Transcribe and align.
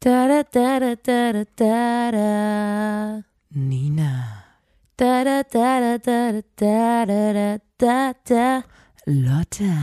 Da 0.00 0.28
da 0.28 0.42
da 0.54 0.78
da 0.78 0.94
da 0.94 1.32
da 1.32 1.44
da 1.56 2.10
da. 2.12 3.22
Nina, 3.50 4.44
Da 4.96 5.24
da 5.24 5.42
da 5.42 5.80
da 5.80 5.98
da 5.98 6.32
da 6.56 7.04
da 7.06 7.32
da 7.32 7.58
da 7.78 8.12
da. 8.28 8.62
Lotta. 9.06 9.74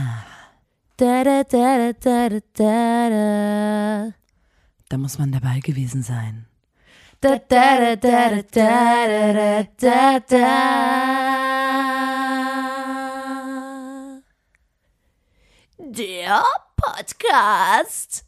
Da 0.96 1.24
da 1.24 1.42
da 1.42 1.76
da 1.78 1.92
da 1.92 2.28
da 2.28 2.40
da 2.54 3.08
da. 3.10 4.12
Da 4.88 4.96
muss 4.98 5.18
man 5.18 5.32
dabei 5.32 5.60
gewesen 5.60 6.02
sein. 6.02 6.46
Da 7.20 7.36
da 7.36 7.76
da 7.76 7.96
da 7.96 8.30
da 8.30 8.42
da 8.52 9.32
da 9.32 9.62
da 9.80 10.18
da. 10.30 10.46
Der 15.78 16.42
Podcast. 16.76 18.25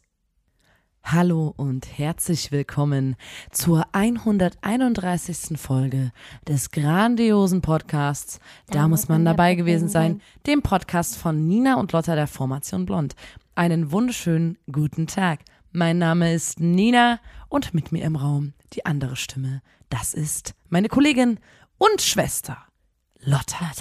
Hallo 1.11 1.55
und 1.57 1.97
herzlich 1.97 2.51
willkommen 2.51 3.15
zur 3.49 3.83
131. 3.93 5.57
Folge 5.57 6.11
des 6.47 6.69
grandiosen 6.69 7.61
Podcasts. 7.61 8.39
Da, 8.67 8.87
muss 8.87 9.07
man 9.07 9.25
dabei 9.25 9.55
gewesen 9.55 9.89
sein, 9.89 10.21
dem 10.45 10.61
Podcast 10.61 11.17
von 11.17 11.47
Nina 11.47 11.79
und 11.79 11.93
Lotta 11.93 12.13
der 12.13 12.27
Formation 12.27 12.85
Blond. 12.85 13.15
Einen 13.55 13.91
wunderschönen 13.91 14.59
guten 14.71 15.07
Tag. 15.07 15.39
Mein 15.71 15.97
Name 15.97 16.31
ist 16.31 16.59
Nina 16.59 17.19
und 17.47 17.73
mit 17.73 17.91
mir 17.91 18.03
im 18.03 18.15
Raum 18.15 18.53
die 18.73 18.85
andere 18.85 19.15
Stimme. 19.15 19.63
Das 19.89 20.13
ist 20.13 20.53
meine 20.67 20.89
Kollegin 20.89 21.39
und 21.79 22.03
Schwester 22.03 22.59
Lotta. 23.21 23.71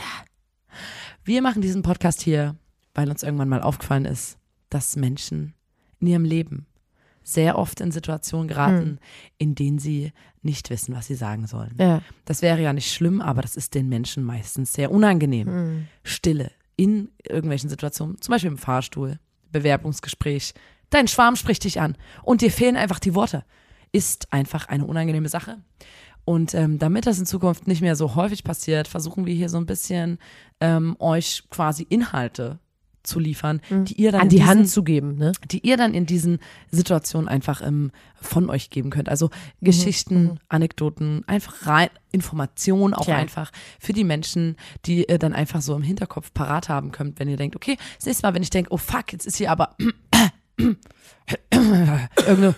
Wir 1.24 1.42
machen 1.42 1.60
diesen 1.60 1.82
Podcast 1.82 2.22
hier, 2.22 2.56
weil 2.94 3.10
uns 3.10 3.22
irgendwann 3.22 3.50
mal 3.50 3.60
aufgefallen 3.60 4.06
ist, 4.06 4.38
dass 4.70 4.96
Menschen 4.96 5.52
in 6.00 6.06
ihrem 6.06 6.24
Leben 6.24 6.64
sehr 7.32 7.58
oft 7.58 7.80
in 7.80 7.90
Situationen 7.90 8.48
geraten, 8.48 8.98
in 9.36 9.54
denen 9.54 9.78
sie 9.78 10.12
nicht 10.42 10.70
wissen, 10.70 10.94
was 10.94 11.06
sie 11.06 11.14
sagen 11.14 11.46
sollen. 11.46 11.74
Ja. 11.78 12.02
Das 12.24 12.42
wäre 12.42 12.60
ja 12.62 12.72
nicht 12.72 12.92
schlimm, 12.92 13.20
aber 13.20 13.42
das 13.42 13.56
ist 13.56 13.74
den 13.74 13.88
Menschen 13.88 14.24
meistens 14.24 14.72
sehr 14.72 14.90
unangenehm. 14.90 15.86
Stille 16.02 16.50
in 16.76 17.10
irgendwelchen 17.28 17.68
Situationen, 17.68 18.20
zum 18.20 18.32
Beispiel 18.32 18.50
im 18.50 18.58
Fahrstuhl, 18.58 19.18
Bewerbungsgespräch. 19.50 20.54
Dein 20.90 21.08
Schwarm 21.08 21.36
spricht 21.36 21.64
dich 21.64 21.80
an 21.80 21.96
und 22.22 22.40
dir 22.40 22.50
fehlen 22.50 22.76
einfach 22.76 23.00
die 23.00 23.14
Worte. 23.14 23.44
Ist 23.92 24.32
einfach 24.32 24.68
eine 24.68 24.84
unangenehme 24.84 25.28
Sache. 25.28 25.58
Und 26.24 26.54
ähm, 26.54 26.78
damit 26.78 27.06
das 27.06 27.18
in 27.18 27.26
Zukunft 27.26 27.66
nicht 27.66 27.80
mehr 27.80 27.96
so 27.96 28.14
häufig 28.14 28.44
passiert, 28.44 28.86
versuchen 28.86 29.26
wir 29.26 29.34
hier 29.34 29.48
so 29.48 29.56
ein 29.56 29.66
bisschen 29.66 30.18
ähm, 30.60 30.94
euch 30.98 31.44
quasi 31.50 31.84
Inhalte 31.88 32.58
zu 33.08 33.18
liefern, 33.18 33.60
die 33.70 33.94
ihr 34.00 34.12
dann 34.12 34.20
An 34.20 34.26
in 34.26 34.30
die 34.30 34.36
diesen- 34.36 34.48
Hand 34.48 34.68
zu 34.68 34.84
geben, 34.84 35.16
ne? 35.16 35.32
die 35.50 35.66
ihr 35.66 35.76
dann 35.76 35.94
in 35.94 36.06
diesen 36.06 36.38
Situationen 36.70 37.28
einfach 37.28 37.60
ähm, 37.62 37.90
von 38.20 38.48
euch 38.50 38.70
geben 38.70 38.90
könnt. 38.90 39.08
Also 39.08 39.30
Geschichten, 39.60 40.38
Anekdoten, 40.48 41.24
einfach 41.26 41.66
rein, 41.66 41.88
Informationen 42.12 42.94
auch 42.94 43.04
Tja. 43.06 43.16
einfach 43.16 43.50
für 43.80 43.92
die 43.92 44.04
Menschen, 44.04 44.56
die 44.84 45.04
ihr 45.08 45.18
dann 45.18 45.32
einfach 45.32 45.62
so 45.62 45.74
im 45.74 45.82
Hinterkopf 45.82 46.32
parat 46.32 46.68
haben 46.68 46.92
könnt, 46.92 47.18
wenn 47.18 47.28
ihr 47.28 47.36
denkt, 47.36 47.56
okay, 47.56 47.76
das 47.96 48.06
nächste 48.06 48.26
Mal, 48.26 48.34
wenn 48.34 48.42
ich 48.42 48.50
denke, 48.50 48.72
oh 48.72 48.76
fuck, 48.76 49.12
jetzt 49.12 49.26
ist 49.26 49.36
hier 49.36 49.50
aber 49.50 49.76
irgendeine 51.50 52.54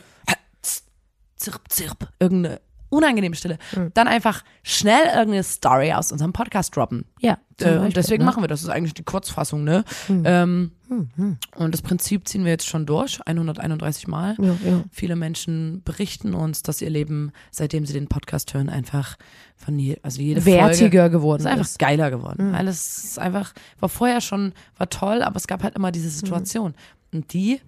zirp, 1.36 1.60
zirp, 1.68 2.08
irgendeine 2.18 2.60
unangenehme 2.90 3.34
Stille, 3.36 3.56
dann 3.94 4.08
einfach 4.08 4.42
schnell 4.62 5.06
irgendeine 5.06 5.42
Story 5.44 5.92
aus 5.92 6.12
unserem 6.12 6.32
Podcast 6.32 6.76
droppen. 6.76 7.06
Ja. 7.20 7.38
Äh, 7.60 7.70
und 7.70 7.76
Beispiel, 7.76 7.92
deswegen 7.94 8.22
ne? 8.22 8.26
machen 8.26 8.42
wir 8.42 8.48
das. 8.48 8.60
Das 8.60 8.68
ist 8.68 8.74
eigentlich 8.74 8.94
die 8.94 9.02
Kurzfassung, 9.04 9.64
ne? 9.64 9.84
Ähm, 10.08 10.72
Und 10.88 11.72
das 11.72 11.82
Prinzip 11.82 12.26
ziehen 12.26 12.44
wir 12.44 12.50
jetzt 12.50 12.66
schon 12.66 12.84
durch, 12.84 13.20
131 13.24 14.08
Mal. 14.08 14.34
Ja, 14.40 14.56
ja. 14.68 14.84
Viele 14.90 15.14
Menschen 15.14 15.82
berichten 15.84 16.34
uns, 16.34 16.62
dass 16.62 16.82
ihr 16.82 16.90
Leben, 16.90 17.30
seitdem 17.52 17.86
sie 17.86 17.92
den 17.92 18.08
Podcast 18.08 18.52
hören, 18.54 18.68
einfach 18.68 19.16
von 19.56 19.78
je, 19.78 19.98
also 20.02 20.20
jede 20.20 20.40
Folge 20.40 20.58
Wertiger 20.58 21.10
geworden 21.10 21.40
ist 21.42 21.46
einfach 21.46 21.64
ist. 21.66 21.78
geiler 21.78 22.10
geworden. 22.10 22.54
Alles 22.54 23.04
ist 23.04 23.18
einfach, 23.20 23.52
war 23.78 23.88
vorher 23.88 24.20
schon, 24.20 24.52
war 24.76 24.90
toll, 24.90 25.22
aber 25.22 25.36
es 25.36 25.46
gab 25.46 25.62
halt 25.62 25.76
immer 25.76 25.92
diese 25.92 26.10
Situation. 26.10 26.74
Und 27.12 27.32
die 27.32 27.60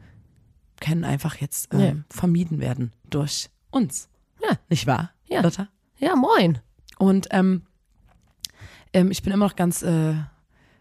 können 0.81 1.05
einfach 1.05 1.37
jetzt 1.37 1.73
ähm, 1.73 1.81
Ja. 1.81 1.93
vermieden 2.11 2.59
werden 2.59 2.93
durch 3.09 3.51
uns. 3.71 4.09
Ja. 4.43 4.57
Nicht 4.69 4.89
wahr, 4.89 5.12
Ja. 5.33 5.41
Lotta? 5.41 5.69
Ja, 5.99 6.17
moin. 6.17 6.59
Und 6.99 7.29
ähm, 7.31 7.63
ähm, 8.93 9.11
ich 9.11 9.23
bin 9.23 9.33
immer 9.33 9.47
noch 9.47 9.57
ganz, 9.57 9.83
äh, 9.83 10.15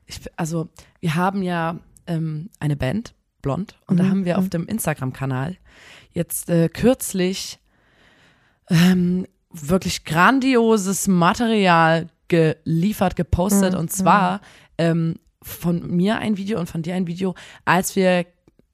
ich, 0.05 0.19
also 0.35 0.69
wir 0.99 1.15
haben 1.15 1.41
ja 1.41 1.79
ähm, 2.07 2.49
eine 2.59 2.75
Band, 2.75 3.13
Blond, 3.41 3.79
und 3.87 3.97
da 3.97 4.07
haben 4.07 4.25
wir 4.25 4.37
auf 4.37 4.49
dem 4.49 4.67
Instagram-Kanal 4.67 5.57
jetzt 6.13 6.49
äh, 6.49 6.69
kürzlich 6.69 7.59
ähm, 8.69 9.25
wirklich 9.49 10.05
grandioses 10.05 11.07
Material 11.07 12.07
geliefert, 12.27 13.15
gepostet. 13.15 13.75
Und 13.75 13.91
zwar 13.91 14.41
ähm, 14.77 15.15
von 15.41 15.95
mir 15.95 16.17
ein 16.17 16.37
Video 16.37 16.59
und 16.59 16.69
von 16.69 16.81
dir 16.81 16.95
ein 16.95 17.07
Video, 17.07 17.35
als 17.65 17.95
wir 17.95 18.25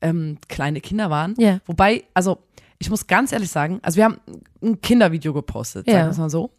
ähm, 0.01 0.38
kleine 0.47 0.81
Kinder 0.81 1.09
waren. 1.09 1.33
Ja. 1.38 1.59
Wobei, 1.65 2.03
also 2.13 2.44
ich 2.79 2.89
muss 2.89 3.07
ganz 3.07 3.31
ehrlich 3.31 3.49
sagen, 3.49 3.79
also 3.81 3.97
wir 3.97 4.05
haben 4.05 4.19
ein 4.61 4.79
Kindervideo 4.81 5.33
gepostet, 5.33 5.88
Ja. 5.88 5.93
sagen 5.93 6.07
wir 6.07 6.11
es 6.11 6.17
mal 6.17 6.29
so, 6.29 6.51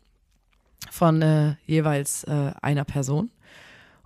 von 0.91 1.23
äh, 1.23 1.55
jeweils 1.67 2.25
äh, 2.25 2.53
einer 2.63 2.85
Person. 2.85 3.31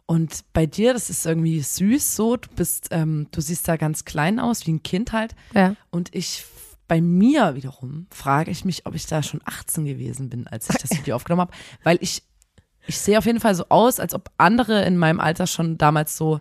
Und 0.06 0.44
bei 0.52 0.66
dir, 0.66 0.92
das 0.92 1.10
ist 1.10 1.24
irgendwie 1.24 1.60
süß 1.60 2.16
so, 2.16 2.36
du 2.36 2.48
bist, 2.54 2.88
ähm, 2.90 3.28
du 3.30 3.40
siehst 3.40 3.66
da 3.68 3.76
ganz 3.76 4.04
klein 4.04 4.40
aus, 4.40 4.66
wie 4.66 4.72
ein 4.72 4.82
Kind 4.82 5.12
halt. 5.12 5.34
Ja. 5.54 5.74
Und 5.90 6.14
ich, 6.14 6.44
bei 6.88 7.00
mir 7.00 7.54
wiederum, 7.54 8.06
frage 8.10 8.50
ich 8.50 8.64
mich, 8.64 8.84
ob 8.84 8.94
ich 8.94 9.06
da 9.06 9.22
schon 9.22 9.40
18 9.44 9.84
gewesen 9.84 10.28
bin, 10.28 10.46
als 10.46 10.68
ich 10.68 10.76
das 10.76 10.90
Video 10.98 11.16
aufgenommen 11.16 11.42
habe. 11.42 11.52
Weil 11.82 11.98
ich, 12.02 12.22
ich 12.86 12.98
sehe 12.98 13.16
auf 13.16 13.24
jeden 13.26 13.40
Fall 13.40 13.54
so 13.54 13.66
aus, 13.68 14.00
als 14.00 14.12
ob 14.12 14.30
andere 14.36 14.84
in 14.84 14.98
meinem 14.98 15.20
Alter 15.20 15.46
schon 15.46 15.78
damals 15.78 16.16
so 16.16 16.40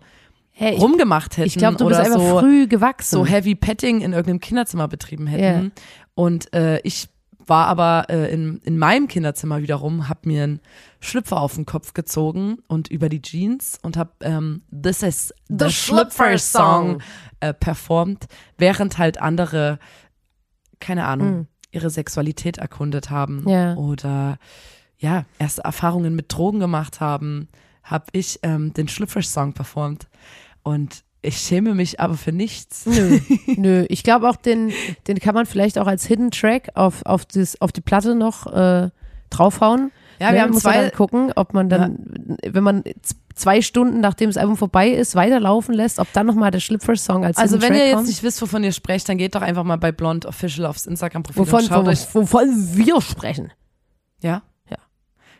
Hey, 0.62 0.78
rumgemacht 0.78 1.38
hätten. 1.38 1.48
ich 1.48 1.56
glaube, 1.56 1.78
du 1.78 1.86
bist 1.88 2.00
oder 2.00 2.06
einfach 2.08 2.20
so, 2.22 2.40
früh 2.40 2.68
gewachsen. 2.68 3.16
so 3.16 3.26
Heavy 3.26 3.56
Petting 3.56 4.02
in 4.02 4.14
irgendeinem 4.14 4.40
Kinderzimmer 4.40 4.88
betrieben 4.88 5.26
hätten. 5.28 5.72
Und 6.14 6.54
äh, 6.54 6.80
ich 6.82 7.08
war 7.48 7.66
aber 7.66 8.06
äh, 8.10 8.32
in, 8.32 8.58
in 8.64 8.78
meinem 8.78 9.08
Kinderzimmer 9.08 9.62
wiederum, 9.64 10.08
hab 10.08 10.26
mir 10.28 10.44
einen 10.44 10.60
Schlüpfer 11.00 11.42
auf 11.42 11.56
den 11.56 11.66
Kopf 11.66 11.94
gezogen 11.94 12.60
und 12.68 12.88
über 12.90 13.10
die 13.10 13.22
Jeans 13.24 13.80
und 13.82 13.98
hab 13.98 14.24
ähm, 14.24 14.62
This 14.72 15.02
is 15.02 15.34
the, 15.50 15.56
The 15.66 15.72
Schlüpfer 15.72 16.38
Song 16.38 17.02
äh, 17.40 17.54
performt, 17.56 18.28
während 18.60 19.00
halt 19.00 19.20
andere, 19.20 19.80
keine 20.80 21.06
Ahnung, 21.06 21.32
Mhm. 21.32 21.48
ihre 21.72 21.90
Sexualität 21.90 22.58
erkundet 22.60 23.10
haben 23.10 23.46
Ja. 23.50 23.74
oder 23.76 24.38
ja, 25.00 25.26
erste 25.40 25.64
Erfahrungen 25.64 26.16
mit 26.16 26.32
Drogen 26.32 26.60
gemacht 26.60 27.00
haben, 27.00 27.48
habe 27.84 28.06
ich 28.12 28.40
ähm, 28.44 28.74
den 28.74 28.88
Schlüpfer 28.88 29.24
Song 29.24 29.54
performt 29.54 30.08
und 30.64 31.04
ich 31.24 31.38
schäme 31.38 31.76
mich 31.76 32.00
aber 32.00 32.16
für 32.16 32.32
nichts. 32.32 32.86
Nö, 32.86 33.20
nö. 33.46 33.86
Ich 33.90 34.04
glaube 34.04 34.28
auch, 34.30 34.36
den, 34.36 34.72
den 35.08 35.20
kann 35.20 35.36
man 35.36 35.46
vielleicht 35.46 35.78
auch 35.78 35.88
als 35.88 36.06
Hidden 36.06 36.32
Track 36.32 36.70
auf, 36.74 37.06
auf, 37.06 37.26
das, 37.26 37.62
auf 37.62 37.72
die 37.72 37.82
Platte 37.82 38.16
noch 38.16 38.48
äh, 38.52 38.90
draufhauen. 39.30 39.92
Ja, 40.20 40.30
Ne, 40.30 40.36
wir 40.36 40.42
haben 40.44 40.52
muss 40.52 40.62
zwei, 40.64 40.82
dann 40.82 40.92
gucken, 40.92 41.32
ob 41.36 41.54
man 41.54 41.68
dann, 41.70 42.38
wenn 42.46 42.64
man 42.64 42.84
zwei 43.34 43.62
Stunden, 43.62 44.02
nachdem 44.02 44.30
das 44.30 44.38
Album 44.38 44.58
vorbei 44.58 44.90
ist, 44.90 45.16
weiterlaufen 45.16 45.74
lässt, 45.74 46.00
ob 46.00 46.12
dann 46.14 46.28
nochmal 46.28 46.52
der 46.52 46.60
Schlüpfer-Song 46.60 47.26
als 47.26 47.38
Also 47.38 47.56
Hidden 47.56 47.62
wenn 47.62 47.70
Track 47.70 47.80
ihr 47.80 47.86
jetzt 47.88 47.96
kommt. 47.96 48.08
nicht 48.08 48.24
wisst, 48.24 48.42
wovon 48.42 48.64
ihr 48.64 48.72
sprecht, 48.72 49.10
dann 49.10 49.18
geht 49.18 49.34
doch 49.36 49.42
einfach 49.42 49.64
mal 49.64 49.78
bei 49.78 49.92
Blond 49.92 50.26
Official 50.26 50.66
aufs 50.68 50.86
Instagram-Profil 50.86 51.42
wovon, 51.42 51.60
und 51.62 51.68
schaut 51.68 51.78
wovon, 51.78 51.90
euch. 51.90 52.16
wovon 52.16 52.78
wir 52.78 53.02
sprechen. 53.02 53.52
Ja? 54.22 54.44
Ja. 54.70 54.78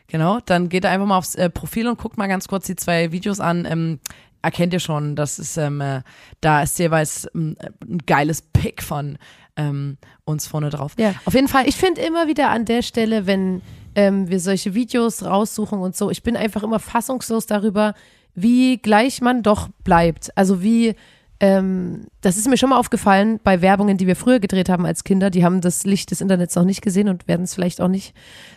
Genau, 0.08 0.40
dann 0.46 0.68
geht 0.68 0.84
einfach 0.86 1.06
mal 1.06 1.18
aufs 1.18 1.34
äh, 1.36 1.48
Profil 1.48 1.86
und 1.86 1.98
guckt 1.98 2.18
mal 2.18 2.26
ganz 2.28 2.48
kurz 2.48 2.66
die 2.66 2.76
zwei 2.76 3.12
Videos 3.12 3.38
an. 3.40 3.64
Ähm, 3.64 4.00
erkennt 4.42 4.72
ihr 4.72 4.80
schon, 4.80 5.16
das 5.16 5.38
ist, 5.38 5.56
ähm, 5.56 5.80
äh, 5.80 6.02
da 6.40 6.62
ist 6.62 6.78
jeweils 6.78 7.28
ähm, 7.34 7.56
ein 7.82 7.98
geiles 8.06 8.42
Pick 8.42 8.82
von 8.82 9.18
ähm, 9.56 9.98
uns 10.24 10.46
vorne 10.46 10.70
drauf. 10.70 10.94
Ja. 10.98 11.14
Auf 11.24 11.34
jeden 11.34 11.48
Fall, 11.48 11.68
Ich 11.68 11.76
finde 11.76 12.00
immer 12.00 12.26
wieder 12.26 12.50
an 12.50 12.64
der 12.64 12.82
Stelle, 12.82 13.26
wenn 13.26 13.62
ähm, 13.94 14.28
wir 14.28 14.40
solche 14.40 14.74
Videos 14.74 15.22
raussuchen 15.22 15.78
und 15.78 15.96
so, 15.96 16.10
ich 16.10 16.22
bin 16.22 16.36
einfach 16.36 16.62
immer 16.62 16.78
fassungslos 16.78 17.46
darüber, 17.46 17.94
wie 18.34 18.78
gleich 18.78 19.20
man 19.20 19.42
doch 19.42 19.68
bleibt. 19.84 20.36
Also 20.36 20.62
wie, 20.62 20.94
ähm, 21.42 22.06
das 22.20 22.36
ist 22.36 22.48
mir 22.48 22.56
schon 22.56 22.70
mal 22.70 22.78
aufgefallen 22.78 23.40
bei 23.42 23.60
Werbungen, 23.60 23.96
die 23.98 24.06
wir 24.06 24.14
früher 24.16 24.38
gedreht 24.38 24.68
haben 24.68 24.86
als 24.86 25.02
Kinder, 25.02 25.28
die 25.28 25.44
haben 25.44 25.60
das 25.60 25.84
Licht 25.84 26.12
des 26.12 26.20
Internets 26.20 26.54
noch 26.54 26.64
nicht 26.64 26.80
gesehen 26.82 27.08
und 27.08 27.26
werden 27.26 27.42
es 27.42 27.52
vielleicht 27.54 27.80
auch 27.80 27.88
nicht. 27.88 28.14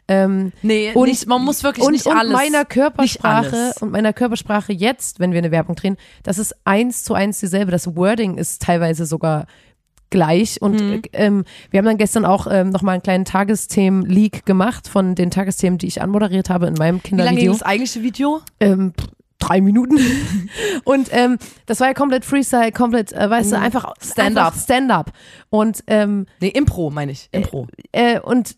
Ähm, 0.08 0.54
nee, 0.62 0.92
und- 0.94 1.08
nicht, 1.10 1.26
man 1.28 1.44
muss 1.44 1.64
wirklich 1.64 1.84
und, 1.86 1.94
nicht 1.94 2.06
und 2.06 2.16
alles. 2.16 2.32
meiner 2.32 2.64
Körpersprache 2.64 3.74
und 3.82 3.92
meiner 3.92 4.14
Körpersprache 4.14 4.72
jetzt, 4.72 5.20
wenn 5.20 5.32
wir 5.32 5.40
eine 5.40 5.50
Werbung 5.52 5.76
drehen, 5.76 5.98
das 6.24 6.38
ist 6.38 6.56
eins 6.64 7.04
zu 7.04 7.16
eins 7.16 7.40
dieselbe. 7.40 7.72
Das 7.72 7.96
Wording 7.96 8.38
ist 8.38 8.62
teilweise 8.62 9.08
sogar 9.08 9.48
gleich. 10.12 10.62
Und 10.62 10.80
Mhm. 10.80 10.94
äh, 10.94 11.26
ähm, 11.26 11.44
wir 11.72 11.80
haben 11.80 11.86
dann 11.86 11.98
gestern 11.98 12.24
auch 12.26 12.46
ähm, 12.50 12.70
nochmal 12.70 12.94
einen 12.94 13.04
kleinen 13.04 13.26
Tagesthemen-Leak 13.26 14.46
gemacht 14.46 14.88
von 14.88 15.16
den 15.16 15.32
Tagesthemen, 15.32 15.80
die 15.80 15.88
ich 15.88 16.04
anmoderiert 16.04 16.52
habe 16.52 16.68
in 16.68 16.76
meinem 16.76 17.00
Wie 17.04 17.10
lange 17.16 17.32
ging 17.32 17.48
Kindervideo. 17.48 17.52
das 17.54 17.64
eigentliche 17.64 18.04
Video? 18.04 18.42
Ähm, 18.60 18.94
drei 19.40 19.62
Minuten. 19.62 20.00
und 20.84 21.10
ähm, 21.12 21.38
das 21.66 21.80
war 21.80 21.88
ja 21.88 21.94
komplett 21.94 22.26
Freestyle, 22.26 22.72
komplett, 22.72 23.14
äh, 23.14 23.30
weißt 23.30 23.52
du, 23.52 23.58
mhm. 23.58 23.64
einfach 23.64 23.94
Stand-up. 24.02 24.56
Stand-up. 24.56 25.12
Und 25.50 25.84
ähm, 25.88 26.26
nee, 26.40 26.50
Impro 26.50 26.90
meine 26.90 27.12
ich. 27.12 27.30
Äh, 27.32 27.38
Impro. 27.38 27.68
Äh, 27.92 28.16
äh, 28.16 28.20
und 28.20 28.56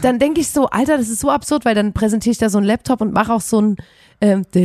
dann 0.00 0.18
denke 0.18 0.40
ich 0.40 0.50
so, 0.50 0.66
Alter, 0.66 0.96
das 0.96 1.08
ist 1.08 1.20
so 1.20 1.30
absurd, 1.30 1.64
weil 1.64 1.74
dann 1.74 1.92
präsentiere 1.92 2.32
ich 2.32 2.38
da 2.38 2.48
so 2.48 2.58
einen 2.58 2.66
Laptop 2.66 3.00
und 3.00 3.12
mache 3.12 3.32
auch 3.32 3.40
so 3.40 3.60
ein 3.60 3.76
ähm, 4.20 4.44
wo 4.54 4.62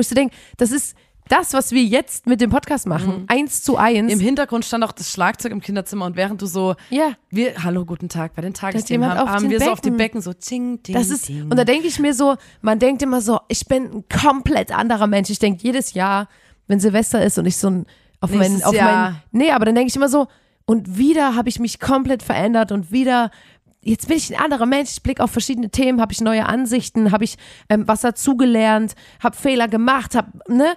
ich 0.00 0.08
so 0.08 0.14
denke, 0.16 0.34
das 0.56 0.72
ist 0.72 0.96
das, 1.30 1.52
was 1.52 1.70
wir 1.72 1.82
jetzt 1.82 2.26
mit 2.26 2.40
dem 2.40 2.50
Podcast 2.50 2.86
machen, 2.86 3.24
eins 3.28 3.62
zu 3.62 3.76
eins. 3.76 4.12
Im 4.12 4.20
Hintergrund 4.20 4.64
stand 4.64 4.82
auch 4.84 4.92
das 4.92 5.12
Schlagzeug 5.12 5.52
im 5.52 5.60
Kinderzimmer 5.60 6.06
und 6.06 6.16
während 6.16 6.42
du 6.42 6.46
so, 6.46 6.74
ja, 6.90 7.12
wir, 7.30 7.62
hallo, 7.62 7.84
guten 7.84 8.08
Tag, 8.08 8.34
bei 8.34 8.42
den 8.42 8.52
Tagesthemen 8.52 9.08
haben, 9.08 9.30
haben 9.30 9.50
wir 9.50 9.60
so 9.60 9.70
auf 9.70 9.80
den 9.80 9.96
Becken. 9.96 10.20
Becken 10.20 10.22
so 10.22 10.32
ting, 10.32 10.82
ting, 10.82 10.94
das 10.94 11.08
ist, 11.08 11.26
ting. 11.26 11.44
und 11.44 11.56
da 11.56 11.64
denke 11.64 11.86
ich 11.86 11.98
mir 12.00 12.14
so, 12.14 12.36
man 12.62 12.78
denkt 12.78 13.02
immer 13.02 13.20
so, 13.20 13.38
ich 13.48 13.66
bin 13.66 13.84
ein 13.84 14.04
komplett 14.08 14.72
anderer 14.72 15.06
Mensch. 15.06 15.30
Ich 15.30 15.38
denke 15.38 15.62
jedes 15.62 15.94
Jahr, 15.94 16.28
wenn 16.66 16.80
Silvester 16.80 17.24
ist 17.24 17.38
und 17.38 17.46
ich 17.46 17.56
so 17.56 17.70
ein, 17.70 17.86
auf 18.20 18.30
Nächstes 18.30 18.64
auf 18.64 18.74
Jahr. 18.74 19.10
meinen, 19.10 19.22
nee, 19.30 19.50
aber 19.52 19.66
dann 19.66 19.76
denke 19.76 19.88
ich 19.88 19.96
immer 19.96 20.08
so, 20.08 20.26
und 20.66 20.98
wieder 20.98 21.36
habe 21.36 21.48
ich 21.48 21.60
mich 21.60 21.80
komplett 21.80 22.22
verändert 22.22 22.72
und 22.72 22.92
wieder 22.92 23.30
jetzt 23.82 24.08
bin 24.08 24.16
ich 24.16 24.34
ein 24.34 24.40
anderer 24.40 24.66
Mensch, 24.66 24.90
ich 24.92 25.02
blicke 25.02 25.22
auf 25.22 25.30
verschiedene 25.30 25.70
Themen, 25.70 26.00
habe 26.00 26.12
ich 26.12 26.20
neue 26.20 26.46
Ansichten, 26.46 27.12
habe 27.12 27.24
ich 27.24 27.36
ähm, 27.68 27.86
was 27.88 28.02
dazugelernt, 28.02 28.94
habe 29.22 29.36
Fehler 29.36 29.68
gemacht, 29.68 30.14
habe, 30.14 30.28
ne? 30.48 30.74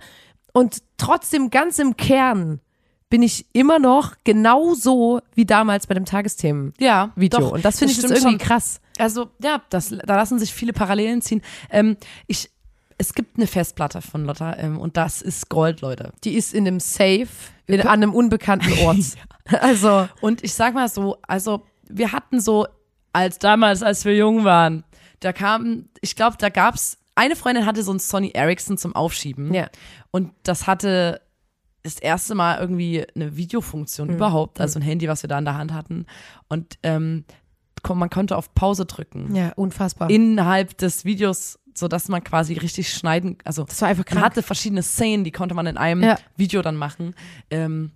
Und 0.53 0.77
trotzdem 0.97 1.49
ganz 1.49 1.79
im 1.79 1.97
Kern 1.97 2.61
bin 3.09 3.21
ich 3.21 3.45
immer 3.53 3.77
noch 3.77 4.15
genauso 4.23 5.21
wie 5.35 5.45
damals 5.45 5.85
bei 5.87 5.93
dem 5.93 6.05
Tagesthemen-Video. 6.05 6.87
ja, 6.87 7.11
doch, 7.15 7.51
Und 7.51 7.63
das 7.65 7.79
finde 7.79 7.93
ich 7.93 8.03
irgendwie 8.03 8.21
schon. 8.21 8.37
krass. 8.37 8.79
Also, 8.97 9.29
ja, 9.41 9.61
das, 9.69 9.89
da 9.89 10.15
lassen 10.15 10.39
sich 10.39 10.53
viele 10.53 10.73
Parallelen 10.73 11.21
ziehen. 11.21 11.41
Ähm, 11.69 11.97
ich, 12.27 12.49
es 12.97 13.13
gibt 13.13 13.37
eine 13.37 13.47
Festplatte 13.47 14.01
von 14.01 14.25
Lotta 14.25 14.57
ähm, 14.57 14.79
und 14.79 14.97
das 14.97 15.21
ist 15.21 15.49
Gold, 15.49 15.81
Leute. 15.81 16.11
Die 16.23 16.35
ist 16.35 16.53
in 16.53 16.67
einem 16.67 16.79
Safe 16.79 17.27
in, 17.67 17.81
an 17.81 17.87
einem 17.87 18.13
unbekannten 18.13 18.71
Ort. 18.85 18.97
Also, 19.59 20.07
Und 20.21 20.43
ich 20.43 20.53
sag 20.53 20.73
mal 20.73 20.89
so, 20.89 21.17
also 21.27 21.63
wir 21.87 22.11
hatten 22.11 22.39
so, 22.39 22.65
als 23.11 23.37
damals, 23.37 23.83
als 23.83 24.05
wir 24.05 24.15
jung 24.15 24.43
waren, 24.43 24.83
da 25.19 25.33
kam, 25.33 25.89
ich 26.01 26.15
glaube, 26.15 26.37
da 26.39 26.49
gab's, 26.49 26.97
eine 27.15 27.35
Freundin 27.35 27.65
hatte 27.65 27.83
so 27.83 27.91
ein 27.93 27.99
Sony 27.99 28.31
Ericsson 28.33 28.77
zum 28.77 28.95
Aufschieben. 28.95 29.53
ja. 29.53 29.67
Und 30.11 30.31
das 30.43 30.67
hatte 30.67 31.21
das 31.83 31.99
erste 31.99 32.33
Mal 32.35 32.59
irgendwie 32.59 33.05
eine 33.15 33.35
Videofunktion 33.35 34.09
überhaupt, 34.09 34.61
also 34.61 34.79
ein 34.79 34.83
Handy, 34.83 35.07
was 35.09 35.21
wir 35.23 35.27
da 35.27 35.37
in 35.39 35.45
der 35.45 35.57
Hand 35.57 35.73
hatten. 35.73 36.05
Und 36.47 36.77
ähm, 36.83 37.25
man 37.93 38.09
konnte 38.09 38.37
auf 38.37 38.53
Pause 38.55 38.85
drücken. 38.85 39.35
Ja, 39.35 39.51
unfassbar. 39.55 40.09
Innerhalb 40.09 40.77
des 40.77 41.03
Videos, 41.03 41.59
sodass 41.75 42.07
man 42.07 42.23
quasi 42.23 42.53
richtig 42.53 42.93
schneiden, 42.93 43.37
also 43.43 43.63
das 43.65 43.81
war 43.81 43.89
einfach 43.89 44.05
man 44.05 44.13
krank. 44.13 44.25
hatte 44.25 44.43
verschiedene 44.43 44.81
Szenen, 44.83 45.25
die 45.25 45.31
konnte 45.31 45.55
man 45.55 45.65
in 45.65 45.75
einem 45.77 46.01
Ja. 46.03 46.17
Video 46.37 46.61
dann 46.61 46.77
machen. 46.77 47.15
Ähm, 47.49 47.91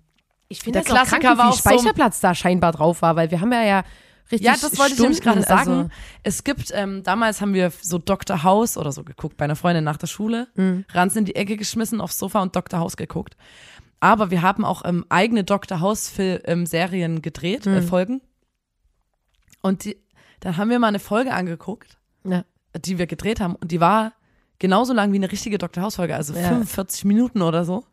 Ich 0.49 0.59
der 0.59 0.63
finde 0.65 0.79
das 0.79 0.89
auch 0.91 0.95
Klassiker 0.95 1.35
krank, 1.35 1.39
wie 1.39 1.43
viel 1.43 1.51
so- 1.53 1.69
Speicherplatz 1.79 2.19
da 2.19 2.35
scheinbar 2.35 2.73
drauf 2.73 3.01
war, 3.01 3.15
weil 3.15 3.31
wir 3.31 3.39
haben 3.39 3.53
ja 3.53 3.63
ja 3.63 3.83
richtig 4.31 4.45
Ja, 4.45 4.53
das 4.59 4.77
wollte 4.77 4.93
ich 4.93 4.99
nämlich 4.99 5.21
gerade 5.21 5.41
Stunden, 5.43 5.57
sagen. 5.65 5.71
also- 5.77 5.89
es 6.23 6.43
gibt, 6.43 6.71
ähm, 6.73 7.03
damals 7.03 7.41
haben 7.41 7.53
wir 7.53 7.71
so 7.81 7.97
Dr. 7.97 8.43
House 8.43 8.77
oder 8.77 8.91
so 8.91 9.03
geguckt 9.03 9.37
bei 9.37 9.45
einer 9.45 9.55
Freundin 9.55 9.83
nach 9.83 9.97
der 9.97 10.07
Schule, 10.07 10.47
Mhm. 10.55 10.85
Ranzen 10.93 11.19
in 11.19 11.25
die 11.25 11.35
Ecke 11.35 11.57
geschmissen, 11.57 12.01
aufs 12.01 12.17
Sofa 12.17 12.41
und 12.41 12.55
Dr. 12.55 12.79
House 12.79 12.97
geguckt. 12.97 13.35
Aber 13.99 14.29
wir 14.29 14.41
haben 14.43 14.63
auch 14.63 14.83
ähm, 14.85 15.05
eigene 15.09 15.43
Dr. 15.43 15.79
House-Serien 15.79 17.21
gedreht, 17.21 17.65
Mhm. 17.65 17.73
äh, 17.73 17.81
Folgen. 17.81 18.21
Und 19.61 19.85
die, 19.85 19.97
dann 20.39 20.57
haben 20.57 20.69
wir 20.69 20.79
mal 20.79 20.87
eine 20.87 20.99
Folge 20.99 21.33
angeguckt, 21.33 21.97
ja. 22.23 22.43
die 22.79 22.97
wir 22.97 23.07
gedreht 23.07 23.39
haben 23.39 23.55
und 23.55 23.71
die 23.71 23.79
war 23.79 24.13
genauso 24.59 24.93
lang 24.93 25.11
wie 25.13 25.17
eine 25.17 25.31
richtige 25.31 25.57
Dr. 25.57 25.83
House-Folge, 25.83 26.15
also 26.15 26.33
Ja. 26.33 26.47
45 26.49 27.05
Minuten 27.05 27.41
oder 27.41 27.65
so. 27.65 27.83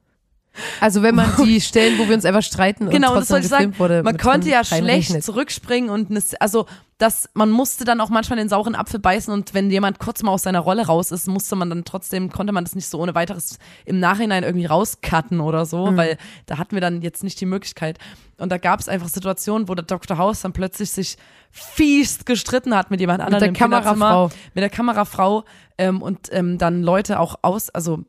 Also 0.80 1.02
wenn 1.02 1.14
man 1.14 1.30
die 1.44 1.60
Stellen, 1.62 1.98
wo 1.98 2.08
wir 2.08 2.14
uns 2.14 2.24
einfach 2.24 2.42
streiten 2.42 2.88
Genau, 2.90 3.10
und 3.12 3.16
das 3.20 3.28
trotzdem 3.28 3.34
wollte 3.34 3.44
ich 3.46 3.50
sagen. 3.50 3.78
wurde, 3.78 4.02
man 4.02 4.12
mit 4.14 4.22
konnte 4.22 4.48
ja 4.48 4.64
schlecht 4.64 4.82
reinrechnet. 4.82 5.24
zurückspringen 5.24 5.90
und 5.90 6.10
eine, 6.10 6.22
also 6.40 6.66
das, 6.98 7.28
man 7.34 7.50
musste 7.50 7.84
dann 7.84 8.00
auch 8.00 8.08
manchmal 8.08 8.38
den 8.38 8.48
sauren 8.48 8.76
Apfel 8.76 9.00
beißen 9.00 9.32
und 9.34 9.52
wenn 9.52 9.68
jemand 9.70 9.98
kurz 9.98 10.22
mal 10.22 10.30
aus 10.30 10.44
seiner 10.44 10.60
Rolle 10.60 10.86
raus 10.86 11.10
ist, 11.10 11.26
musste 11.26 11.56
man 11.56 11.68
dann 11.68 11.84
trotzdem, 11.84 12.30
konnte 12.30 12.52
man 12.52 12.64
das 12.64 12.76
nicht 12.76 12.86
so 12.88 13.00
ohne 13.00 13.14
weiteres 13.16 13.58
im 13.84 13.98
Nachhinein 13.98 14.44
irgendwie 14.44 14.66
rauscutten 14.66 15.40
oder 15.40 15.66
so, 15.66 15.90
Mhm. 15.90 15.96
weil 15.96 16.18
da 16.46 16.58
hatten 16.58 16.72
wir 16.76 16.80
dann 16.80 17.02
jetzt 17.02 17.24
nicht 17.24 17.40
die 17.40 17.46
Möglichkeit. 17.46 17.98
Und 18.38 18.50
da 18.52 18.58
gab 18.58 18.78
es 18.80 18.88
einfach 18.88 19.08
Situationen, 19.08 19.68
wo 19.68 19.74
der 19.74 19.84
Dr. 19.84 20.18
House 20.18 20.42
dann 20.42 20.52
plötzlich 20.52 20.90
sich 20.92 21.16
fies 21.50 22.24
gestritten 22.24 22.74
hat 22.76 22.90
mit 22.90 23.00
jemand 23.00 23.20
anderem 23.20 23.40
der 23.40 23.48
im 23.48 23.54
Kinderzimmer, 23.54 24.06
Kamerafrau. 24.08 24.30
mit 24.54 24.62
der 24.62 24.70
Kamerafrau 24.70 25.44
ähm, 25.78 26.00
und 26.02 26.28
ähm, 26.32 26.58
dann 26.58 26.82
Leute 26.82 27.18
auch 27.20 27.36
aus, 27.42 27.70
also 27.70 28.00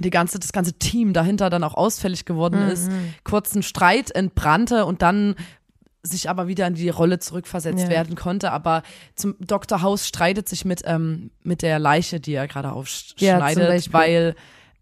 die 0.00 0.10
ganze, 0.10 0.38
das 0.38 0.52
ganze 0.52 0.72
Team 0.74 1.12
dahinter 1.12 1.50
dann 1.50 1.64
auch 1.64 1.74
ausfällig 1.74 2.24
geworden 2.24 2.64
Mhm. 2.64 2.70
ist, 2.70 2.90
kurzen 3.24 3.62
Streit 3.62 4.10
entbrannte 4.10 4.84
und 4.86 5.02
dann 5.02 5.34
sich 6.02 6.30
aber 6.30 6.48
wieder 6.48 6.66
in 6.66 6.74
die 6.74 6.88
Rolle 6.88 7.18
zurückversetzt 7.18 7.84
Ja. 7.84 7.88
werden 7.90 8.16
konnte. 8.16 8.52
Aber 8.52 8.82
zum 9.14 9.34
Dr. 9.38 9.82
House 9.82 10.06
streitet 10.08 10.48
sich 10.48 10.64
mit, 10.64 10.80
ähm, 10.86 11.30
mit 11.42 11.60
der 11.62 11.78
Leiche, 11.78 12.20
die 12.20 12.32
er 12.32 12.48
gerade 12.48 12.68
Ja, 12.68 12.74
aufschneidet, 12.74 13.68
Beispiel. 13.68 13.92
weil 13.92 14.34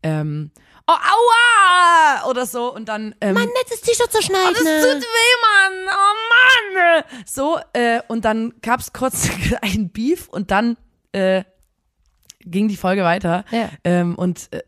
ähm, 0.04 0.52
oh, 0.86 0.92
aua! 0.92 2.28
Oder 2.30 2.46
so 2.46 2.72
und 2.72 2.88
dann 2.88 3.14
ähm, 3.20 3.34
nettes 3.34 3.80
T-Shirt 3.82 4.12
zu 4.12 4.18
Oh, 4.18 4.22
schneiden. 4.22 4.54
das 4.54 4.62
tut 4.62 5.02
weh, 5.02 5.34
Mann! 5.42 5.88
Oh 5.90 6.84
Mann! 6.84 7.04
So, 7.26 7.58
äh, 7.72 8.00
und 8.06 8.24
dann 8.24 8.54
gab's 8.62 8.92
kurz 8.92 9.28
einen 9.62 9.90
Beef 9.90 10.28
und 10.28 10.50
dann 10.52 10.76
äh, 11.12 11.42
ging 12.40 12.68
die 12.68 12.76
Folge 12.76 13.02
weiter. 13.02 13.44
Ja. 13.50 13.70
Ähm, 13.82 14.14
und 14.14 14.48
äh, 14.52 14.62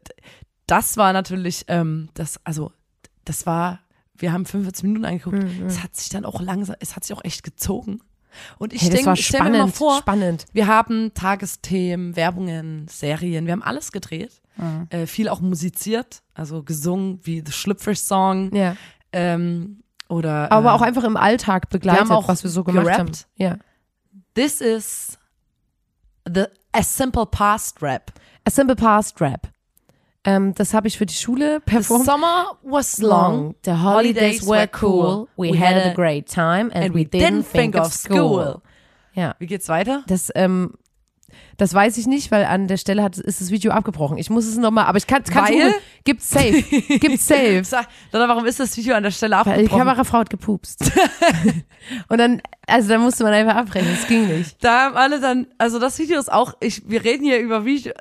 das 0.70 0.96
war 0.96 1.12
natürlich, 1.12 1.64
ähm, 1.68 2.08
das, 2.14 2.38
also, 2.44 2.72
das 3.24 3.46
war, 3.46 3.80
wir 4.16 4.32
haben 4.32 4.44
45 4.46 4.84
Minuten 4.84 5.04
angeguckt. 5.04 5.36
Mhm. 5.42 5.66
Es 5.66 5.82
hat 5.82 5.96
sich 5.96 6.08
dann 6.10 6.24
auch 6.24 6.40
langsam, 6.40 6.76
es 6.80 6.96
hat 6.96 7.04
sich 7.04 7.16
auch 7.16 7.24
echt 7.24 7.42
gezogen. 7.42 8.00
Und 8.58 8.72
ich 8.72 8.82
Hey, 8.82 8.90
denke, 8.90 9.12
ich 9.14 9.26
stell 9.26 9.42
mir 9.50 9.58
mal 9.58 9.66
vor, 9.68 9.98
spannend. 9.98 10.46
wir 10.52 10.68
haben 10.68 11.12
Tagesthemen, 11.14 12.14
Werbungen, 12.14 12.86
Serien, 12.88 13.46
wir 13.46 13.52
haben 13.52 13.62
alles 13.62 13.90
gedreht. 13.90 14.40
Mhm. 14.56 14.86
Äh, 14.90 15.06
viel 15.06 15.28
auch 15.28 15.40
musiziert, 15.40 16.22
also 16.34 16.62
gesungen, 16.62 17.18
wie 17.24 17.42
The 17.44 17.50
Schlüpfer 17.52 17.94
Song. 17.96 18.54
Ja. 18.54 18.76
Ähm, 19.12 19.82
oder 20.08 20.52
Aber 20.52 20.70
äh, 20.70 20.72
auch 20.72 20.82
einfach 20.82 21.02
im 21.04 21.16
Alltag 21.16 21.70
begleitet, 21.70 22.02
haben 22.02 22.12
auch 22.12 22.28
was 22.28 22.44
wir 22.44 22.50
so 22.50 22.62
gemacht 22.62 22.86
haben. 22.90 23.06
gerappt. 23.06 23.26
Ja. 23.36 23.56
This 24.34 24.60
is 24.60 25.18
the 26.26 26.44
a 26.72 26.82
simple 26.82 27.26
past 27.26 27.82
rap. 27.82 28.12
A 28.44 28.50
Simple 28.50 28.76
Past 28.76 29.20
Rap. 29.20 29.48
Ähm, 30.24 30.54
das 30.54 30.74
habe 30.74 30.86
ich 30.86 30.98
für 30.98 31.06
die 31.06 31.14
Schule 31.14 31.62
The 31.66 31.72
performt. 31.76 32.04
summer 32.04 32.58
was 32.62 32.98
long, 32.98 33.54
The 33.64 33.72
holidays 33.72 34.46
were 34.46 34.68
cool. 34.82 35.28
We 35.36 35.58
had 35.58 35.76
a 35.76 35.94
great 35.94 36.30
time 36.30 36.70
and, 36.74 36.94
we 36.94 37.02
didn't 37.02 37.44
think 37.44 37.74
of 37.74 37.92
school. 37.92 38.60
Ja, 39.14 39.34
Wie 39.38 39.46
geht's 39.46 39.68
weiter? 39.68 40.04
das, 40.08 40.30
ähm, 40.34 40.74
das 41.56 41.72
weiß 41.72 41.96
ich 41.98 42.06
nicht, 42.06 42.30
weil 42.32 42.44
an 42.44 42.66
der 42.68 42.76
Stelle 42.76 43.02
hat, 43.02 43.16
ist 43.16 43.40
das 43.40 43.50
Video 43.50 43.72
abgebrochen. 43.72 44.18
Ich 44.18 44.30
muss 44.30 44.46
es 44.46 44.56
nochmal, 44.56 44.86
aber 44.86 44.98
ich 44.98 45.06
kann 45.06 45.22
es 45.24 45.34
Weil? 45.34 45.74
Gibt's 46.04 46.28
safe. 46.28 46.62
Gibt's 46.98 47.26
safe. 47.26 47.62
Sag, 47.64 47.86
Lotta, 48.12 48.28
warum 48.28 48.44
ist 48.46 48.60
das 48.60 48.76
Video 48.76 48.94
an 48.94 49.02
der 49.04 49.10
Stelle 49.12 49.36
Weil 49.36 49.44
die 49.44 49.50
abgebrochen? 49.50 49.78
Kamerafrau 49.78 50.18
hat 50.18 50.30
gepupst. 50.30 50.90
Und 52.08 52.18
dann, 52.18 52.42
also 52.66 52.88
da 52.88 52.98
musste 52.98 53.24
man 53.24 53.32
einfach 53.32 53.56
abbrechen. 53.56 53.88
Es 53.92 54.06
ging 54.06 54.26
nicht. 54.28 54.62
Da 54.62 54.86
haben 54.86 54.96
alle 54.96 55.20
dann, 55.20 55.46
also 55.58 55.78
das 55.78 55.98
Video 55.98 56.18
ist 56.18 56.30
auch, 56.32 56.54
ich, 56.60 56.82
wir 56.88 57.04
reden 57.04 57.24
hier 57.24 57.38
über 57.40 57.64
Video. 57.64 57.92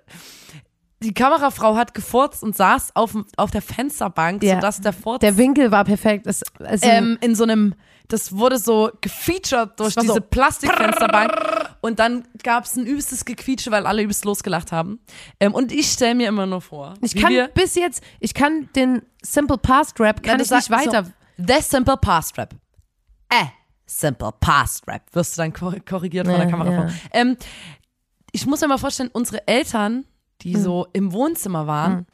Die 1.01 1.13
Kamerafrau 1.13 1.75
hat 1.77 1.94
gefurzt 1.94 2.44
und 2.44 2.56
saß 2.58 2.96
auf, 2.96 3.15
auf 3.38 3.51
der 3.51 3.62
Fensterbank, 3.62 4.44
Ja. 4.44 4.56
sodass 4.56 4.82
der 4.82 4.91
Furz 4.94 5.22
Der 5.22 5.38
Winkel 5.38 5.72
war 5.72 5.86
perfekt. 5.86 6.27
Es, 6.27 6.44
also, 6.60 6.86
ähm, 6.88 7.18
in 7.22 7.36
so 7.36 7.44
einem, 7.44 7.74
das 8.10 8.36
wurde 8.36 8.58
so 8.58 8.91
gefeatured 9.00 9.79
durch 9.79 9.96
diese 9.96 10.15
so- 10.15 10.20
Plastikfensterbank. 10.20 11.32
Und 11.82 12.00
dann 12.00 12.27
gab 12.44 12.65
es 12.65 12.75
ein 12.75 12.86
übstes 12.86 13.24
Gequietsche, 13.24 13.72
weil 13.72 13.86
alle 13.86 14.01
übelst 14.01 14.25
losgelacht 14.25 14.74
haben. 14.74 15.00
Ähm, 15.39 15.53
und 15.53 15.72
ich 15.72 15.89
stelle 15.89 16.15
mir 16.15 16.27
immer 16.27 16.46
nur 16.46 16.60
vor, 16.62 16.96
ich 17.01 17.15
kann 17.15 17.34
bis 17.53 17.75
jetzt, 17.75 18.03
ich 18.20 18.34
kann 18.34 18.68
den 18.75 19.01
Simple 19.22 19.58
Past 19.58 19.98
Rap, 20.01 20.22
kann 20.22 20.38
du 20.39 20.44
ich 20.44 20.51
nicht 20.51 20.70
weiter. 20.70 21.06
So, 21.06 21.12
The 21.38 21.62
Simple 21.62 21.96
Past 21.98 22.38
Rap. 22.38 22.53
Äh, 23.29 23.46
Simple 23.86 24.34
Past 24.41 24.86
Rap. 24.88 25.03
Wirst 25.13 25.38
du 25.38 25.41
dann 25.44 25.53
kor- 25.53 25.75
korrigiert 25.88 26.25
von 26.27 26.36
Ja, 26.36 26.41
der 26.41 26.50
Kamerafrau. 26.51 26.88
ja. 26.89 26.94
Ähm, 27.13 27.38
ich 28.34 28.46
muss 28.46 28.60
mir 28.60 28.68
mal 28.68 28.77
vorstellen, 28.77 29.10
unsere 29.13 29.48
Eltern, 29.48 30.03
die 30.41 30.53
Hm. 30.55 30.62
so 30.62 30.88
im 30.93 31.12
Wohnzimmer 31.13 31.67
waren 31.67 32.05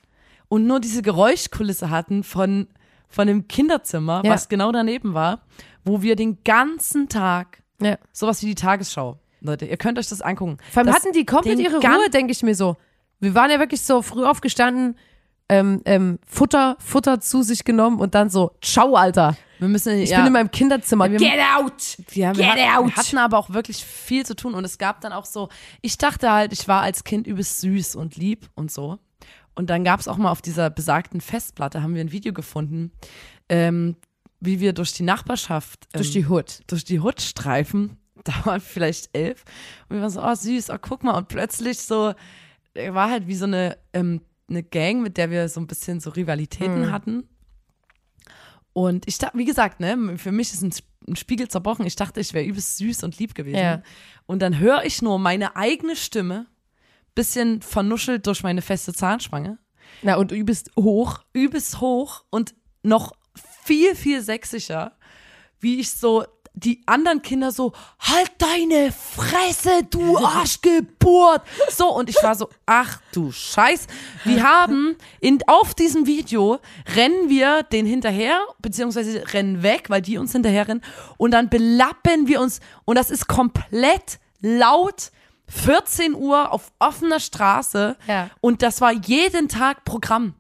und 0.48 0.68
nur 0.68 0.80
diese 0.80 1.02
Geräuschkulisse 1.02 1.90
hatten 1.90 2.24
von, 2.24 2.68
von 3.08 3.28
dem 3.28 3.48
Kinderzimmer, 3.48 4.22
Ja. 4.26 4.32
was 4.32 4.50
genau 4.50 4.72
daneben 4.72 5.14
war, 5.14 5.42
wo 5.84 6.02
wir 6.02 6.16
den 6.16 6.44
ganzen 6.44 7.10
Tag 7.10 7.62
Ja. 7.82 7.98
sowas 8.12 8.42
wie 8.42 8.48
die 8.48 8.56
Tagesschau. 8.56 9.20
Leute, 9.42 9.66
ihr 9.66 9.78
könnt 9.78 10.00
euch 10.00 10.08
das 10.10 10.22
angucken. 10.22 10.58
Vor 10.72 10.80
allem 10.82 10.88
das, 10.88 10.96
hatten 10.96 11.14
die 11.14 11.26
komplett 11.26 11.60
ihre 11.60 11.78
Ruhe, 11.78 12.10
denke 12.12 12.32
ich 12.32 12.42
mir 12.42 12.56
so. 12.56 12.78
Wir 13.20 13.36
waren 13.36 13.52
ja 13.52 13.60
wirklich 13.60 13.82
so 13.82 14.02
früh 14.02 14.26
aufgestanden, 14.26 14.96
ähm, 15.50 15.82
ähm, 15.86 16.20
Futter, 16.26 16.76
Futter 16.80 17.20
zu 17.20 17.44
sich 17.44 17.64
genommen 17.64 18.00
und 18.00 18.16
dann 18.16 18.30
so, 18.30 18.52
ciao, 18.62 18.96
Alter. 18.96 19.38
Wir 19.60 19.68
müssen, 19.70 19.98
Ich 20.00 20.10
ja, 20.10 20.18
bin 20.18 20.28
in 20.28 20.34
meinem 20.34 20.52
Kinderzimmer. 20.52 21.10
wir- 21.10 21.18
Get 21.20 21.40
out! 21.58 21.98
ja, 22.14 22.36
wir, 22.36 22.44
Get 22.46 22.66
hat, 22.68 22.78
out! 22.80 22.88
wir 22.88 22.96
hatten 22.96 23.18
aber 23.18 23.38
auch 23.38 23.50
wirklich 23.52 23.84
viel 23.86 24.26
zu 24.26 24.36
tun 24.36 24.54
und 24.54 24.66
es 24.66 24.78
gab 24.78 25.02
dann 25.02 25.14
auch 25.14 25.26
so, 25.26 25.50
ich 25.82 25.98
dachte 25.98 26.32
halt, 26.32 26.52
ich 26.52 26.68
war 26.68 26.82
als 26.82 27.04
Kind 27.04 27.26
übelst 27.28 27.62
süß 27.62 27.96
und 27.96 28.16
lieb 28.18 28.50
und 28.56 28.72
so. 28.72 29.00
Und 29.54 29.70
dann 29.70 29.86
gab 29.86 30.02
es 30.02 30.08
auch 30.10 30.18
mal 30.18 30.32
auf 30.32 30.42
dieser 30.42 30.70
besagten 30.70 31.22
Festplatte, 31.22 31.82
haben 31.82 31.96
wir 31.96 32.02
ein 32.02 32.12
Video 32.12 32.34
gefunden, 32.34 32.92
ähm, 33.48 33.96
wie 34.42 34.60
wir 34.60 34.74
durch 34.74 34.92
die 34.92 35.04
Nachbarschaft, 35.04 35.86
ähm, 35.94 36.00
Durch 36.00 36.12
die 36.12 36.26
Hood. 36.28 36.60
durch 36.68 36.84
die 36.84 37.00
Hut 37.00 37.22
streifen. 37.22 37.98
Da 38.26 38.34
waren 38.46 38.60
vielleicht 38.60 39.16
elf. 39.16 39.44
Und 39.88 39.98
wir 39.98 40.02
waren 40.02 40.10
so, 40.10 40.22
oh 40.24 40.34
süß, 40.36 40.72
oh 40.72 40.78
guck 40.82 41.04
mal. 41.04 41.14
Und 41.16 41.28
plötzlich 41.28 41.80
so, 41.80 42.14
er 42.74 42.94
war 42.96 43.10
halt 43.12 43.28
wie 43.28 43.36
so 43.36 43.46
eine, 43.46 43.78
ähm, 43.94 44.20
eine 44.50 44.64
Gang, 44.64 45.02
mit 45.02 45.18
der 45.18 45.32
wir 45.32 45.50
so 45.50 45.60
ein 45.60 45.68
bisschen 45.68 46.00
so 46.00 46.12
Rivalitäten 46.12 46.92
hatten. 46.92 47.28
Und 48.74 49.08
ich 49.08 49.18
dachte, 49.18 49.38
wie 49.38 49.46
gesagt, 49.46 49.80
ne, 49.80 50.18
für 50.18 50.32
mich 50.32 50.52
ist 50.54 50.62
ein, 50.62 50.74
ein 51.08 51.16
Spiegel 51.16 51.48
zerbrochen. 51.48 51.86
Ich 51.86 51.96
dachte, 51.96 52.20
ich 52.20 52.34
wäre 52.34 52.46
übelst 52.46 52.78
süß 52.78 53.04
und 53.04 53.18
lieb 53.18 53.34
gewesen. 53.34 53.58
Ja. 53.58 53.82
Und 54.26 54.42
dann 54.42 54.60
höre 54.60 54.84
ich 54.84 55.02
nur 55.02 55.18
meine 55.18 55.56
eigene 55.56 55.96
Stimme, 55.96 56.48
bisschen 57.16 57.62
vernuschelt 57.62 58.28
durch 58.28 58.44
meine 58.44 58.62
feste 58.62 58.94
Zahnspange 58.94 59.58
Na, 60.04 60.16
und 60.16 60.34
bist 60.46 60.72
hoch. 60.78 61.20
übelst 61.32 61.80
hoch 61.80 62.26
und 62.30 62.54
noch 62.84 63.14
viel, 63.64 63.96
viel 63.96 64.22
sächsischer, 64.22 64.98
wie 65.60 65.80
ich 65.80 65.92
so 65.92 66.26
die 66.56 66.82
anderen 66.86 67.22
Kinder 67.22 67.52
so, 67.52 67.74
halt 68.00 68.32
deine 68.38 68.92
Fresse, 68.92 69.84
du 69.90 70.18
Arschgeburt. 70.18 71.42
So, 71.70 71.94
und 71.94 72.10
ich 72.10 72.16
war 72.24 72.36
so, 72.36 72.50
ach 72.66 73.00
du 73.12 73.32
Scheiß. 73.32 73.88
Wir 74.24 74.44
haben 74.44 74.96
in, 75.20 75.40
auf 75.48 75.74
diesem 75.74 76.08
Video 76.08 76.60
rennen 76.96 77.30
wir 77.30 77.64
den 77.64 77.86
hinterher, 77.86 78.40
beziehungsweise 78.60 79.24
rennen 79.34 79.64
weg, 79.64 79.90
weil 79.90 80.02
die 80.02 80.18
uns 80.18 80.32
hinterher 80.32 80.68
rennen. 80.68 80.82
Und 81.18 81.32
dann 81.32 81.50
belappen 81.50 82.28
wir 82.28 82.42
uns, 82.42 82.62
und 82.86 82.98
das 82.98 83.12
ist 83.12 83.28
komplett 83.28 84.20
laut, 84.42 85.12
14 85.48 86.16
Uhr 86.16 86.52
auf 86.52 86.72
offener 86.80 87.20
Straße. 87.20 87.98
Ja. 88.08 88.30
Und 88.42 88.62
das 88.62 88.82
war 88.82 88.92
jeden 88.92 89.48
Tag 89.48 89.86
Programm. 89.86 90.34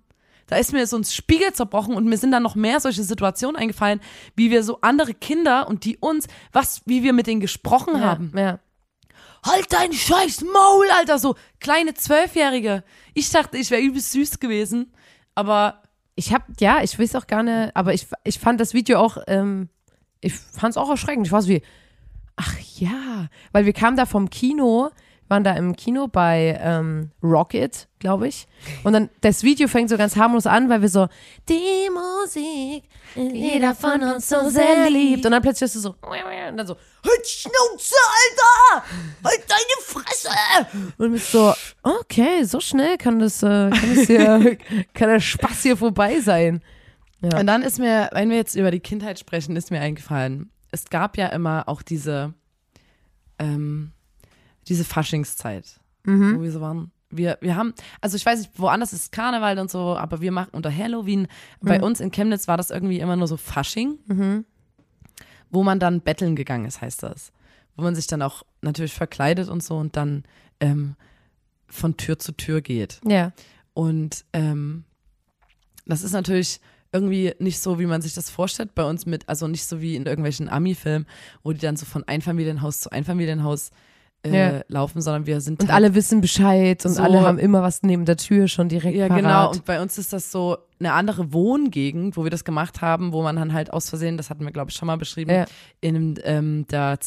Da 0.47 0.57
ist 0.57 0.73
mir 0.73 0.85
so 0.87 0.97
ein 0.97 1.03
Spiegel 1.03 1.53
zerbrochen 1.53 1.95
und 1.95 2.05
mir 2.05 2.17
sind 2.17 2.31
dann 2.31 2.43
noch 2.43 2.55
mehr 2.55 2.79
solche 2.79 3.03
Situationen 3.03 3.55
eingefallen, 3.55 3.99
wie 4.35 4.51
wir 4.51 4.63
so 4.63 4.79
andere 4.81 5.13
Kinder 5.13 5.67
und 5.67 5.85
die 5.85 5.97
uns, 5.97 6.27
was, 6.51 6.81
wie 6.85 7.03
wir 7.03 7.13
mit 7.13 7.27
denen 7.27 7.41
gesprochen 7.41 8.03
haben. 8.03 8.31
Ja. 8.37 8.59
Halt 9.43 9.71
dein 9.71 9.93
scheiß 9.93 10.41
Maul, 10.41 10.87
Alter, 10.97 11.19
so 11.19 11.35
kleine 11.59 11.93
Zwölfjährige. 11.93 12.83
Ich 13.13 13.29
dachte, 13.29 13.57
ich 13.57 13.71
wäre 13.71 13.81
übelst 13.81 14.11
süß 14.11 14.39
gewesen, 14.39 14.93
aber 15.35 15.81
Ich 16.17 16.31
hab, 16.33 16.43
ja, 16.61 16.81
ich 16.81 16.97
weiß 16.97 17.15
auch 17.15 17.27
gar 17.27 17.43
nicht, 17.43 17.75
aber 17.75 17.93
ich, 17.93 18.07
ich 18.23 18.39
fand 18.39 18.59
das 18.59 18.73
Video 18.73 18.99
auch, 18.99 19.17
ähm, 19.27 19.69
ich 20.21 20.33
fand 20.33 20.71
es 20.71 20.77
auch 20.77 20.89
erschreckend. 20.89 21.27
Ich 21.27 21.31
war 21.33 21.41
so 21.41 21.49
wie, 21.49 21.61
ach 22.37 22.55
ja, 22.77 23.27
weil 23.51 23.65
wir 23.65 23.73
kamen 23.73 23.97
da 23.97 24.05
vom 24.05 24.29
Kino, 24.29 24.91
waren 25.27 25.43
da 25.43 25.53
im 25.53 25.75
Kino 25.75 26.07
bei 26.07 26.59
ähm, 26.61 27.11
Rocket, 27.23 27.87
glaube 27.99 28.27
ich. 28.27 28.47
Und 28.83 28.93
dann 28.93 29.09
das 29.21 29.43
Video 29.43 29.67
fängt 29.67 29.89
so 29.89 29.97
ganz 29.97 30.15
harmlos 30.15 30.45
an, 30.45 30.69
weil 30.69 30.81
wir 30.81 30.89
so, 30.89 31.07
die 31.49 31.89
Musik, 31.89 32.83
die 33.15 33.53
jeder 33.53 33.73
von 33.73 34.01
uns 34.03 34.29
so 34.29 34.49
sehr 34.49 34.89
liebt. 34.89 35.25
Und 35.25 35.31
dann 35.31 35.41
plötzlich 35.41 35.65
ist 35.65 35.75
es 35.75 35.81
so, 35.81 35.95
und 36.01 36.57
dann 36.57 36.67
so, 36.67 36.75
halt 36.75 37.27
Schnauze, 37.27 37.95
Alter! 38.21 38.85
Halt 39.23 39.45
deine 39.47 39.81
Fresse! 39.81 40.29
Und 40.97 41.07
du 41.07 41.11
bist 41.11 41.31
so, 41.31 41.53
okay, 41.81 42.43
so 42.43 42.59
schnell 42.59 42.97
kann 42.97 43.19
das, 43.19 43.41
äh, 43.41 43.69
kann 43.71 43.95
das 43.95 44.05
hier, 44.05 44.57
kann 44.93 45.09
der 45.09 45.19
Spaß 45.19 45.63
hier 45.63 45.77
vorbei 45.77 46.19
sein. 46.19 46.61
Ja. 47.21 47.39
Und 47.39 47.47
dann 47.47 47.63
ist 47.63 47.79
mir, 47.79 48.09
wenn 48.11 48.29
wir 48.29 48.37
jetzt 48.37 48.55
über 48.55 48.69
die 48.69 48.79
Kindheit 48.79 49.17
sprechen, 49.17 49.55
ist 49.55 49.71
mir 49.71 49.81
eingefallen, 49.81 50.51
es 50.71 50.85
gab 50.89 51.17
ja 51.17 51.27
immer 51.27 51.67
auch 51.67 51.81
diese, 51.81 52.33
ähm, 53.39 53.91
diese 54.67 54.83
Faschingszeit, 54.83 55.79
wo 56.37 56.41
wir 56.41 56.51
so 56.51 56.61
waren. 56.61 56.91
Wir, 57.09 57.37
wir 57.39 57.55
haben, 57.55 57.73
also 58.01 58.17
ich 58.17 58.25
weiß 58.25 58.39
nicht, 58.39 58.51
woanders 58.59 58.91
ist 58.91 59.11
Karneval 59.11 59.59
und 59.59 59.71
so, 59.71 59.95
aber 59.95 60.21
wir 60.21 60.31
machen 60.31 60.49
unter 60.53 60.75
Halloween, 60.75 61.27
bei 61.61 61.81
uns 61.81 61.99
in 61.99 62.11
Chemnitz 62.11 62.47
war 62.47 62.57
das 62.57 62.71
irgendwie 62.71 62.99
immer 62.99 63.15
nur 63.15 63.27
so 63.27 63.37
Fasching, 63.37 63.99
wo 65.49 65.63
man 65.63 65.79
dann 65.79 66.01
betteln 66.01 66.35
gegangen 66.35 66.65
ist, 66.65 66.81
heißt 66.81 67.03
das. 67.03 67.31
Wo 67.77 67.83
man 67.83 67.95
sich 67.95 68.07
dann 68.07 68.21
auch 68.21 68.43
natürlich 68.61 68.93
verkleidet 68.93 69.49
und 69.49 69.63
so 69.63 69.77
und 69.77 69.95
dann 69.95 70.23
ähm, 70.59 70.95
von 71.67 71.97
Tür 71.97 72.19
zu 72.19 72.31
Tür 72.31 72.61
geht. 72.61 73.01
Ja. 73.05 73.33
Und 73.73 74.25
ähm, 74.33 74.85
das 75.85 76.03
ist 76.03 76.13
natürlich 76.13 76.61
irgendwie 76.91 77.33
nicht 77.39 77.59
so, 77.59 77.77
wie 77.77 77.85
man 77.85 78.01
sich 78.01 78.13
das 78.13 78.29
vorstellt 78.29 78.73
bei 78.73 78.83
uns 78.83 79.05
mit, 79.05 79.27
also 79.27 79.47
nicht 79.47 79.65
so 79.65 79.81
wie 79.81 79.95
in 79.95 80.05
irgendwelchen 80.05 80.47
Ami-Filmen, 80.47 81.05
wo 81.43 81.51
die 81.51 81.59
dann 81.59 81.75
so 81.75 81.85
von 81.85 82.05
Einfamilienhaus 82.05 82.79
zu 82.79 82.89
Einfamilienhaus 82.91 83.71
äh, 84.25 84.57
Ja. 84.57 84.63
laufen, 84.67 85.01
sondern 85.01 85.25
wir 85.25 85.39
sind 85.41 85.61
Und 85.61 85.69
halt- 85.69 85.75
alle 85.75 85.95
wissen 85.95 86.19
Bescheid 86.21 86.85
und 86.85 86.93
So. 86.93 87.03
alle 87.03 87.21
haben 87.21 87.37
immer 87.39 87.61
was 87.61 87.83
neben 87.83 88.05
der 88.05 88.17
Tür 88.17 88.47
schon 88.47 88.67
direkt 88.69 88.95
ja, 88.97 89.07
parat. 89.07 89.21
genau. 89.23 89.51
Und 89.51 89.65
bei 89.65 89.81
uns 89.81 89.97
ist 89.97 90.11
das 90.13 90.31
so 90.31 90.57
eine 90.79 90.91
andere 90.93 91.31
Wohngegend, 91.31 92.17
wo 92.17 92.23
wir 92.23 92.31
das 92.31 92.43
gemacht 92.43 92.81
haben, 92.81 93.13
wo 93.13 93.21
man 93.23 93.35
dann 93.37 93.53
halt 93.53 93.71
aus 93.71 93.89
Versehen, 93.89 94.17
das 94.17 94.29
hatten 94.29 94.43
wir, 94.43 94.51
glaube 94.51 94.71
ich, 94.71 94.75
schon 94.75 94.87
mal 94.87 94.97
beschrieben, 94.97 95.31
Ja. 95.31 95.45
in 95.79 96.19
ähm, 96.23 96.65
der 96.69 96.99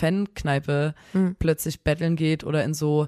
CFC-Fan-Kneipe 0.00 0.94
Mhm. 1.12 1.36
plötzlich 1.38 1.82
betteln 1.82 2.16
geht 2.16 2.44
oder 2.44 2.64
in 2.64 2.74
so 2.74 3.06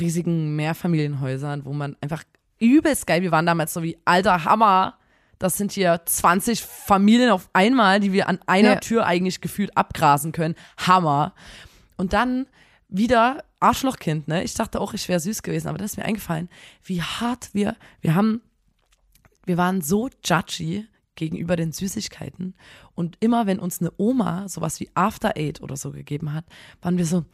riesigen 0.00 0.56
Mehrfamilienhäusern, 0.56 1.64
wo 1.64 1.72
man 1.72 1.96
einfach 2.00 2.24
übelst 2.60 3.06
geil, 3.06 3.22
wir 3.22 3.30
waren 3.32 3.46
damals 3.46 3.72
so 3.72 3.82
wie, 3.82 3.98
alter 4.04 4.44
Hammer, 4.44 4.94
das 5.38 5.56
sind 5.56 5.72
hier 5.72 6.00
20 6.04 6.62
Familien 6.62 7.30
auf 7.30 7.48
einmal, 7.52 8.00
die 8.00 8.12
wir 8.12 8.28
an 8.28 8.40
einer 8.46 8.70
Ja. 8.74 8.80
Tür 8.80 9.06
eigentlich 9.06 9.40
gefühlt 9.40 9.76
abgrasen 9.76 10.32
können. 10.32 10.56
Hammer. 10.76 11.32
Und 11.96 12.12
dann 12.12 12.46
wieder 12.88 13.44
Arschlochkind, 13.60 14.28
ne? 14.28 14.42
Ich 14.44 14.54
dachte 14.54 14.80
auch, 14.80 14.94
ich 14.94 15.08
wäre 15.08 15.20
süß 15.20 15.42
gewesen, 15.42 15.68
aber 15.68 15.78
das 15.78 15.92
ist 15.92 15.96
mir 15.96 16.04
eingefallen, 16.04 16.48
wie 16.84 17.02
hart 17.02 17.50
wir, 17.52 17.76
wir 18.00 18.14
haben, 18.14 18.42
wir 19.44 19.56
waren 19.56 19.80
so 19.80 20.08
judgy 20.24 20.86
gegenüber 21.14 21.56
den 21.56 21.72
Süßigkeiten 21.72 22.54
und 22.94 23.16
immer 23.20 23.46
wenn 23.46 23.58
uns 23.58 23.80
eine 23.80 23.92
Oma 23.96 24.48
sowas 24.48 24.78
wie 24.80 24.90
After 24.94 25.36
Eight 25.36 25.60
oder 25.60 25.76
so 25.76 25.90
gegeben 25.90 26.32
hat, 26.32 26.44
waren 26.80 26.96
wir 26.96 27.06
so, 27.06 27.24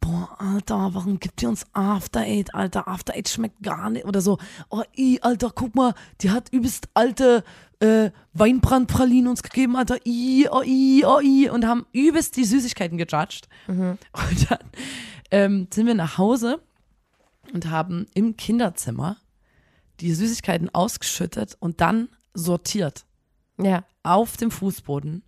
boah, 0.00 0.36
Alter, 0.38 0.94
warum 0.94 1.20
gibt 1.20 1.42
ihr 1.42 1.48
uns 1.48 1.66
After 1.72 2.20
Eight, 2.20 2.54
Alter, 2.54 2.88
After 2.88 3.14
Eight 3.14 3.28
schmeckt 3.28 3.62
gar 3.62 3.90
nicht 3.90 4.06
oder 4.06 4.20
so, 4.20 4.38
oh, 4.70 4.82
i, 4.96 5.18
Alter, 5.22 5.50
guck 5.54 5.74
mal, 5.74 5.94
die 6.20 6.30
hat 6.30 6.48
übelst 6.52 6.88
alte 6.94 7.44
äh, 7.80 8.10
Weinbrandpralinen 8.32 9.28
uns 9.28 9.42
gegeben, 9.42 9.76
Alter, 9.76 9.98
i, 10.06 10.48
oh, 10.50 10.62
i, 10.62 11.04
oh, 11.06 11.20
i. 11.20 11.48
Und 11.48 11.66
haben 11.66 11.86
übelst 11.92 12.36
die 12.36 12.44
Süßigkeiten 12.44 12.98
gejudged. 12.98 13.48
Und 14.12 14.50
dann 14.50 14.58
ähm, 15.30 15.68
sind 15.72 15.86
wir 15.86 15.94
nach 15.94 16.18
Hause 16.18 16.60
und 17.52 17.70
haben 17.70 18.06
im 18.14 18.36
Kinderzimmer 18.36 19.16
die 20.00 20.14
Süßigkeiten 20.14 20.74
ausgeschüttet 20.74 21.56
und 21.60 21.80
dann 21.80 22.08
sortiert. 22.34 23.04
Ja, 23.58 23.84
auf 24.02 24.36
dem 24.36 24.50
Fußboden 24.50 25.22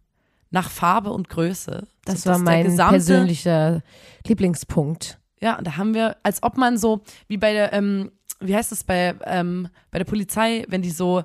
nach 0.53 0.71
Farbe 0.71 1.11
und 1.11 1.29
Größe. 1.29 1.89
das 2.05 2.23
sodass 2.23 2.39
war 2.39 2.45
mein 2.45 2.65
gesamte- 2.67 2.93
persönlicher 2.93 3.83
Lieblingspunkt. 4.27 5.19
Ja, 5.41 5.59
und 5.59 5.67
da 5.67 5.77
haben 5.77 5.93
wir, 5.95 6.17
als 6.23 6.43
ob 6.45 6.57
man 6.57 6.79
so, 6.79 7.03
wie 7.27 7.37
bei 7.39 7.53
der, 7.53 7.73
ähm, 7.73 8.13
wie 8.39 8.55
heißt 8.55 8.71
das 8.71 8.85
bei, 8.85 9.15
ähm, 9.25 9.69
bei 9.91 9.99
der 9.99 10.05
Polizei, 10.05 10.65
wenn 10.69 10.83
die 10.83 10.91
so 10.91 11.25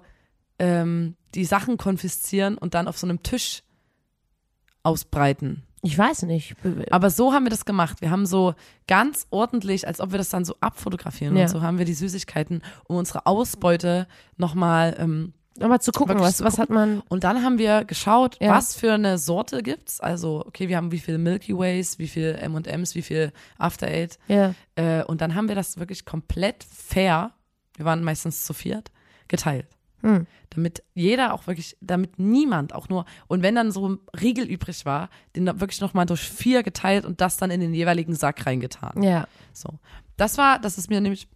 ähm, 0.60 1.16
die 1.36 1.46
Sachen 1.46 1.78
konfiszieren 1.78 2.58
und 2.58 2.74
dann 2.74 2.88
auf 2.88 2.98
so 2.98 3.06
einem 3.06 3.22
Tisch 3.22 3.62
ausbreiten. 4.84 5.64
Ich 5.84 5.98
weiß 5.98 6.24
nicht. 6.24 6.56
Aber 6.90 7.10
so 7.10 7.34
haben 7.34 7.46
wir 7.46 7.50
das 7.52 7.64
gemacht. 7.66 8.02
Wir 8.02 8.10
haben 8.10 8.26
so 8.26 8.56
ganz 8.88 9.28
ordentlich, 9.30 9.88
als 9.88 10.00
ob 10.02 10.12
wir 10.12 10.18
das 10.18 10.30
dann 10.30 10.44
so 10.44 10.56
abfotografieren 10.60 11.36
Ja. 11.38 11.44
und 11.44 11.50
so 11.50 11.62
haben 11.62 11.78
wir 11.78 11.86
die 11.86 11.94
Süßigkeiten, 11.94 12.62
um 12.88 12.96
unsere 12.98 13.26
Ausbeute 13.28 14.08
nochmal 14.38 14.96
ähm, 14.98 15.34
Aber 15.60 15.80
zu 15.80 15.92
gucken, 15.92 16.20
was, 16.20 16.38
zu 16.38 16.44
was 16.44 16.58
hat 16.60 16.70
man. 16.70 17.02
Und 17.10 17.24
dann 17.24 17.44
haben 17.44 17.58
wir 17.58 17.84
geschaut, 17.86 18.38
Ja. 18.42 18.52
was 18.56 18.76
für 18.76 18.94
eine 18.94 19.18
Sorte 19.18 19.64
gibt's. 19.64 20.00
Also, 20.00 20.44
okay, 20.46 20.68
wir 20.68 20.78
haben 20.78 20.92
wie 20.92 21.00
viel 21.00 21.18
Milky 21.18 21.58
Ways, 21.58 21.98
wie 22.00 22.08
viel 22.08 22.36
M&M's, 22.40 22.96
wie 22.96 23.02
viel 23.02 23.32
After 23.58 23.88
Eight. 23.88 24.18
Ja. 24.28 24.54
Äh, 24.76 25.04
und 25.04 25.22
dann 25.22 25.36
haben 25.36 25.48
wir 25.48 25.56
das 25.56 25.78
wirklich 25.78 26.06
komplett 26.06 26.64
fair, 26.64 27.32
wir 27.76 27.86
waren 27.86 28.04
meistens 28.04 28.46
zu 28.46 28.54
viert, 28.54 28.92
geteilt. 29.28 29.68
Hm. 30.02 30.28
Damit 30.52 30.84
jeder 30.94 31.34
auch 31.34 31.48
wirklich, 31.48 31.76
damit 31.82 32.20
niemand 32.20 32.74
auch 32.74 32.88
nur, 32.88 33.06
und 33.28 33.42
wenn 33.42 33.56
dann 33.56 33.72
so 33.72 33.90
ein 33.90 34.00
Riegel 34.22 34.46
übrig 34.46 34.86
war, 34.86 35.10
den 35.36 35.46
wirklich 35.60 35.82
nochmal 35.82 36.06
durch 36.06 36.22
vier 36.30 36.62
geteilt 36.64 37.04
und 37.06 37.20
das 37.20 37.38
dann 37.38 37.50
in 37.52 37.60
den 37.62 37.74
jeweiligen 37.74 38.14
Sack 38.16 38.46
reingetan. 38.46 39.02
Ja. 39.02 39.28
So. 39.54 39.80
Das 40.16 40.38
war, 40.38 40.60
das 40.60 40.78
ist 40.78 40.90
mir 40.90 41.02
nämlich 41.02 41.28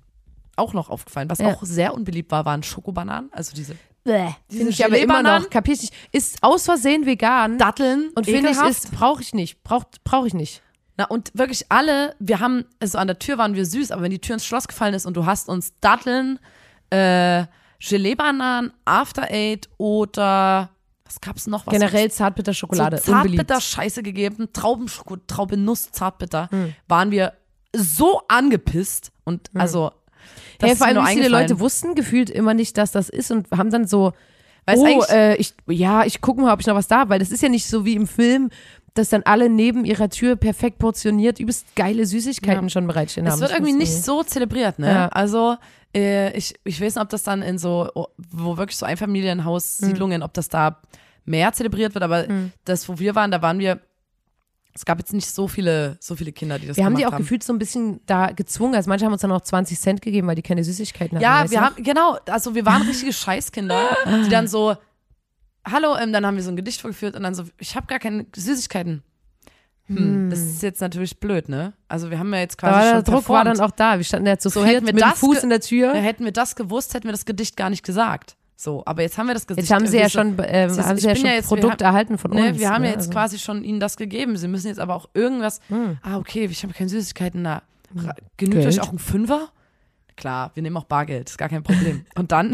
auch 0.55 0.73
noch 0.73 0.89
aufgefallen. 0.89 1.29
Was 1.29 1.39
Ja. 1.39 1.47
auch 1.47 1.63
sehr 1.63 1.93
unbeliebt 1.95 2.31
war, 2.31 2.45
waren 2.45 2.61
Schokobananen, 2.61 3.31
also 3.33 3.55
diese 3.55 3.75
Bäh. 4.03 4.29
Diese 4.49 4.57
Finde 4.57 4.71
ich 4.71 4.85
aber 4.85 4.97
immer 4.97 5.21
noch, 5.21 5.49
kapier 5.49 5.75
ich 5.75 5.81
nicht. 5.81 5.93
Ist 6.11 6.41
aus 6.41 6.65
Versehen 6.65 7.05
vegan. 7.05 7.57
Datteln 7.57 8.09
und 8.15 8.25
finde 8.25 8.49
ich, 8.51 8.61
ist, 8.61 8.91
brauche 8.91 9.21
ich 9.21 9.33
nicht. 9.33 9.63
Braucht, 9.63 10.03
brauche 10.03 10.27
ich 10.27 10.33
nicht. 10.33 10.61
Na, 10.97 11.05
und 11.05 11.31
wirklich 11.33 11.65
alle, 11.69 12.15
wir 12.19 12.39
haben, 12.39 12.65
also 12.79 12.97
an 12.97 13.07
der 13.07 13.19
Tür 13.19 13.37
waren 13.37 13.55
wir 13.55 13.65
süß, 13.65 13.91
aber 13.91 14.03
wenn 14.03 14.11
die 14.11 14.19
Tür 14.19 14.35
ins 14.35 14.45
Schloss 14.45 14.67
gefallen 14.67 14.93
ist 14.93 15.05
und 15.05 15.15
du 15.15 15.25
hast 15.25 15.49
uns 15.49 15.73
Datteln, 15.79 16.39
äh, 16.89 17.45
Gelee-Bananen, 17.79 18.73
After 18.85 19.23
Eight 19.23 19.69
oder 19.77 20.69
was 21.05 21.19
gab's 21.19 21.47
noch? 21.47 21.65
Was 21.67 21.73
Generell 21.73 22.11
Zartbitterschokolade. 22.11 22.97
so 22.97 23.11
Zartbitter-Scheiße 23.11 24.03
gegeben, 24.03 24.49
Traubenschoko, 24.53 25.17
Traubenuss, 25.27 25.91
Zartbitter, 25.91 26.49
waren 26.87 27.11
wir 27.11 27.33
so 27.75 28.21
angepisst 28.27 29.11
und 29.23 29.49
also 29.53 29.91
das 30.59 30.69
Hey, 30.69 30.75
vor 30.77 30.87
allem, 30.87 31.05
viele. 31.07 31.27
Leute 31.29 31.59
wussten 31.59 31.95
gefühlt 31.95 32.29
immer 32.29 32.53
nicht, 32.53 32.77
dass 32.77 32.91
das 32.91 33.09
ist 33.09 33.31
und 33.31 33.47
haben 33.51 33.69
dann 33.71 33.87
so, 33.87 34.13
Weißt 34.67 34.81
oh, 34.83 35.03
äh, 35.09 35.35
ich, 35.37 35.55
ja, 35.67 36.05
ich 36.05 36.21
gucke 36.21 36.39
mal, 36.39 36.53
ob 36.53 36.59
ich 36.59 36.67
noch 36.67 36.75
was 36.75 36.87
da 36.87 36.99
habe, 36.99 37.09
weil 37.09 37.19
das 37.19 37.31
ist 37.31 37.41
ja 37.41 37.49
nicht 37.49 37.65
so 37.65 37.83
wie 37.83 37.95
im 37.95 38.05
Film, 38.05 38.51
dass 38.93 39.09
dann 39.09 39.23
alle 39.23 39.49
neben 39.49 39.85
ihrer 39.85 40.09
Tür 40.09 40.35
perfekt 40.35 40.77
portioniert 40.77 41.39
übst 41.39 41.65
geile 41.75 42.05
Süßigkeiten 42.05 42.65
Ja. 42.65 42.69
schon 42.69 42.85
bereitstehen 42.85 43.25
haben. 43.25 43.33
Es 43.35 43.41
wird 43.41 43.51
irgendwie 43.53 43.73
nicht 43.73 44.03
so 44.03 44.21
zelebriert, 44.21 44.77
ne? 44.77 44.87
Ja. 44.91 45.07
Also 45.07 45.55
äh, 45.95 46.31
ich, 46.37 46.53
ich 46.63 46.79
weiß 46.79 46.93
nicht, 46.95 47.01
ob 47.03 47.09
das 47.09 47.23
dann 47.23 47.41
in 47.41 47.57
so, 47.57 47.89
oh, 47.95 48.05
wo 48.31 48.57
wirklich 48.57 48.77
so 48.77 48.85
Einfamilienhaus-Siedlungen, 48.85 50.21
ob 50.23 50.33
das 50.33 50.49
da 50.49 50.79
mehr 51.25 51.51
zelebriert 51.53 51.93
wird, 51.95 52.03
aber 52.03 52.27
Mhm. 52.27 52.51
das, 52.65 52.87
wo 52.87 52.99
wir 52.99 53.15
waren, 53.15 53.31
da 53.31 53.41
waren 53.41 53.59
wir, 53.59 53.79
es 54.73 54.85
gab 54.85 54.99
jetzt 54.99 55.13
nicht 55.13 55.29
so 55.29 55.47
viele, 55.47 55.97
so 55.99 56.15
viele 56.15 56.31
Kinder, 56.31 56.57
die 56.57 56.67
das 56.67 56.77
Wir 56.77 56.85
haben 56.85 56.95
gemacht 56.95 57.11
die 57.11 57.13
auch 57.13 57.17
gefühlt 57.17 57.43
so 57.43 57.51
ein 57.53 57.59
bisschen 57.59 57.99
da 58.05 58.27
gezwungen. 58.31 58.75
Also 58.75 58.89
manche 58.89 59.05
haben 59.05 59.11
uns 59.13 59.21
dann 59.21 59.31
auch 59.31 59.41
20 59.41 59.79
Cent 59.79 60.01
gegeben, 60.01 60.27
weil 60.27 60.35
die 60.35 60.41
keine 60.41 60.63
Süßigkeiten 60.63 61.17
hatten. 61.17 61.23
Ja, 61.23 61.49
wir 61.49 61.61
haben, 61.61 61.83
genau, 61.83 62.17
also 62.27 62.55
wir 62.55 62.65
waren 62.65 62.81
richtige 62.83 63.11
Scheißkinder, 63.13 63.97
die 64.25 64.29
dann 64.29 64.47
so, 64.47 64.75
hallo, 65.67 65.95
ähm, 65.97 66.13
dann 66.13 66.25
haben 66.25 66.35
wir 66.37 66.43
so 66.43 66.49
ein 66.51 66.55
Gedicht 66.55 66.81
vorgeführt 66.81 67.15
und 67.15 67.23
dann 67.23 67.35
so, 67.35 67.43
ich 67.57 67.75
habe 67.75 67.87
gar 67.87 67.99
keine 67.99 68.25
Süßigkeiten. 68.35 69.03
Hm, 69.87 70.29
Das 70.29 70.39
ist 70.39 70.63
jetzt 70.63 70.79
natürlich 70.79 71.19
blöd, 71.19 71.49
ne? 71.49 71.73
Also 71.87 72.09
wir 72.09 72.19
haben 72.19 72.33
ja 72.33 72.39
jetzt 72.39 72.57
quasi 72.57 72.73
Aber 72.75 72.83
der 72.91 73.01
Druck 73.03 73.27
war 73.29 73.43
performt. 73.43 73.59
dann 73.59 73.65
auch 73.65 73.71
da. 73.75 73.97
Wir 73.97 74.03
standen 74.05 74.27
ja 74.27 74.37
zu 74.37 74.49
So 74.49 74.63
viert 74.63 74.85
wir 74.85 74.93
mit 74.93 75.03
dem 75.03 75.11
Fuß 75.11 75.43
in 75.43 75.49
der 75.49 75.59
Tür. 75.59 75.93
Hätten 75.93 76.23
wir 76.23 76.31
das 76.31 76.55
gewusst, 76.55 76.93
hätten 76.93 77.05
wir 77.07 77.11
das 77.11 77.25
Gedicht 77.25 77.57
gar 77.57 77.69
nicht 77.69 77.83
gesagt. 77.83 78.37
So, 78.63 78.83
aber 78.85 79.01
jetzt 79.01 79.17
haben 79.17 79.25
wir 79.25 79.33
das 79.33 79.47
Gedicht. 79.47 79.67
Jetzt 79.67 79.73
haben 79.75 79.87
sie 79.87 79.97
ja 79.97 80.03
irgendwie 80.03 80.13
so- 80.13 80.19
schon, 80.19 80.37
du, 80.37 80.83
haben 80.85 80.97
sie 80.99 81.07
ja 81.07 81.15
schon 81.15 81.25
ja 81.25 81.31
jetzt- 81.33 81.47
Produkt 81.47 81.73
haben- 81.73 81.81
erhalten 81.83 82.17
von 82.19 82.29
Ne, 82.29 82.49
uns. 82.49 82.59
wir 82.59 82.69
haben 82.69 82.81
ne? 82.83 82.89
ja 82.89 82.93
jetzt 82.93 83.07
Also- 83.07 83.11
quasi 83.13 83.39
schon 83.39 83.63
ihnen 83.63 83.79
das 83.79 83.97
gegeben. 83.97 84.37
Sie 84.37 84.47
müssen 84.47 84.67
jetzt 84.67 84.79
aber 84.79 84.93
auch 84.93 85.09
irgendwas. 85.15 85.61
Ah, 86.03 86.17
okay, 86.17 86.45
ich 86.45 86.61
habe 86.61 86.71
keine 86.71 86.87
Süßigkeiten 86.89 87.43
da. 87.43 87.63
Ra- 87.95 88.13
Genügt 88.37 88.53
Hm. 88.57 88.61
Geld? 88.61 88.67
euch 88.67 88.81
auch 88.81 88.91
ein 88.91 88.99
Fünfer? 88.99 89.49
Klar, 90.15 90.51
wir 90.53 90.61
nehmen 90.61 90.77
auch 90.77 90.83
Bargeld, 90.83 91.27
ist 91.31 91.37
gar 91.39 91.49
kein 91.49 91.63
Problem. 91.63 92.05
Und 92.15 92.31
dann 92.31 92.51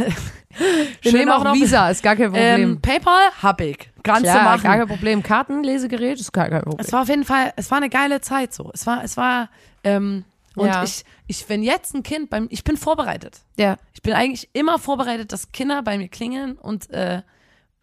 Wir 1.02 1.12
nehmen 1.12 1.30
auch 1.30 1.54
Visa, 1.54 1.90
ist 1.90 2.02
gar 2.04 2.16
kein 2.16 2.32
Problem. 2.32 2.62
Ähm, 2.62 2.82
PayPal 2.82 3.30
hab 3.44 3.60
ich. 3.60 3.92
Kannst 4.02 4.24
ja, 4.26 4.38
du 4.38 4.44
machen. 4.46 4.64
gar 4.64 4.78
kein 4.78 4.88
Problem. 4.88 5.22
Kartenlesegerät 5.24 6.22
ist 6.22 6.32
gar 6.32 6.48
kein 6.48 6.62
Problem. 6.62 6.86
Es 6.86 6.94
war 6.94 7.02
auf 7.02 7.10
jeden 7.10 7.26
Fall, 7.26 7.52
es 7.58 7.70
war 7.70 7.80
eine 7.80 7.90
geile 7.90 8.22
Zeit 8.22 8.54
so. 8.54 8.72
Es 8.74 8.88
war, 8.88 9.04
es 9.04 9.18
war, 9.18 9.50
ähm, 9.84 10.24
und 10.58 10.68
Ja. 10.68 10.84
ich, 10.84 11.04
ich, 11.28 11.48
wenn 11.50 11.64
jetzt 11.64 11.94
ein 11.96 12.04
Kind 12.04 12.30
beim, 12.30 12.48
ich 12.50 12.64
bin 12.64 12.78
vorbereitet. 12.78 13.42
Ja. 13.58 13.78
Ich 13.94 14.02
bin 14.02 14.14
eigentlich 14.14 14.50
immer 14.54 14.80
vorbereitet, 14.80 15.32
dass 15.32 15.52
Kinder 15.52 15.82
bei 15.84 15.98
mir 15.98 16.08
klingeln 16.10 16.58
und 16.58 16.90
äh, 16.90 17.22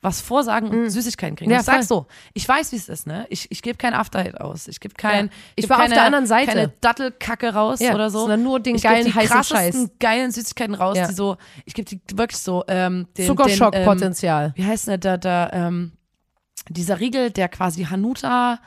was 0.02 0.21
vorsagen 0.21 0.69
und 0.69 0.90
Süßigkeiten 0.90 1.35
kriegen. 1.35 1.50
Mhm. 1.50 1.54
Ja, 1.54 1.61
ich 1.61 1.66
voll. 1.66 1.83
so, 1.83 2.07
ich 2.35 2.47
weiß, 2.47 2.73
wie 2.73 2.76
es 2.76 2.90
ist, 2.90 3.07
ne? 3.07 3.25
Ich, 3.31 3.50
ich 3.50 3.62
gebe 3.62 3.78
kein 3.78 3.95
Afterhit 3.95 4.38
aus. 4.38 4.69
Ich 4.69 4.78
gebe 4.78 4.93
kein, 4.95 5.26
Ja. 5.26 5.33
Ich 5.57 5.62
geb 5.62 5.71
war 5.71 5.76
auf 5.78 5.83
keine, 5.85 5.95
der 5.95 6.04
anderen 6.04 6.26
Seite. 6.26 6.47
keine 6.52 6.69
Dattelkacke 6.83 7.54
raus 7.54 7.81
Ja, 7.81 7.95
oder 7.95 8.11
so. 8.11 8.21
sondern 8.21 8.43
nur 8.43 8.61
den 8.61 8.76
ich 8.76 8.83
geilen, 8.83 9.07
die 9.07 9.14
heißen 9.14 9.43
Scheiß. 9.45 9.88
geilen 10.00 10.31
Süßigkeiten 10.31 10.75
raus, 10.75 10.99
Ja. 10.99 11.07
die 11.09 11.14
so, 11.14 11.38
ich 11.64 11.73
gebe 11.73 11.88
die 11.88 12.00
wirklich 12.19 12.38
so, 12.38 12.64
ähm, 12.69 13.07
den, 13.07 13.14
den, 13.14 13.23
ähm, 13.25 13.26
Zuckerschockpotenzial. 13.28 14.52
wie 14.57 14.64
heißt 14.66 14.88
der, 14.88 14.99
der, 14.99 15.16
der 15.16 15.50
ähm, 15.54 15.93
dieser 16.69 17.00
Riegel, 17.00 17.31
der 17.31 17.49
quasi 17.49 17.85
Hanuta, 17.85 18.61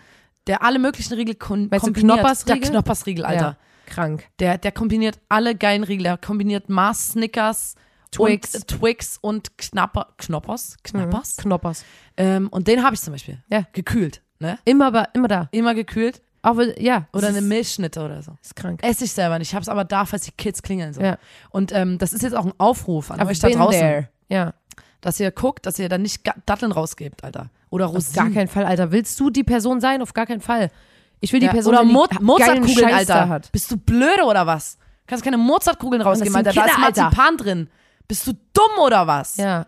der 0.47 0.63
alle 0.63 0.79
möglichen 0.79 1.13
Riegel 1.13 1.35
kon 1.35 1.67
Meinst 1.69 1.85
du. 1.85 1.93
Knoppersriegel? 1.93 2.61
Der 2.61 2.69
Knoppersriegel, 2.71 3.25
Alter. 3.25 3.57
Krank. 3.87 4.27
Der, 4.39 4.57
der 4.59 4.71
kombiniert 4.71 5.19
alle 5.29 5.55
geilen 5.55 5.83
Riegel. 5.83 6.03
Der 6.03 6.17
kombiniert 6.17 6.69
Mars, 6.69 7.09
Snickers, 7.13 7.75
Twix. 8.11 8.53
und, 8.55 8.61
äh, 8.61 8.65
Twix 8.77 9.17
und 9.19 9.57
Knapper, 9.57 10.07
Knoppers, 10.17 10.77
Knappers. 10.83 11.37
Knoppers. 11.37 11.83
Ähm, 12.15 12.47
und 12.49 12.67
den 12.67 12.83
habe 12.83 12.95
ich 12.95 13.01
zum 13.01 13.13
Beispiel. 13.13 13.41
Ja. 13.49 13.63
Gekühlt, 13.73 14.21
ne? 14.39 14.59
Immer, 14.65 14.91
ba- 14.91 15.07
immer 15.13 15.27
da. 15.27 15.47
Immer 15.51 15.73
gekühlt. 15.73 16.21
Auch 16.43 16.61
ja. 16.77 17.07
Oder 17.13 17.29
eine 17.29 17.41
Milchschnitte 17.41 18.01
oder 18.05 18.21
so. 18.21 18.31
ist 18.41 18.55
krank. 18.55 18.81
Esse 18.83 19.03
ich 19.05 19.11
selber 19.11 19.37
nicht. 19.39 19.49
Ich 19.49 19.55
habe 19.55 19.63
es 19.63 19.69
aber 19.69 19.83
da, 19.83 20.05
falls 20.05 20.23
die 20.23 20.31
Kids 20.31 20.61
klingeln. 20.61 20.93
So. 20.93 21.01
Ja. 21.01 21.17
Und 21.49 21.73
ähm, 21.73 21.97
das 21.97 22.13
ist 22.13 22.21
jetzt 22.21 22.35
auch 22.35 22.45
ein 22.45 22.53
Aufruf 22.57 23.11
an 23.11 23.19
I've 23.19 23.27
euch 23.27 23.39
da 23.39 23.49
draußen, 23.49 23.79
there. 23.79 24.09
Ja. 24.29 24.53
dass 25.01 25.19
ihr 25.19 25.31
guckt, 25.31 25.65
dass 25.65 25.77
ihr 25.79 25.89
da 25.89 25.97
nicht 25.97 26.21
Datteln 26.45 26.71
rausgebt, 26.71 27.23
Alter. 27.23 27.49
Oder 27.69 27.87
Auf 27.87 27.95
Rosinen. 27.95 28.15
gar 28.15 28.29
keinen 28.33 28.47
Fall, 28.47 28.65
Alter. 28.65 28.91
Willst 28.93 29.19
du 29.19 29.29
die 29.29 29.43
Person 29.43 29.81
sein? 29.81 30.01
Auf 30.01 30.13
gar 30.13 30.25
keinen 30.25 30.39
Fall. 30.39 30.71
Ich 31.19 31.33
will 31.33 31.39
die 31.39 31.47
Ja, 31.47 31.51
Person, 31.51 31.73
oder 31.73 31.83
die 31.85 31.91
Mo 31.91 32.05
Mozartkugeln, 32.21 32.93
Alter. 32.93 33.29
hat. 33.29 33.51
Bist 33.51 33.71
du 33.71 33.77
blöde 33.77 34.23
oder 34.25 34.45
was? 34.45 34.77
Kannst 35.07 35.23
keine 35.23 35.37
Mozartkugeln 35.37 36.01
rausgeben, 36.01 36.35
Alter. 36.35 36.53
Da 36.53 36.65
ist 36.65 36.71
Kinder, 36.71 36.85
Alter. 36.87 37.03
Marzipan 37.03 37.37
drin. 37.37 37.69
Bist 38.07 38.27
du 38.27 38.33
dumm 38.53 38.83
oder 38.85 39.07
was? 39.07 39.37
Ja. 39.37 39.65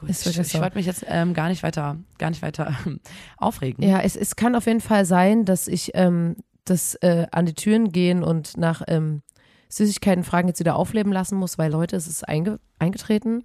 Gut, 0.00 0.10
ich 0.10 0.24
wirklich 0.26 0.38
ich 0.46 0.52
so. 0.52 0.60
wollte 0.60 0.76
mich 0.76 0.86
jetzt 0.86 1.04
ähm, 1.08 1.32
gar 1.34 1.48
nicht 1.48 1.62
weiter, 1.62 1.96
gar 2.18 2.30
nicht 2.30 2.42
weiter 2.42 2.74
aufregen. 3.38 3.82
Ja, 3.82 4.00
es, 4.00 4.16
es 4.16 4.36
kann 4.36 4.54
auf 4.54 4.66
jeden 4.66 4.80
Fall 4.80 5.04
sein, 5.06 5.44
dass 5.44 5.68
ich 5.68 5.92
ähm, 5.94 6.36
das 6.64 6.94
äh, 6.96 7.26
an 7.32 7.46
die 7.46 7.54
Türen 7.54 7.92
gehen 7.92 8.22
und 8.22 8.56
nach 8.56 8.82
ähm, 8.88 9.22
Süßigkeiten 9.68 10.24
fragen 10.24 10.48
jetzt 10.48 10.60
wieder 10.60 10.76
aufleben 10.76 11.12
lassen 11.12 11.38
muss, 11.38 11.58
weil 11.58 11.70
Leute, 11.72 11.96
es 11.96 12.06
ist 12.06 12.28
einge 12.28 12.58
eingetreten. 12.78 13.44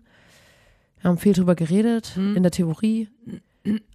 Wir 0.99 1.09
haben 1.09 1.17
viel 1.17 1.33
drüber 1.33 1.55
geredet, 1.55 2.11
Hm. 2.15 2.35
in 2.35 2.43
der 2.43 2.51
Theorie. 2.51 3.09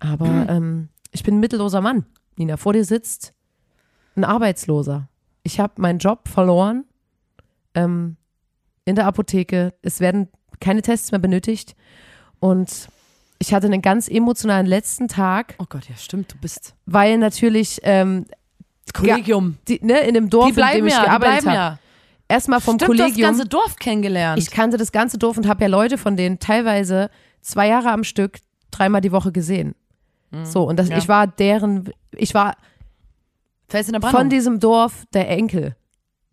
Aber 0.00 0.46
ähm, 0.48 0.88
ich 1.12 1.22
bin 1.22 1.36
ein 1.36 1.40
mittelloser 1.40 1.80
Mann. 1.80 2.06
Nina, 2.36 2.56
vor 2.56 2.72
dir 2.72 2.84
sitzt 2.84 3.32
ein 4.16 4.24
Arbeitsloser. 4.24 5.08
Ich 5.42 5.60
habe 5.60 5.80
meinen 5.80 5.98
Job 5.98 6.28
verloren 6.28 6.84
ähm, 7.74 8.16
in 8.84 8.96
der 8.96 9.06
Apotheke. 9.06 9.74
Es 9.82 10.00
werden 10.00 10.28
keine 10.60 10.82
Tests 10.82 11.12
mehr 11.12 11.20
benötigt. 11.20 11.76
Und 12.40 12.88
ich 13.38 13.52
hatte 13.54 13.66
einen 13.66 13.82
ganz 13.82 14.08
emotionalen 14.08 14.66
letzten 14.66 15.08
Tag, 15.08 15.54
Oh 15.58 15.66
Gott, 15.68 15.88
ja, 15.88 15.96
stimmt, 15.96 16.32
du 16.32 16.38
bist 16.38 16.74
weil 16.86 17.18
natürlich 17.18 17.80
ähm, 17.82 18.26
Kollegium. 18.94 19.58
die, 19.68 19.80
ne, 19.84 20.00
in 20.00 20.14
dem 20.14 20.30
Dorf, 20.30 20.46
die 20.46 20.50
in 20.50 20.56
bleiben 20.56 20.76
dem 20.78 20.86
ich 20.86 20.94
ja, 20.94 21.04
gearbeitet 21.04 21.46
habe, 21.46 21.54
ja. 21.56 21.78
erstmal 22.28 22.60
vom 22.60 22.76
Stimmt, 22.76 22.88
du 22.88 22.92
hast 22.94 22.98
das 22.98 23.06
Kollegium. 23.08 23.28
ganze 23.30 23.46
Dorf 23.46 23.76
kennengelernt. 23.76 24.38
Ich 24.42 24.50
kannte 24.50 24.76
das 24.76 24.92
ganze 24.92 25.18
Dorf 25.18 25.36
und 25.36 25.46
habe 25.48 25.64
ja 25.64 25.68
Leute 25.68 25.98
von 25.98 26.16
denen 26.16 26.38
teilweise 26.38 27.10
zwei 27.42 27.68
Jahre 27.68 27.90
am 27.90 28.04
Stück 28.04 28.38
dreimal 28.70 29.00
die 29.00 29.12
Woche 29.12 29.32
gesehen. 29.32 29.74
So, 30.44 30.64
und 30.64 30.76
das, 30.78 30.86
Mhm. 30.86 30.92
Ja. 30.92 30.98
ich 30.98 31.08
war 31.08 31.26
deren, 31.26 31.90
ich 32.12 32.34
war 32.34 32.56
Fels 33.68 33.88
in 33.88 33.98
der 33.98 34.10
von 34.10 34.28
diesem 34.30 34.60
Dorf 34.60 35.04
der 35.12 35.28
Enkel. 35.28 35.74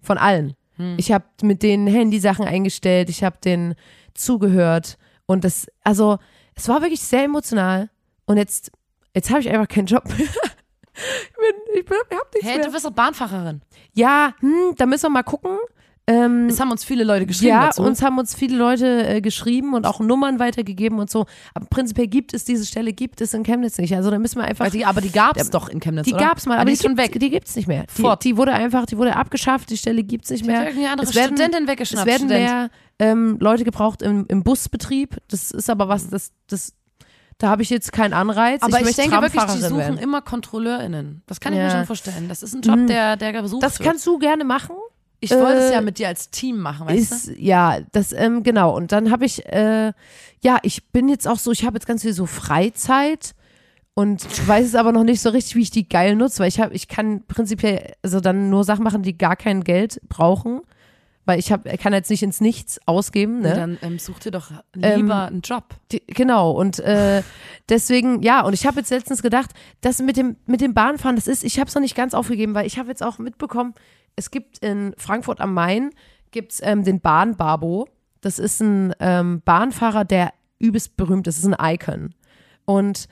Von 0.02 0.18
allen. 0.18 0.56
Hm. 0.76 0.96
Ich 0.98 1.12
habe 1.12 1.26
mit 1.42 1.64
denen 1.64 1.88
Handysachen 1.88 2.46
eingestellt, 2.46 3.10
ich 3.10 3.24
habe 3.24 3.38
denen 3.44 3.76
zugehört. 4.14 4.98
Und 5.26 5.44
das, 5.44 5.68
also, 5.84 6.18
es 6.56 6.68
war 6.68 6.82
wirklich 6.82 7.02
sehr 7.02 7.24
emotional. 7.24 7.90
Und 8.26 8.38
jetzt, 8.38 8.72
jetzt 9.16 9.30
habe 9.30 9.40
ich 9.40 9.50
einfach 9.50 9.68
keinen 9.68 9.86
Job 9.88 10.04
mehr. 10.06 10.18
ich 10.18 11.36
bin, 11.36 11.76
ich 11.80 11.86
bin, 11.86 11.98
ich 12.10 12.18
hab 12.18 12.34
nichts 12.34 12.48
Hey, 12.48 12.58
mehr. 12.58 12.66
du 12.68 12.72
bist 12.72 12.86
doch 12.86 12.92
Bahnfahrerin. 12.92 13.62
Ja, 13.94 14.34
hm, 14.40 14.76
da 14.78 14.86
müssen 14.86 15.04
wir 15.04 15.10
mal 15.10 15.24
gucken. 15.24 15.58
Ähm, 16.06 16.48
Es 16.50 16.60
haben 16.60 16.70
uns 16.70 16.84
viele 16.84 17.06
Leute 17.06 17.26
geschrieben 17.26 17.50
ja, 17.52 17.68
dazu. 17.68 17.82
uns 17.82 18.02
haben 18.02 18.18
uns 18.20 18.36
viele 18.36 18.58
Leute 18.58 19.08
äh, 19.08 19.22
geschrieben 19.22 19.74
und 19.74 19.86
auch 19.86 20.02
Nummern 20.02 20.38
weitergegeben 20.38 21.00
und 21.00 21.10
so. 21.10 21.26
Aber 21.54 21.66
prinzipiell 21.68 22.08
gibt 22.08 22.34
es 22.34 22.44
diese 22.44 22.66
Stelle, 22.66 22.92
gibt 22.92 23.22
es 23.22 23.34
in 23.34 23.44
Chemnitz 23.44 23.78
nicht. 23.78 23.96
Also 23.96 24.12
da 24.12 24.20
müssen 24.20 24.38
wir 24.40 24.44
einfach. 24.44 24.70
Die, 24.70 24.84
aber 24.84 25.00
die 25.00 25.12
gab 25.12 25.38
es 25.38 25.50
doch 25.50 25.70
in 25.70 25.80
Chemnitz, 25.80 26.06
die 26.06 26.14
oder? 26.14 26.26
gab's 26.26 26.46
mal, 26.46 26.56
Ah, 26.58 26.62
aber 26.62 26.66
die 26.66 26.74
ist 26.74 26.82
schon 26.84 26.98
gibt, 26.98 27.14
weg. 27.14 27.20
die 27.22 27.30
gibt's 27.30 27.56
nicht 27.56 27.70
mehr. 27.70 27.86
Die, 27.98 28.04
die 28.22 28.36
wurde 28.36 28.52
einfach, 28.52 28.86
die 28.86 28.98
wurde 28.98 29.16
abgeschafft, 29.16 29.70
die 29.70 29.78
Stelle 29.78 30.04
gibt's 30.04 30.30
nicht 30.30 30.46
Die 30.46 30.50
hat 30.52 30.58
mehr. 30.58 30.66
irgendeine 30.68 30.92
andere 30.92 31.08
Es 31.10 31.16
werden- 31.16 31.38
Studentin 31.38 31.64
Es 31.64 31.70
weggeschnappt. 31.70 32.06
werden 32.08 32.28
Student. 32.28 32.44
mehr 32.50 32.70
ähm, 33.00 33.38
Leute 33.40 33.64
gebraucht 33.64 34.02
im, 34.02 34.26
im 34.28 34.44
Busbetrieb. 34.44 35.16
Das 35.30 35.52
ist 35.52 35.70
aber 35.70 35.88
was, 35.88 36.10
das, 36.10 36.34
das, 36.48 36.74
da 37.38 37.48
habe 37.48 37.62
ich 37.62 37.70
jetzt 37.70 37.94
keinen 37.94 38.14
Anreiz. 38.14 38.62
Aber 38.62 38.78
ich, 38.80 38.84
möchte 38.84 39.02
denke 39.04 39.22
wirklich, 39.22 39.42
die 39.46 39.62
suchen 39.62 39.78
werden. 39.78 39.98
immer 40.00 40.22
KontrolleurInnen. 40.22 41.24
Das 41.28 41.40
kann 41.40 41.54
ich 41.54 41.60
Ja. 41.60 41.66
mir 41.68 41.72
schon 41.72 41.86
vorstellen. 41.86 42.28
Das 42.28 42.44
ist 42.44 42.54
ein 42.54 42.62
Job, 42.62 42.76
Mhm. 42.76 42.88
der, 42.88 43.16
der 43.16 43.32
gesucht 43.42 43.64
Das 43.64 43.80
wird. 43.80 43.88
kannst 43.88 44.06
du 44.06 44.20
gerne 44.20 44.44
machen. 44.44 44.76
Ich 45.24 45.32
wollte 45.32 45.60
es 45.60 45.72
äh, 45.72 45.74
ja 45.74 45.82
mit 45.82 46.00
dir 46.00 46.08
als 46.10 46.30
Team 46.30 46.60
machen, 46.60 46.88
weißt 46.88 47.12
du? 47.12 47.32
ist, 47.32 47.40
ja, 47.40 47.80
das, 47.92 48.12
ähm, 48.12 48.44
genau. 48.44 48.76
Und 48.76 48.92
dann 48.92 49.10
habe 49.10 49.26
ich, 49.26 49.46
äh, 49.46 49.94
ja, 50.42 50.60
ich 50.64 50.92
bin 50.92 51.08
jetzt 51.08 51.28
auch 51.28 51.40
so, 51.40 51.52
ich 51.52 51.66
habe 51.66 51.76
jetzt 51.76 51.88
ganz 51.88 52.02
viel 52.02 52.14
so 52.14 52.26
Freizeit 52.26 53.34
und 53.94 54.48
weiß 54.48 54.66
es 54.66 54.76
aber 54.76 54.92
noch 54.92 55.04
nicht 55.04 55.22
so 55.22 55.30
richtig, 55.30 55.56
wie 55.56 55.62
ich 55.62 55.72
die 55.72 55.88
geil 55.88 56.16
nutze, 56.16 56.40
weil 56.40 56.48
ich 56.48 56.60
habe, 56.60 56.74
ich 56.74 56.88
kann 56.88 57.26
prinzipiell 57.26 57.94
also 58.02 58.20
dann 58.20 58.50
nur 58.50 58.64
Sachen 58.64 58.84
machen, 58.84 59.04
die 59.04 59.18
gar 59.18 59.36
kein 59.36 59.64
Geld 59.64 60.02
brauchen, 60.10 60.62
weil 61.26 61.40
ich 61.40 61.52
habe, 61.52 61.78
kann 61.78 61.94
jetzt 61.94 62.10
nicht 62.10 62.24
ins 62.24 62.42
Nichts 62.42 62.80
ausgeben, 62.86 63.42
ne? 63.42 63.54
Dann 63.54 63.78
ähm, 63.82 64.00
such 64.00 64.20
dir 64.20 64.32
doch 64.32 64.52
lieber 64.74 65.28
einen 65.28 65.42
Job. 65.42 65.76
Die, 65.92 66.04
genau, 66.08 66.52
und 66.52 66.80
äh, 66.80 67.24
deswegen, 67.70 68.22
ja, 68.24 68.42
und 68.42 68.54
ich 68.54 68.66
habe 68.66 68.80
jetzt 68.80 68.90
letztens 68.90 69.22
gedacht, 69.22 69.52
das 69.82 70.00
mit 70.00 70.18
dem, 70.18 70.36
mit 70.48 70.60
dem 70.60 70.74
Bahnfahren, 70.74 71.16
das 71.16 71.28
ist, 71.28 71.44
ich 71.44 71.60
habe 71.60 71.70
es 71.70 71.76
noch 71.76 71.82
nicht 71.82 71.96
ganz 71.96 72.14
aufgegeben, 72.14 72.56
weil 72.56 72.66
ich 72.66 72.78
habe 72.78 72.90
jetzt 72.90 73.04
auch 73.04 73.20
mitbekommen, 73.20 73.74
es 74.16 74.32
gibt 74.32 74.60
in 74.60 74.94
Frankfurt 74.98 75.42
am 75.42 75.54
Main, 75.54 75.92
gibt's 76.32 76.62
ähm, 76.64 76.84
den 76.84 77.00
Bahnbabo. 77.00 77.88
Das 78.22 78.40
ist 78.40 78.62
ein 78.62 78.94
ähm, 79.00 79.42
Bahnfahrer, 79.44 80.06
der 80.06 80.34
übelst 80.60 80.96
berühmt 80.98 81.28
ist, 81.28 81.38
das 81.38 81.46
ist 81.46 81.54
ein 81.54 81.74
Icon. 81.74 82.14
Und 82.66 83.08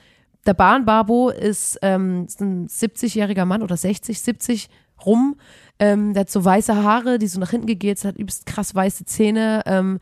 der 0.46 0.54
Bahnbabo 0.54 1.30
ist, 1.30 1.78
ähm, 1.82 2.24
ist 2.26 2.40
ein 2.40 2.66
70-jähriger 2.66 3.44
Mann 3.44 3.62
oder 3.62 3.76
60, 3.76 4.20
70 4.20 4.68
rum. 5.04 5.36
Ähm, 5.78 6.14
der 6.14 6.22
hat 6.22 6.30
so 6.30 6.44
weiße 6.44 6.82
Haare, 6.82 7.18
die 7.18 7.26
so 7.26 7.38
nach 7.38 7.50
hinten 7.50 7.66
gegelt 7.66 8.04
hat 8.04 8.16
übelst 8.16 8.46
krass 8.46 8.74
weiße 8.74 9.04
Zähne. 9.04 9.62
Ähm, 9.66 9.98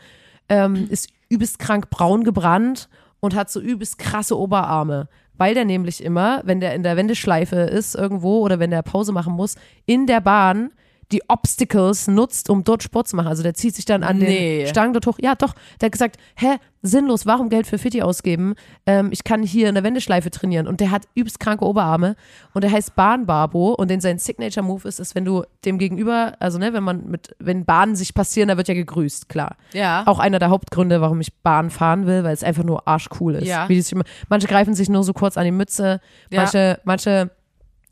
ähm, 0.49 0.89
ist 0.91 1.11
übelst 1.29 1.59
krank 1.59 1.91
braun 1.91 2.25
gebrannt 2.25 2.89
und 3.21 3.35
hat 3.35 3.51
so 3.51 3.61
übelst 3.61 3.99
krasse 3.99 4.39
Oberarme. 4.39 5.09
Weil 5.35 5.55
der 5.55 5.65
nämlich 5.65 6.05
immer, 6.05 6.43
wenn 6.45 6.61
der 6.61 6.75
in 6.75 6.83
der 6.83 6.97
Wendeschleife 6.97 7.57
ist 7.57 7.95
irgendwo 7.95 8.41
oder 8.41 8.59
wenn 8.59 8.71
der 8.71 8.83
Pause 8.83 9.13
machen 9.13 9.35
muss, 9.35 9.57
in 9.87 10.07
der 10.07 10.21
Bahn 10.21 10.71
die 11.13 11.23
Obstacles 11.29 12.07
nutzt, 12.09 12.49
um 12.51 12.63
dort 12.65 12.83
Sport 12.83 13.09
zu 13.09 13.17
machen. 13.17 13.29
Also 13.29 13.43
der 13.43 13.55
zieht 13.55 13.75
sich 13.75 13.85
dann 13.85 14.03
an 14.03 14.19
Nee. 14.19 14.59
den 14.59 14.67
Stangen 14.69 14.93
dort 14.93 15.07
hoch. 15.07 15.19
Ja, 15.21 15.35
doch. 15.35 15.55
Der 15.81 15.87
hat 15.87 15.93
gesagt, 15.93 16.17
hä, 16.37 16.57
sinnlos, 16.83 17.27
warum 17.27 17.49
Geld 17.49 17.67
für 17.67 17.79
Fitti 17.79 18.01
ausgeben? 18.03 18.55
Ähm, 18.87 19.09
ich 19.13 19.25
kann 19.25 19.43
hier 19.43 19.69
in 19.69 19.75
der 19.75 19.83
Wendeschleife 19.85 20.31
trainieren. 20.31 20.67
Und 20.69 20.81
der 20.81 20.91
hat 20.93 21.03
übelst 21.15 21.41
kranke 21.41 21.65
Oberarme. 21.65 22.17
Und 22.55 22.63
der 22.63 22.71
heißt 22.71 22.95
Bahnbarbo. 22.95 23.75
Und 23.75 23.91
den 23.91 24.01
sein 24.01 24.19
Signature-Move 24.19 24.87
ist, 24.89 25.01
ist, 25.01 25.15
wenn 25.15 25.25
du 25.25 25.43
dem 25.65 25.79
gegenüber, 25.79 26.35
also 26.39 26.59
ne, 26.59 26.73
wenn 26.73 26.85
man 26.85 27.09
mit, 27.11 27.35
wenn 27.39 27.65
Bahnen 27.65 27.97
sich 27.97 28.15
passieren, 28.15 28.49
da 28.49 28.57
wird 28.57 28.69
ja 28.69 28.75
gegrüßt, 28.75 29.29
klar. 29.29 29.57
Ja. 29.73 30.05
Auch 30.07 30.21
einer 30.21 30.39
der 30.39 30.51
Hauptgründe, 30.51 31.01
warum 31.01 31.21
ich 31.21 31.35
Bahn 31.43 31.71
fahren 31.71 32.07
will, 32.07 32.23
weil 32.25 32.35
es 32.35 32.45
einfach 32.45 32.65
nur 32.65 32.87
arschcool 32.87 33.35
ist. 33.35 33.49
Ja. 33.49 33.67
Sich 33.67 33.95
manche 34.29 34.47
greifen 34.47 34.75
sich 34.75 34.89
nur 34.89 35.03
so 35.03 35.13
kurz 35.13 35.37
an 35.37 35.45
die 35.45 35.51
Mütze, 35.51 36.01
Ja. 36.31 36.43
manche, 36.43 36.81
manche 36.85 37.31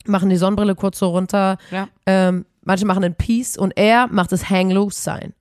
machen 0.07 0.31
die 0.31 0.37
Sonnenbrille 0.37 0.75
kurz 0.75 0.99
so 1.01 1.09
runter, 1.09 1.59
Ja. 1.71 1.89
ähm, 2.07 2.47
manche 2.69 2.87
machen 2.87 3.03
einen 3.03 3.15
Peace 3.17 3.57
und 3.59 3.73
er 3.77 4.07
macht 4.07 4.31
das 4.31 4.49
Hang 4.49 4.71
Loose 4.71 5.01
sein. 5.03 5.33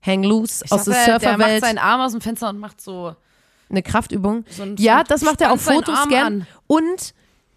Hang 0.00 0.22
Loose 0.22 0.64
Ich 0.64 0.72
aus 0.72 0.84
der 0.84 0.94
dachte, 0.94 1.04
der 1.04 1.12
macht 1.32 1.38
Surferwelt, 1.40 1.64
seinen 1.64 1.78
Arm 1.78 2.00
aus 2.00 2.12
dem 2.12 2.22
Fenster 2.22 2.48
und 2.48 2.58
macht 2.58 2.80
so. 2.80 3.14
eine 3.68 3.82
Kraftübung. 3.82 4.44
so 4.48 4.62
ein- 4.62 4.76
ja, 4.78 5.04
das 5.04 5.20
macht 5.22 5.40
er 5.42 5.52
auf 5.52 5.60
Fotos 5.60 6.08
gern. 6.08 6.26
an. 6.42 6.46
Und 6.66 7.14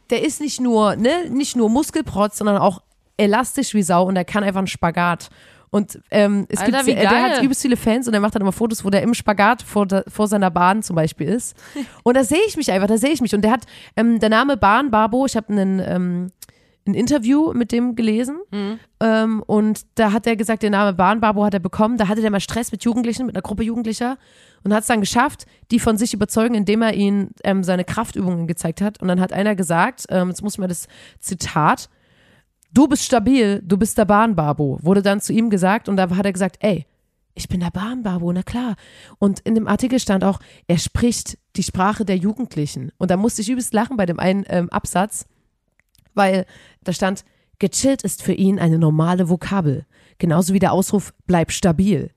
der 0.09 0.23
ist 0.25 0.41
nicht 0.41 0.59
nur, 0.59 0.95
ne, 0.97 1.29
nicht 1.29 1.55
nur 1.55 1.69
Muskelprotz, 1.69 2.37
sondern 2.39 2.57
auch 2.57 2.81
elastisch 3.17 3.73
wie 3.73 3.81
Sau 3.83 4.03
und 4.07 4.15
er 4.17 4.25
kann 4.25 4.43
einfach 4.43 4.57
einen 4.59 4.67
Spagat. 4.67 5.29
Und 5.69 5.99
ähm, 6.11 6.45
es 6.49 6.59
Alter, 6.59 6.71
gibt, 6.79 6.85
wie 6.87 6.93
der 6.95 7.05
geil. 7.09 7.31
hat 7.37 7.41
übelst 7.41 7.61
viele 7.63 7.77
Fans 7.77 8.07
und 8.07 8.13
er 8.13 8.19
macht 8.19 8.35
dann 8.35 8.41
immer 8.43 8.51
Fotos, 8.51 8.83
wo 8.85 8.89
der 8.91 9.01
im 9.01 9.13
Spagat 9.15 9.63
vor, 9.63 9.87
der, 9.87 10.03
vor 10.07 10.27
seiner 10.27 10.51
Bahn 10.51 10.83
zum 10.83 10.95
Beispiel 10.95 11.27
ist. 11.27 11.55
Und 12.03 12.15
da 12.15 12.23
sehe 12.23 12.41
ich 12.47 12.57
mich 12.57 12.71
einfach, 12.71 12.87
da 12.87 12.97
sehe 12.99 13.09
ich 13.09 13.21
mich. 13.21 13.33
Und 13.33 13.41
der 13.41 13.51
hat, 13.51 13.61
ähm, 13.95 14.19
der 14.19 14.29
Name 14.29 14.55
Bahn 14.55 14.91
Barbo, 14.91 15.25
ich 15.25 15.35
habe 15.35 15.49
einen, 15.51 15.79
ähm, 15.79 16.31
ein 16.85 16.93
Interview 16.93 17.53
mit 17.53 17.71
dem 17.71 17.95
gelesen 17.95 18.39
Mhm. 18.51 18.79
ähm, 18.99 19.43
und 19.43 19.85
da 19.95 20.11
hat 20.11 20.27
er 20.27 20.35
gesagt, 20.35 20.63
den 20.63 20.73
Namen 20.73 20.97
Bahn 20.97 21.21
Barbo 21.21 21.45
hat 21.45 21.53
er 21.53 21.59
bekommen. 21.59 21.97
Da 21.97 22.07
hatte 22.07 22.21
der 22.21 22.31
mal 22.31 22.39
Stress 22.39 22.71
mit 22.71 22.83
Jugendlichen, 22.83 23.25
mit 23.25 23.35
einer 23.35 23.41
Gruppe 23.41 23.63
Jugendlicher 23.63 24.17
und 24.63 24.73
hat 24.73 24.81
es 24.81 24.87
dann 24.87 24.99
geschafft, 24.99 25.45
die 25.71 25.79
von 25.79 25.97
sich 25.97 26.13
überzeugen, 26.13 26.55
indem 26.55 26.81
er 26.81 26.93
ihnen 26.93 27.29
ähm, 27.43 27.63
seine 27.63 27.85
Kraftübungen 27.85 28.47
gezeigt 28.47 28.81
hat. 28.81 29.01
Und 29.01 29.07
dann 29.07 29.21
hat 29.21 29.31
einer 29.31 29.55
gesagt, 29.55 30.05
ähm, 30.09 30.29
jetzt 30.29 30.41
muss 30.41 30.57
man 30.57 30.67
das 30.67 30.87
Zitat, 31.19 31.89
du 32.73 32.87
bist 32.87 33.03
stabil, 33.03 33.61
du 33.63 33.77
bist 33.77 33.97
der 33.97 34.05
Bahnbarbo, 34.05 34.79
wurde 34.81 35.01
dann 35.01 35.21
zu 35.21 35.31
ihm 35.31 35.49
gesagt 35.49 35.87
und 35.87 35.95
da 35.95 36.09
hat 36.09 36.25
er 36.25 36.33
gesagt, 36.33 36.57
ey, 36.59 36.85
ich 37.35 37.47
bin 37.47 37.61
der 37.61 37.71
Bahnbarbo, 37.71 38.31
na 38.31 38.43
klar. 38.43 38.75
Und 39.19 39.39
in 39.39 39.55
dem 39.55 39.67
Artikel 39.67 39.99
stand 39.99 40.23
auch, 40.23 40.39
er 40.67 40.77
spricht 40.77 41.37
die 41.55 41.63
Sprache 41.63 42.05
der 42.05 42.17
Jugendlichen. 42.17 42.91
Und 42.97 43.09
da 43.09 43.17
musste 43.17 43.41
ich 43.41 43.49
übelst 43.49 43.73
lachen 43.73 43.97
bei 43.97 44.05
dem 44.05 44.19
einen 44.19 44.43
ähm, 44.49 44.69
Absatz, 44.69 45.25
weil 46.13 46.45
da 46.83 46.93
stand, 46.93 47.25
gechillt 47.59 48.01
ist 48.03 48.21
für 48.21 48.33
ihn 48.33 48.59
eine 48.59 48.77
normale 48.77 49.29
Vokabel. 49.29 49.85
Genauso 50.17 50.53
wie 50.53 50.59
der 50.59 50.73
Ausruf, 50.73 51.13
bleib 51.27 51.51
stabil. 51.51 52.11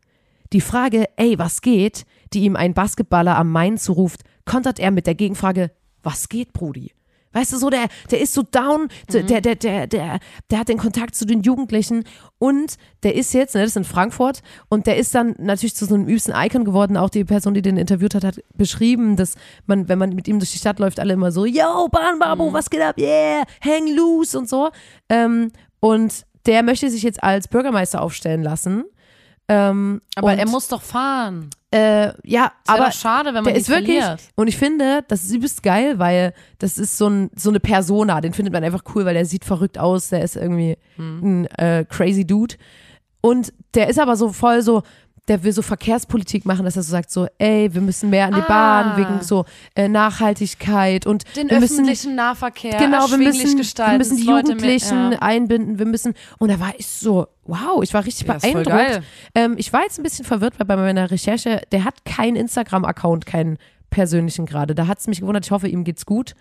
Die 0.53 0.61
Frage, 0.61 1.09
ey, 1.17 1.39
was 1.39 1.61
geht, 1.61 2.07
die 2.33 2.41
ihm 2.41 2.57
ein 2.57 2.75
Basketballer 2.75 3.37
am 3.37 3.51
Main 3.51 3.79
zuruft, 3.79 4.23
kontert 4.45 4.79
er 4.79 4.91
mit 4.91 5.07
der 5.07 5.15
Gegenfrage, 5.15 5.71
was 6.03 6.29
geht, 6.29 6.53
Brudi? 6.53 6.93
Weißt 7.37 7.53
du, 7.53 7.59
so 7.59 7.69
der, 7.69 7.89
der 8.11 8.19
ist 8.23 8.33
so 8.33 8.43
down, 8.43 8.89
der, 9.13 9.23
der, 9.23 9.43
der, 9.43 9.57
der, 9.57 9.87
der, 9.87 10.21
der 10.51 10.59
hat 10.59 10.71
den 10.71 10.79
Kontakt 10.79 11.15
zu 11.15 11.27
den 11.27 11.43
Jugendlichen 11.43 12.05
und 12.39 12.77
der 13.03 13.15
ist 13.15 13.35
jetzt, 13.35 13.55
ne, 13.55 13.61
das 13.61 13.73
ist 13.73 13.77
in 13.77 13.85
Frankfurt 13.85 14.43
und 14.71 14.87
der 14.87 14.97
ist 14.97 15.15
dann 15.15 15.35
natürlich 15.37 15.77
zu 15.77 15.85
so 15.85 15.97
einem 15.97 16.09
übsten 16.09 16.33
Icon 16.35 16.65
geworden. 16.65 16.97
Auch 16.97 17.11
die 17.11 17.27
Person, 17.27 17.53
die 17.53 17.61
den 17.61 17.77
interviewt 17.77 18.15
hat, 18.15 18.25
hat 18.25 18.41
beschrieben, 18.55 19.17
dass 19.17 19.35
man, 19.67 19.87
wenn 19.87 19.99
man 19.99 20.15
mit 20.15 20.29
ihm 20.29 20.39
durch 20.39 20.53
die 20.53 20.59
Stadt 20.59 20.79
läuft, 20.79 20.99
alle 20.99 21.13
immer 21.13 21.31
so, 21.31 21.45
yo, 21.45 21.89
Bahnbabo, 21.89 22.55
was 22.55 22.71
geht 22.71 22.81
ab, 22.81 22.97
yeah, 22.97 23.43
hang 23.63 23.95
loose 23.95 24.39
und 24.39 24.49
so. 24.49 24.71
Ähm, 25.11 25.53
und 25.81 26.25
der 26.47 26.63
möchte 26.63 26.89
sich 26.89 27.03
jetzt 27.03 27.23
als 27.23 27.49
Bürgermeister 27.49 28.01
aufstellen 28.01 28.43
lassen. 28.43 28.85
Ähm, 29.49 30.01
Aber 30.15 30.33
er 30.33 30.49
muss 30.49 30.69
doch 30.69 30.81
fahren. 30.81 31.51
Äh, 31.77 32.13
ja, 32.25 32.45
Ist 32.47 32.53
aber 32.69 32.83
aber 32.85 32.93
schade, 32.93 33.29
wenn 33.29 33.45
man 33.45 33.45
der 33.45 33.57
ist 33.57 33.69
wirklich, 33.69 33.99
verliert. 33.99 34.21
und 34.35 34.49
ich 34.49 34.57
finde, 34.57 35.05
das 35.09 35.25
ist 35.25 35.33
übelst 35.35 35.63
geil, 35.63 35.99
weil 35.99 36.33
das 36.59 36.79
ist 36.79 36.97
so, 36.97 37.09
ein, 37.09 37.31
so 37.37 37.51
eine 37.51 37.61
Persona, 37.61 38.21
den 38.21 38.33
findet 38.33 38.53
man 38.53 38.65
einfach 38.65 38.83
cool, 38.95 39.05
weil 39.05 39.15
der 39.15 39.25
sieht 39.27 39.45
verrückt 39.45 39.79
aus, 39.79 40.09
der 40.09 40.23
ist 40.23 40.37
irgendwie 40.37 40.77
Hm. 40.97 41.21
ein 41.23 41.47
äh, 41.59 41.85
crazy 41.89 42.27
Dude. 42.27 42.55
Und 43.21 43.53
der 43.75 43.89
ist 43.89 43.99
aber 43.99 44.17
so 44.17 44.33
voll 44.33 44.63
so, 44.63 44.83
der 45.29 45.43
will 45.43 45.53
so 45.53 45.63
Verkehrspolitik 45.63 46.45
machen, 46.45 46.65
dass 46.65 46.77
er 46.77 46.83
so 46.83 46.91
sagt, 46.93 47.11
so, 47.11 47.27
ey, 47.39 47.73
wir 47.75 47.81
müssen 47.81 48.11
mehr 48.11 48.27
an 48.27 48.35
die 48.35 48.41
Ah. 48.43 48.47
Bahn 48.49 48.97
wegen 48.97 49.23
so 49.23 49.45
äh, 49.75 49.89
Nachhaltigkeit 49.89 51.07
und 51.07 51.25
Den 51.37 51.51
wir 51.51 51.61
müssen 51.61 51.75
öffentlichen 51.81 52.15
Nahverkehr 52.15 52.79
Genau, 52.79 53.11
wir 53.11 53.19
müssen, 53.19 53.57
gestalten. 53.57 53.93
wir 53.93 53.99
müssen 53.99 54.17
die 54.17 54.27
Jugendlichen 54.27 55.09
Mehr, 55.09 55.19
ja. 55.19 55.23
einbinden, 55.23 55.79
wir 55.79 55.87
müssen, 55.87 56.15
und 56.39 56.51
da 56.51 56.61
war 56.61 56.75
ich 56.79 56.87
so, 56.87 57.27
wow, 57.45 57.83
ich 57.83 57.93
war 57.95 58.05
richtig 58.05 58.27
Ja, 58.27 58.35
beeindruckt. 58.39 59.03
Ähm, 59.35 59.55
ich 59.57 59.73
war 59.73 59.83
jetzt 59.83 59.99
ein 59.99 60.03
bisschen 60.03 60.25
verwirrt, 60.25 60.55
weil 60.59 60.67
bei 60.67 60.77
meiner 60.77 61.11
Recherche, 61.11 61.63
der 61.73 61.85
hat 61.85 62.05
keinen 62.05 62.37
Instagram-Account, 62.37 63.27
keinen 63.27 63.59
persönlichen 63.91 64.47
gerade. 64.47 64.75
Da 64.75 64.87
hat 64.87 64.99
es 64.99 65.07
mich 65.07 65.21
gewundert, 65.21 65.47
ich 65.47 65.51
hoffe, 65.51 65.69
ihm 65.69 65.85
geht's 65.85 66.07
gut. 66.07 66.35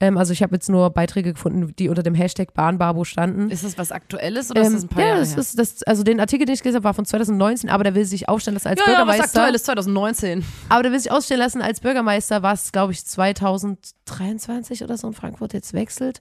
Ähm, 0.00 0.18
also 0.18 0.32
ich 0.32 0.42
habe 0.42 0.54
jetzt 0.54 0.68
nur 0.68 0.90
Beiträge 0.90 1.32
gefunden, 1.32 1.74
die 1.76 1.88
unter 1.88 2.02
dem 2.02 2.14
Hashtag 2.14 2.52
Bahnbarbo 2.52 3.04
standen. 3.04 3.50
Ist 3.50 3.64
das 3.64 3.78
was 3.78 3.92
Aktuelles 3.92 4.50
oder 4.50 4.62
ist 4.62 4.74
das 4.74 4.82
ein 4.82 4.88
paar 4.88 5.02
ja, 5.02 5.08
Jahre 5.08 5.20
das 5.20 5.30
her? 5.30 5.38
ist 5.38 5.58
das, 5.58 5.82
also 5.84 6.02
den 6.02 6.20
Artikel, 6.20 6.46
den 6.46 6.54
ich 6.54 6.62
gelesen 6.62 6.76
habe, 6.76 6.84
war 6.84 6.94
von 6.94 7.04
2019, 7.04 7.70
aber 7.70 7.84
der 7.84 7.94
will 7.94 8.04
sich 8.04 8.28
aufstellen 8.28 8.54
lassen 8.54 8.68
als 8.68 8.80
ja, 8.80 8.86
ja, 8.86 8.92
was 8.92 9.06
Bürgermeister. 9.06 9.40
Aktuelles, 9.40 9.62
2019. 9.64 10.44
Aber 10.68 10.82
der 10.82 10.92
will 10.92 11.00
sich 11.00 11.10
ausstellen 11.10 11.40
lassen 11.40 11.62
als 11.62 11.80
Bürgermeister, 11.80 12.42
was, 12.42 12.72
glaube 12.72 12.92
ich, 12.92 13.04
2023 13.04 14.84
oder 14.84 14.98
so 14.98 15.08
in 15.08 15.14
Frankfurt 15.14 15.54
jetzt 15.54 15.72
wechselt. 15.72 16.20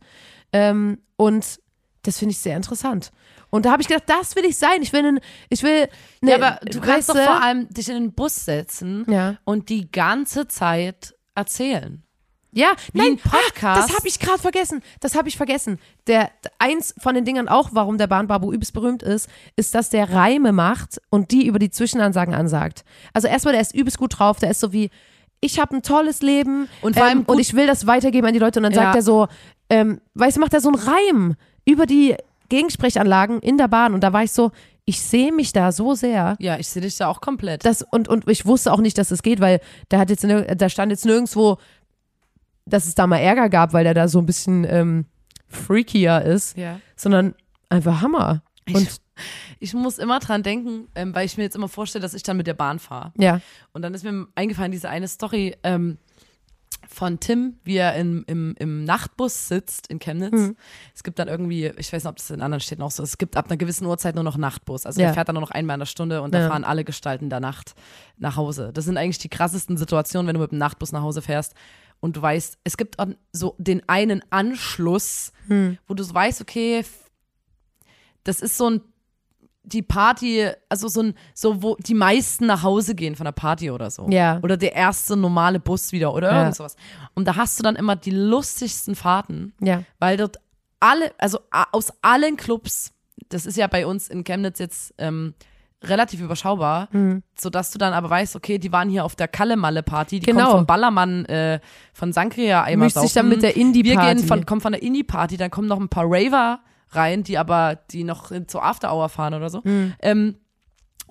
Ähm, 0.54 1.00
und 1.18 1.60
das 2.04 2.20
finde 2.20 2.32
ich 2.32 2.40
sehr 2.40 2.56
interessant. 2.56 3.12
Und 3.56 3.66
da 3.66 3.72
habe 3.72 3.82
ich 3.82 3.88
gedacht, 3.88 4.04
das 4.08 4.36
will 4.36 4.46
ich 4.46 4.58
sein. 4.58 4.82
Ich 4.82 4.92
will, 4.94 5.00
einen, 5.06 5.20
ich 5.50 5.64
will, 5.64 5.88
ne, 6.22 6.32
Ja, 6.32 6.36
aber 6.38 6.60
du 6.66 6.80
kannst 6.82 7.10
doch 7.10 7.16
vor 7.18 7.42
allem 7.42 7.68
dich 7.70 7.88
in 7.90 7.96
den 7.96 8.14
Bus 8.14 8.46
setzen 8.46 9.06
Ja. 9.10 9.38
und 9.46 9.70
die 9.70 9.90
ganze 9.92 10.48
Zeit 10.48 11.16
erzählen. 11.36 12.02
Ja, 12.52 12.72
Wie 12.94 13.00
nein, 13.00 13.08
ein 13.14 13.18
Podcast. 13.18 13.64
Ah, 13.64 13.76
das 13.88 13.98
habe 13.98 14.08
ich 14.08 14.18
gerade 14.18 14.40
vergessen. 14.40 14.82
Das 15.02 15.16
habe 15.16 15.28
ich 15.28 15.36
vergessen. 15.36 15.78
Der 16.08 16.32
eins 16.58 16.96
von 16.98 17.14
den 17.14 17.26
Dingern 17.26 17.50
auch, 17.50 17.70
warum 17.74 17.98
der 17.98 18.08
Bahnbabu 18.08 18.54
übelst 18.54 18.72
berühmt 18.74 19.04
ist, 19.04 19.28
ist, 19.58 19.76
dass 19.76 19.90
der 19.90 20.14
Reime 20.14 20.54
macht 20.54 21.02
und 21.10 21.32
die 21.32 21.48
über 21.48 21.60
die 21.60 21.70
Zwischenansagen 21.70 22.34
ansagt. 22.34 22.86
Also 23.14 23.28
erstmal, 23.28 23.52
der 23.54 23.62
ist 23.62 23.76
übelst 23.76 23.98
gut 23.98 24.20
drauf. 24.20 24.40
Der 24.40 24.52
ist 24.52 24.62
so 24.62 24.72
wie 24.72 24.90
ich 25.42 25.60
habe 25.60 25.76
ein 25.76 25.82
tolles 25.82 26.22
Leben 26.22 26.70
Und 26.82 26.96
vor 26.98 27.06
ähm, 27.08 27.24
und 27.28 27.40
ich 27.40 27.54
will 27.56 27.68
das 27.68 27.88
weitergeben 27.88 28.26
an 28.28 28.34
die 28.34 28.40
Leute 28.40 28.60
und 28.60 28.64
dann 28.64 28.72
Ja. 28.72 28.84
sagt 28.84 28.96
er 28.96 29.02
so, 29.02 29.28
ähm, 29.70 30.00
weißt 30.14 30.38
du, 30.38 30.42
macht 30.42 30.54
er 30.54 30.62
so 30.62 30.70
einen 30.70 30.80
Reim 30.80 31.36
über 31.66 31.86
die 31.86 32.16
Gegensprechanlagen 32.50 33.40
in 33.40 33.58
der 33.58 33.68
Bahn 33.68 33.94
und 33.94 34.02
da 34.02 34.14
war 34.14 34.24
ich 34.24 34.32
so, 34.32 34.52
ich 34.86 35.02
sehe 35.02 35.32
mich 35.32 35.52
da 35.52 35.72
so 35.72 35.96
sehr. 35.96 36.36
Ja, 36.40 36.58
ich 36.58 36.68
sehe 36.70 36.82
dich 36.82 36.96
da 36.98 37.08
auch 37.08 37.22
komplett. 37.22 37.66
Das, 37.66 37.82
und, 37.82 38.08
und 38.08 38.30
ich 38.30 38.46
wusste 38.46 38.72
auch 38.72 38.82
nicht, 38.82 38.98
dass 38.98 39.12
es 39.12 39.24
geht, 39.24 39.40
weil 39.40 39.60
da 39.90 40.00
hat 40.00 40.10
jetzt 40.10 40.24
da 40.24 40.70
stand 40.70 40.92
jetzt 40.92 41.06
nirgendwo, 41.06 41.58
dass 42.66 42.86
es 42.86 42.96
da 42.96 43.08
mal 43.08 43.18
Ärger 43.18 43.50
gab, 43.50 43.74
weil 43.74 43.84
der 43.84 43.94
da 43.94 44.08
so 44.08 44.20
ein 44.20 44.26
bisschen 44.26 44.66
ähm, 44.70 45.06
freakier 45.48 46.22
ist, 46.22 46.56
ja. 46.58 46.80
sondern 46.96 47.34
einfach 47.70 48.02
Hammer. 48.02 48.44
Und 48.72 49.02
Ich 49.60 49.74
muss 49.74 49.98
immer 49.98 50.20
dran 50.20 50.44
denken, 50.44 50.88
ähm, 50.96 51.16
weil 51.16 51.26
ich 51.26 51.38
mir 51.38 51.44
jetzt 51.44 51.56
immer 51.56 51.70
vorstelle, 51.70 52.02
dass 52.02 52.14
ich 52.14 52.24
dann 52.24 52.38
mit 52.38 52.48
der 52.48 52.54
Bahn 52.54 52.80
fahre. 52.80 53.14
ja, 53.18 53.40
Und 53.74 53.82
dann 53.82 53.94
ist 53.94 54.04
mir 54.04 54.28
eingefallen, 54.36 54.72
diese 54.72 54.90
eine 54.90 55.08
Story 55.08 55.56
ähm, 55.64 55.98
von 56.96 57.20
Tim, 57.20 57.58
wie 57.66 57.76
er 57.76 57.94
im, 57.96 58.24
im, 58.28 58.56
im 58.58 58.86
Nachtbus 58.86 59.50
sitzt 59.50 59.88
in 59.88 60.00
Chemnitz. 60.00 60.32
Mhm. 60.32 60.56
Es 60.96 61.04
gibt 61.04 61.20
dann 61.20 61.28
irgendwie, 61.28 61.66
ich 61.78 61.92
weiß 61.92 62.04
nicht, 62.06 62.10
ob 62.10 62.16
das 62.16 62.30
in 62.32 62.40
anderen 62.42 62.62
Städten 62.62 62.82
auch 62.82 62.90
so 62.92 63.04
ist, 63.04 63.10
es 63.10 63.18
gibt 63.18 63.36
ab 63.36 63.48
einer 63.48 63.58
gewissen 63.58 63.86
Uhrzeit 63.86 64.16
nur 64.16 64.24
noch 64.24 64.38
Nachtbus. 64.38 64.86
Also 64.86 65.02
Ja. 65.02 65.08
der 65.08 65.14
fährt 65.14 65.28
dann 65.28 65.34
nur 65.36 65.42
noch 65.42 65.52
einmal 65.52 65.76
in 65.76 65.80
der 65.82 65.86
Stunde 65.88 66.22
und 66.22 66.34
da 66.34 66.40
Ja. 66.40 66.48
fahren 66.48 66.64
alle 66.64 66.86
Gestalten 66.86 67.30
der 67.30 67.42
Nacht 67.42 67.76
nach 68.18 68.38
Hause. 68.38 68.72
Das 68.74 68.86
sind 68.86 68.96
eigentlich 68.98 69.18
die 69.18 69.28
krassesten 69.28 69.76
Situationen, 69.76 70.28
wenn 70.28 70.36
du 70.36 70.40
mit 70.42 70.52
dem 70.52 70.58
Nachtbus 70.58 70.94
nach 70.94 71.02
Hause 71.02 71.22
fährst 71.22 71.54
und 72.00 72.16
du 72.16 72.22
weißt, 72.22 72.60
es 72.64 72.78
gibt 72.78 72.96
so 73.34 73.56
den 73.58 73.82
einen 73.90 74.24
Anschluss, 74.30 75.34
Hm. 75.48 75.78
wo 75.88 75.96
du 75.96 76.04
so 76.04 76.14
weißt, 76.14 76.40
okay, 76.42 76.86
das 78.24 78.40
ist 78.40 78.58
so 78.58 78.70
ein 78.70 78.82
die 79.66 79.82
Party, 79.82 80.48
also 80.70 80.88
so 80.88 81.02
ein, 81.02 81.14
so 81.34 81.62
wo 81.64 81.76
die 81.80 81.94
meisten 81.94 82.46
nach 82.46 82.64
Hause 82.64 82.96
gehen 82.96 83.16
von 83.16 83.26
der 83.26 83.32
Party 83.32 83.72
oder 83.72 83.90
so. 83.92 84.08
Ja. 84.10 84.40
Oder 84.44 84.58
der 84.58 84.74
erste 84.74 85.16
normale 85.18 85.60
Bus 85.60 85.92
wieder 85.92 86.14
oder 86.14 86.32
Ja. 86.32 86.40
irgend 86.42 86.56
sowas. 86.56 86.76
Und 87.14 87.28
da 87.28 87.36
hast 87.36 87.58
du 87.60 87.64
dann 87.64 87.76
immer 87.76 87.96
die 87.96 88.12
lustigsten 88.12 88.96
Fahrten, 88.96 89.54
ja, 89.62 89.84
weil 90.00 90.18
dort 90.18 90.38
alle, 90.80 91.12
also 91.18 91.40
aus 91.72 91.92
allen 92.02 92.38
Clubs, 92.38 92.92
das 93.30 93.46
ist 93.46 93.58
ja 93.58 93.68
bei 93.68 93.88
uns 93.88 94.08
in 94.10 94.24
Chemnitz 94.24 94.60
jetzt 94.60 94.94
ähm, 95.00 95.34
relativ 95.84 96.20
überschaubar, 96.22 96.88
Mhm. 96.92 97.22
sodass 97.40 97.72
du 97.72 97.78
dann 97.78 97.94
aber 97.94 98.10
weißt, 98.10 98.36
okay, 98.36 98.58
die 98.60 98.72
waren 98.72 98.90
hier 98.90 99.06
auf 99.06 99.16
der 99.16 99.28
Kalle-Malle-Party, 99.28 100.20
die 100.20 100.26
Genau. 100.26 100.42
kommen 100.46 100.52
vom 100.58 100.66
Ballermann, 100.66 101.26
äh, 101.26 101.60
von 101.94 102.12
Sankria 102.14 102.64
einmal 102.64 102.88
mischt 102.88 102.98
sich 103.00 103.14
dann 103.14 103.30
mit 103.30 103.42
der 103.44 103.56
Wir 103.56 103.62
Indie-Party. 103.62 104.16
gehen 104.16 104.28
von, 104.28 104.46
kommen 104.46 104.62
von 104.62 104.72
der 104.72 104.82
Indie-Party, 104.82 105.38
dann 105.38 105.52
kommen 105.52 105.68
noch 105.68 105.80
ein 105.80 105.90
paar 105.90 106.06
Raver 106.08 106.60
rein, 106.96 107.24
die 107.24 107.38
aber, 107.38 107.76
die 107.92 108.04
noch 108.04 108.32
zur 108.48 108.64
After-Hour 108.64 109.10
fahren 109.10 109.34
oder 109.34 109.50
so. 109.50 109.62
Mhm. 109.64 109.94
Ähm, 110.02 110.36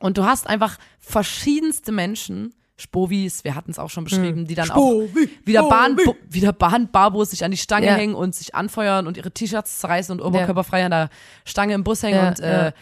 Und 0.01 0.19
du 0.19 0.25
hast 0.25 0.49
einfach 0.49 0.77
verschiedenste 0.99 1.93
Menschen, 1.93 2.53
Spovis, 2.77 3.45
wir 3.45 3.55
hatten 3.55 3.71
es 3.71 3.79
auch 3.79 3.89
schon 3.91 4.03
beschrieben, 4.03 4.47
die 4.47 4.57
dann 4.57 4.67
Spovi, 4.67 5.29
auch 5.43 5.47
wieder 5.47 5.69
Bahn, 5.69 5.97
wieder 6.29 6.53
Bahnbarbos 6.53 7.31
sich 7.31 7.45
an 7.45 7.53
die 7.53 7.57
Stange 7.57 7.87
Ja. 7.87 7.95
hängen 7.95 8.17
und 8.17 8.35
sich 8.35 8.55
anfeuern 8.57 9.07
und 9.07 9.17
ihre 9.17 9.31
T-Shirts 9.31 9.79
zerreißen 9.79 10.13
und 10.19 10.27
oberkörperfrei 10.27 10.85
an 10.85 10.91
der 10.91 11.09
Stange 11.45 11.75
im 11.75 11.85
Bus 11.85 12.03
hängen 12.03 12.17
Ja, 12.17 12.29
und 12.31 12.41
äh, 12.41 12.65
ja. 12.67 12.73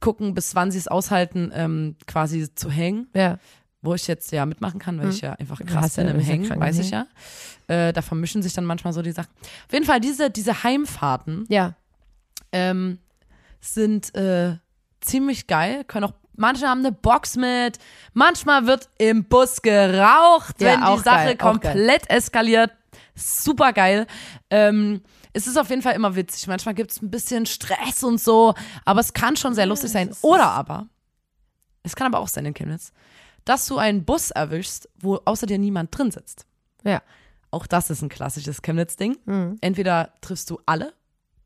gucken, 0.00 0.34
bis 0.34 0.54
wann 0.54 0.70
sie 0.70 0.76
es 0.76 0.86
aushalten, 0.86 1.50
ähm, 1.54 1.96
quasi 2.06 2.54
zu 2.54 2.70
hängen. 2.70 3.08
Ja. 3.14 3.38
Wo 3.80 3.94
ich 3.94 4.06
jetzt 4.06 4.32
ja 4.32 4.44
mitmachen 4.44 4.78
kann, 4.80 5.00
weil 5.00 5.08
ich 5.08 5.22
ja 5.22 5.32
einfach 5.34 5.60
Ja, 5.60 5.66
krass 5.66 5.96
ja- 5.96 6.02
bin 6.02 6.14
im 6.16 6.20
ja 6.20 6.26
Hängen, 6.26 6.60
weiß 6.60 6.78
ich 6.80 6.90
ja. 6.90 7.06
Äh, 7.68 7.92
da 7.94 8.02
vermischen 8.02 8.42
sich 8.42 8.52
dann 8.52 8.66
manchmal 8.66 8.92
so 8.92 9.00
die 9.00 9.12
Sachen. 9.12 9.30
Auf 9.66 9.72
jeden 9.72 9.86
Fall, 9.86 10.00
diese, 10.00 10.30
diese 10.30 10.62
Heimfahrten 10.64 11.46
Ja. 11.48 11.74
Ähm, 12.52 12.98
sind 13.60 14.14
äh, 14.14 14.56
ziemlich 15.00 15.46
geil, 15.46 15.84
können 15.84 16.04
auch 16.06 16.14
Manche 16.38 16.68
haben 16.68 16.80
eine 16.80 16.92
Box 16.92 17.36
mit. 17.36 17.78
Manchmal 18.14 18.64
wird 18.66 18.88
im 18.98 19.24
Bus 19.24 19.60
geraucht, 19.60 20.60
Ja, 20.60 20.68
wenn 20.68 20.96
die 20.96 21.02
Sache 21.02 21.24
geil, 21.24 21.36
komplett 21.36 22.08
eskaliert. 22.08 22.70
Super 23.16 23.72
geil. 23.72 24.06
Ähm, 24.48 25.02
es 25.32 25.48
ist 25.48 25.56
auf 25.58 25.68
jeden 25.68 25.82
Fall 25.82 25.94
immer 25.94 26.14
witzig. 26.14 26.46
Manchmal 26.46 26.74
gibt 26.74 26.92
es 26.92 27.02
ein 27.02 27.10
bisschen 27.10 27.44
Stress 27.44 28.04
und 28.04 28.20
so, 28.20 28.54
aber 28.84 29.00
es 29.00 29.12
kann 29.12 29.34
schon 29.36 29.54
sehr 29.54 29.66
lustig 29.66 29.90
sein. 29.90 30.14
Oder 30.22 30.46
aber, 30.46 30.86
es 31.82 31.96
kann 31.96 32.06
aber 32.06 32.20
auch 32.20 32.28
sein 32.28 32.46
in 32.46 32.54
Chemnitz, 32.54 32.92
dass 33.44 33.66
du 33.66 33.78
einen 33.78 34.04
Bus 34.04 34.30
erwischst, 34.30 34.88
wo 35.00 35.16
außer 35.24 35.46
dir 35.46 35.58
niemand 35.58 35.96
drin 35.96 36.12
sitzt. 36.12 36.46
Ja. 36.84 37.02
Auch 37.50 37.66
das 37.66 37.90
ist 37.90 38.02
ein 38.02 38.08
klassisches 38.08 38.62
Chemnitz-Ding. 38.62 39.16
Mhm. 39.24 39.58
Entweder 39.60 40.12
triffst 40.20 40.50
du 40.50 40.60
alle 40.66 40.92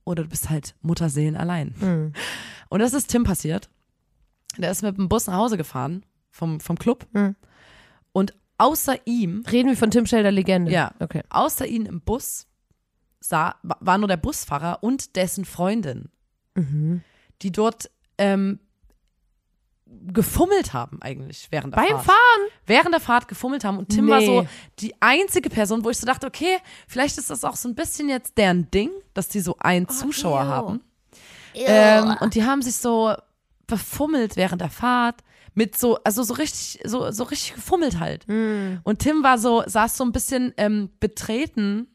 oder 0.04 0.22
du 0.24 0.28
bist 0.28 0.50
halt 0.50 0.74
Mutterseelen 0.82 1.36
allein. 1.36 1.74
Mhm. 1.80 2.12
Und 2.68 2.80
das 2.80 2.92
ist 2.94 3.08
Tim 3.08 3.24
passiert. 3.24 3.68
Der 4.58 4.70
ist 4.70 4.82
mit 4.82 4.96
dem 4.98 5.08
Bus 5.08 5.26
nach 5.26 5.36
Hause 5.36 5.56
gefahren 5.56 6.04
vom, 6.30 6.60
vom 6.60 6.78
Club. 6.78 7.06
Mhm. 7.12 7.36
Und 8.12 8.34
außer 8.58 8.96
ihm, 9.06 9.44
Reden 9.50 9.68
wir 9.70 9.76
von 9.76 9.90
Tim 9.90 10.06
Schell, 10.06 10.22
der 10.22 10.32
Legende. 10.32 10.70
Ja. 10.72 10.92
Okay. 11.00 11.22
außer 11.30 11.66
ihm 11.66 11.86
im 11.86 12.00
Bus 12.00 12.46
sah, 13.20 13.54
wa- 13.62 13.78
war 13.80 13.98
nur 13.98 14.08
der 14.08 14.16
Busfahrer 14.16 14.82
und 14.82 15.16
dessen 15.16 15.44
Freundin, 15.44 16.10
Mhm. 16.54 17.02
die 17.42 17.50
dort 17.52 17.90
ähm, 18.18 18.58
gefummelt 20.12 20.72
haben 20.72 21.00
eigentlich 21.02 21.48
während 21.50 21.74
der 21.74 21.80
Beim 21.80 21.90
Fahrt. 21.90 22.04
Fahren? 22.06 22.40
Während 22.66 22.92
der 22.92 23.00
Fahrt 23.00 23.28
gefummelt 23.28 23.64
haben. 23.64 23.78
Und 23.78 23.88
Tim 23.88 24.08
war 24.08 24.18
Nee. 24.18 24.26
so 24.26 24.46
die 24.80 24.94
einzige 25.00 25.48
Person, 25.50 25.84
wo 25.84 25.90
ich 25.90 25.98
so 25.98 26.06
dachte, 26.06 26.26
okay, 26.26 26.58
vielleicht 26.88 27.18
ist 27.18 27.30
das 27.30 27.44
auch 27.44 27.56
so 27.56 27.68
ein 27.68 27.74
bisschen 27.74 28.08
jetzt 28.08 28.36
deren 28.38 28.70
Ding, 28.70 28.90
dass 29.14 29.28
die 29.28 29.40
so 29.40 29.56
einen 29.58 29.88
Zuschauer 29.88 30.42
ew. 30.42 30.46
haben. 30.48 30.80
Ähm, 31.54 32.16
und 32.20 32.34
die 32.34 32.44
haben 32.44 32.62
sich 32.62 32.76
so 32.76 33.14
befummelt 33.66 34.36
während 34.36 34.60
der 34.60 34.70
Fahrt 34.70 35.20
mit 35.54 35.76
so, 35.78 35.98
also 36.02 36.22
so 36.22 36.34
richtig, 36.34 36.80
so, 36.84 37.10
so 37.10 37.24
richtig 37.24 37.54
gefummelt 37.54 37.98
halt. 38.00 38.26
Mhm. 38.26 38.80
Und 38.84 39.00
Tim 39.00 39.22
war 39.22 39.38
so, 39.38 39.62
saß 39.66 39.96
so 39.96 40.04
ein 40.04 40.12
bisschen 40.12 40.54
ähm, 40.56 40.88
betreten, 40.98 41.88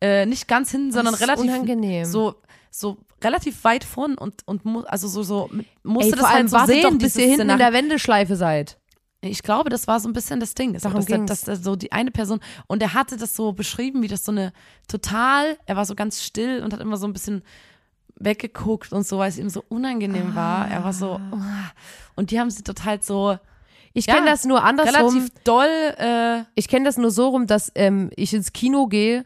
äh, 0.00 0.24
nicht 0.26 0.48
ganz 0.48 0.70
hinten, 0.70 0.92
sondern 0.92 1.12
Das 1.12 1.20
ist 1.20 1.28
relativ 1.28 1.44
unangenehm. 1.52 2.04
so, 2.06 2.36
so 2.70 2.98
relativ 3.22 3.64
weit 3.64 3.84
vorn 3.84 4.16
und, 4.16 4.46
und 4.46 4.62
also 4.86 5.08
so, 5.08 5.22
so 5.22 5.50
musste 5.82 6.12
Ey, 6.14 6.18
das 6.20 6.30
halt 6.30 6.50
so 6.50 6.58
sehen, 6.66 6.98
bis 6.98 7.16
ihr 7.16 7.26
hinten 7.26 7.50
in 7.50 7.58
der 7.58 7.72
Wendeschleife 7.72 8.36
seid. 8.36 8.78
Ich 9.20 9.42
glaube, 9.42 9.68
das 9.68 9.88
war 9.88 9.98
so 9.98 10.08
ein 10.08 10.12
bisschen 10.12 10.38
das 10.38 10.54
Ding. 10.54 10.74
So, 10.78 10.88
Darum 10.88 10.98
dass, 11.00 11.06
ging's. 11.06 11.28
dass 11.28 11.40
der 11.42 11.56
so 11.56 11.74
die 11.74 11.90
eine 11.90 12.12
Person 12.12 12.38
und 12.68 12.80
er 12.82 12.94
hatte 12.94 13.16
das 13.16 13.34
so 13.34 13.52
beschrieben, 13.52 14.00
wie 14.02 14.06
das 14.08 14.24
so 14.24 14.30
eine 14.30 14.52
total, 14.86 15.56
er 15.66 15.74
war 15.74 15.84
so 15.86 15.96
ganz 15.96 16.22
still 16.22 16.62
und 16.62 16.72
hat 16.72 16.80
immer 16.80 16.96
so 16.96 17.06
ein 17.08 17.12
bisschen 17.12 17.42
weggeguckt 18.16 18.92
und 18.92 19.06
so, 19.06 19.18
weil 19.18 19.28
es 19.28 19.38
ihm 19.38 19.48
so 19.48 19.64
unangenehm 19.68 20.34
war. 20.34 20.68
Er 20.68 20.84
war 20.84 20.92
so 20.92 21.20
Ah. 21.32 21.72
und 22.16 22.30
die 22.30 22.38
haben 22.40 22.50
sie 22.50 22.62
total 22.62 23.02
so 23.02 23.38
Ich 23.92 24.06
Ja, 24.06 24.14
kenne 24.14 24.26
das 24.26 24.44
nur 24.44 24.62
andersrum. 24.62 24.94
relativ 25.16 25.30
doll 25.44 25.66
äh, 25.98 26.42
Ich 26.54 26.68
kenne 26.68 26.84
das 26.84 26.96
nur 26.96 27.10
so 27.10 27.28
rum, 27.28 27.46
dass 27.46 27.72
ähm, 27.74 28.10
ich 28.16 28.32
ins 28.34 28.52
Kino 28.52 28.86
gehe 28.86 29.24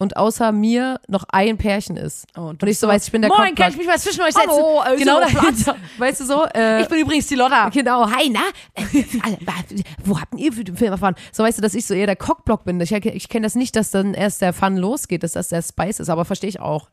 und 0.00 0.16
außer 0.16 0.52
mir 0.52 1.00
noch 1.08 1.24
ein 1.30 1.58
Pärchen 1.58 1.96
ist. 1.96 2.26
oh, 2.36 2.42
Und 2.50 2.62
ich 2.62 2.78
so 2.78 2.86
weiß, 2.86 3.06
ich 3.06 3.12
bin 3.12 3.22
der 3.22 3.30
Moin, 3.30 3.54
kann 3.54 3.70
ich 3.72 3.76
mich 3.76 3.86
mal 3.86 3.98
zwischen 3.98 4.20
euch 4.22 4.32
setzen? 4.32 4.48
Hallo, 4.48 4.82
äh, 4.86 4.96
genau 4.96 5.18
dahinter. 5.20 5.76
Weißt 5.98 6.20
du 6.20 6.24
so? 6.24 6.44
Äh, 6.54 6.82
Ich 6.82 6.88
bin 6.88 7.00
übrigens 7.00 7.26
die 7.26 7.34
Lotta. 7.34 7.68
Genau, 7.70 8.08
hi, 8.08 8.30
na? 8.30 8.40
Wo 10.04 10.20
habt 10.20 10.34
ihr 10.36 10.52
für 10.52 10.64
den 10.64 10.76
Film 10.76 10.92
erfahren? 10.92 11.14
So 11.32 11.42
weißt 11.42 11.58
du, 11.58 11.62
dass 11.62 11.74
ich 11.74 11.84
so 11.86 11.94
eher 11.94 12.06
der 12.06 12.16
Cockblock 12.16 12.64
bin. 12.64 12.80
Ich, 12.80 12.92
ich 12.92 13.28
kenne 13.28 13.46
das 13.46 13.54
nicht, 13.56 13.74
dass 13.76 13.90
dann 13.90 14.14
erst 14.14 14.40
der 14.40 14.52
Fun 14.52 14.76
losgeht, 14.76 15.22
dass 15.22 15.32
das 15.32 15.48
der 15.48 15.62
Spice 15.62 16.00
ist, 16.00 16.08
aber 16.08 16.24
verstehe 16.24 16.48
ich 16.50 16.60
auch. 16.60 16.88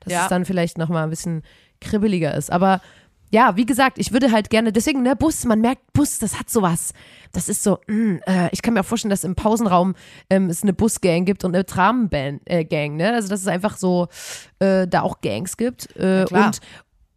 Dass 0.00 0.12
Ja. 0.12 0.22
es 0.24 0.28
dann 0.28 0.44
vielleicht 0.44 0.78
nochmal 0.78 1.04
ein 1.04 1.10
bisschen 1.10 1.42
kribbeliger 1.80 2.34
ist. 2.34 2.50
Aber 2.52 2.80
ja, 3.30 3.56
wie 3.56 3.64
gesagt, 3.66 3.98
ich 3.98 4.12
würde 4.12 4.32
halt 4.32 4.50
gerne, 4.50 4.72
deswegen, 4.72 5.02
ne, 5.02 5.14
Bus, 5.16 5.44
man 5.44 5.60
merkt, 5.60 5.92
Bus, 5.92 6.18
das 6.18 6.38
hat 6.38 6.50
sowas. 6.50 6.92
Das 7.32 7.48
ist 7.48 7.62
so, 7.62 7.78
mh, 7.86 8.20
äh, 8.26 8.48
ich 8.52 8.60
kann 8.60 8.74
mir 8.74 8.80
auch 8.80 8.84
vorstellen, 8.84 9.10
dass 9.10 9.22
im 9.24 9.36
Pausenraum 9.36 9.94
ähm, 10.28 10.50
es 10.50 10.62
eine 10.62 10.72
Busgang 10.72 11.24
gibt 11.24 11.44
und 11.44 11.54
eine 11.54 11.64
Tramenband, 11.64 12.42
äh, 12.46 12.88
ne? 12.88 13.12
Also, 13.14 13.28
dass 13.28 13.40
es 13.40 13.46
einfach 13.46 13.76
so 13.76 14.08
äh, 14.58 14.86
da 14.88 15.02
auch 15.02 15.20
Gangs 15.20 15.56
gibt. 15.56 15.94
Äh, 15.96 16.24
klar. 16.26 16.46
und 16.46 16.60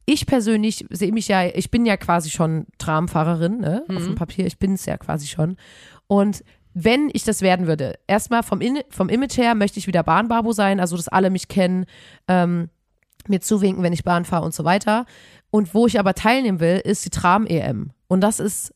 ich 0.06 0.26
persönlich 0.26 0.86
sehe 0.89 1.12
mich 1.13 1.30
ja, 1.30 1.45
ich 1.45 1.71
bin 1.71 1.86
ja 1.86 1.97
quasi 1.97 2.30
schon 2.30 2.67
Tramfahrerin, 2.78 3.60
ne? 3.60 3.84
Auf 3.89 3.95
Mhm. 4.02 4.06
dem 4.10 4.15
Papier, 4.15 4.45
ich 4.45 4.60
bin 4.60 4.73
es 4.73 4.86
ja 4.86 4.97
quasi 4.97 5.28
schon. 5.28 5.58
Und 6.08 6.43
wenn 6.76 7.10
ich 7.13 7.23
das 7.23 7.41
werden 7.41 7.67
würde, 7.67 7.95
erstmal 8.08 8.43
vom, 8.43 8.60
In 8.60 8.80
vom 8.89 9.08
Image 9.10 9.38
her 9.38 9.56
möchte 9.56 9.80
ich 9.80 9.88
wieder 9.88 10.04
Bahnbabo 10.04 10.52
sein, 10.54 10.80
also 10.80 10.95
dass 10.97 11.08
alle 11.08 11.30
mich 11.30 11.47
kennen, 11.47 11.86
ähm, 12.28 12.69
mir 13.30 13.42
zuwinken, 13.42 13.84
wenn 13.84 13.94
ich 13.94 14.04
Bahn 14.04 14.26
fahre 14.26 14.46
und 14.46 14.54
so 14.54 14.64
weiter. 14.64 15.06
Und 15.52 15.74
wo 15.74 15.88
ich 15.88 16.00
aber 16.00 16.14
teilnehmen 16.14 16.60
will, 16.60 16.82
ist 16.84 17.06
die 17.06 17.10
Tram-EM. 17.10 17.92
Und 18.08 18.22
das 18.22 18.40
ist 18.40 18.74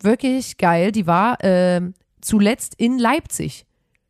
wirklich 0.00 0.56
geil. 0.56 0.92
Die 0.92 1.06
war 1.06 1.38
ähm, 1.40 1.94
zuletzt 2.20 2.74
in 2.76 2.98
Leipzig. 2.98 3.66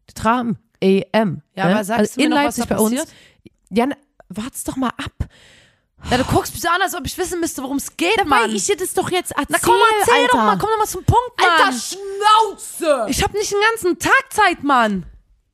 Die 0.08 0.14
Tram-EM. 0.14 1.42
Ja, 1.54 1.64
ne? 1.66 1.74
aber 1.74 1.84
sagst 1.84 2.00
also 2.00 2.14
du 2.14 2.20
mir 2.20 2.24
in 2.24 2.30
noch, 2.30 2.36
was 2.38 2.56
Leipzig 2.56 2.66
da 2.66 2.74
bei 2.74 2.80
uns. 2.80 2.94
passiert? 2.96 3.14
Ja, 3.70 3.86
na, 3.86 3.96
wart's 4.28 4.64
doch 4.64 4.76
mal 4.76 4.88
ab. 4.90 5.28
Ja, 6.10 6.16
du 6.16 6.24
guckst 6.24 6.54
mich 6.54 6.68
an, 6.68 6.80
als 6.80 6.94
ob 6.94 7.04
ich 7.06 7.18
wissen 7.18 7.40
müsste, 7.40 7.62
worum 7.62 7.76
es 7.76 7.96
geht, 7.96 8.24
Mann. 8.24 8.48
Weil 8.48 8.54
ich 8.54 8.66
dir 8.66 8.76
das 8.76 8.94
doch 8.94 9.10
jetzt 9.10 9.32
erzähle, 9.32 9.46
Na 9.50 9.58
komm, 9.60 9.74
erzähl 10.00 10.14
Alter. 10.14 10.28
doch 10.28 10.36
mal, 10.38 10.58
komm 10.58 10.70
doch 10.70 10.78
mal 10.78 10.86
zum 10.86 11.04
Punkt, 11.04 11.32
Mann. 11.38 11.48
Alter, 11.50 11.76
Schnauze! 11.76 13.06
ich 13.08 13.22
hab 13.22 13.32
nicht 13.34 13.50
den 13.50 13.58
ganzen 13.70 13.98
Tag 13.98 14.24
Zeit, 14.30 14.62
Mann. 14.62 15.06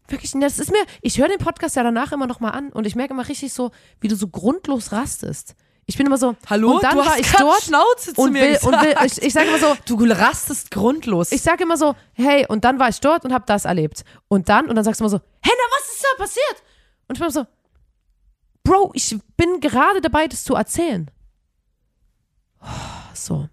Wirklich, 0.08 0.32
das 0.32 0.58
ist 0.58 0.70
mir, 0.70 0.84
ich 1.00 1.18
höre 1.18 1.28
den 1.28 1.38
Podcast 1.38 1.76
ja 1.76 1.82
danach 1.82 2.12
immer 2.12 2.26
noch 2.26 2.40
mal 2.40 2.50
an 2.50 2.70
und 2.70 2.86
ich 2.86 2.94
merke 2.94 3.14
immer 3.14 3.26
richtig 3.26 3.52
so, 3.52 3.70
wie 4.00 4.08
du 4.08 4.16
so 4.16 4.28
grundlos 4.28 4.92
rastest. 4.92 5.54
Ich 5.86 5.96
bin 5.96 6.06
immer 6.06 6.18
so, 6.18 6.36
Hallo, 6.48 6.76
und 6.76 6.82
dann 6.84 6.92
du 6.92 6.98
war 6.98 7.06
hast 7.06 7.20
ich 7.20 7.32
dort 7.32 7.62
Schnauze 7.62 8.14
zu 8.14 8.20
und 8.20 8.32
mir 8.32 8.42
will, 8.42 8.58
und 8.62 8.72
will, 8.80 8.94
ich, 9.04 9.22
ich 9.22 9.32
sage 9.32 9.48
immer 9.48 9.58
so, 9.58 9.76
Du 9.86 10.02
rastest 10.04 10.70
grundlos. 10.70 11.32
ich 11.32 11.42
sage 11.42 11.64
immer 11.64 11.76
so, 11.76 11.94
hey, 12.14 12.46
und 12.48 12.64
dann 12.64 12.78
war 12.78 12.88
ich 12.88 13.00
dort 13.00 13.24
und 13.24 13.32
habe 13.32 13.44
das 13.46 13.64
erlebt. 13.64 14.04
Und 14.28 14.48
dann, 14.48 14.68
und 14.68 14.76
dann 14.76 14.84
sagst 14.84 15.00
du 15.00 15.04
immer 15.04 15.10
so, 15.10 15.20
hey, 15.42 15.52
na, 15.54 15.76
was 15.78 15.94
ist 15.94 16.04
da 16.04 16.22
passiert? 16.22 16.62
Und 17.08 17.16
ich 17.16 17.20
bin 17.20 17.28
immer 17.28 17.30
so, 17.30 17.46
Bro, 18.62 18.92
ich 18.94 19.14
bin 19.36 19.60
gerade 19.60 20.00
dabei, 20.00 20.26
das 20.26 20.42
zu 20.44 20.54
erzählen. 20.54 21.10
So. 23.12 23.48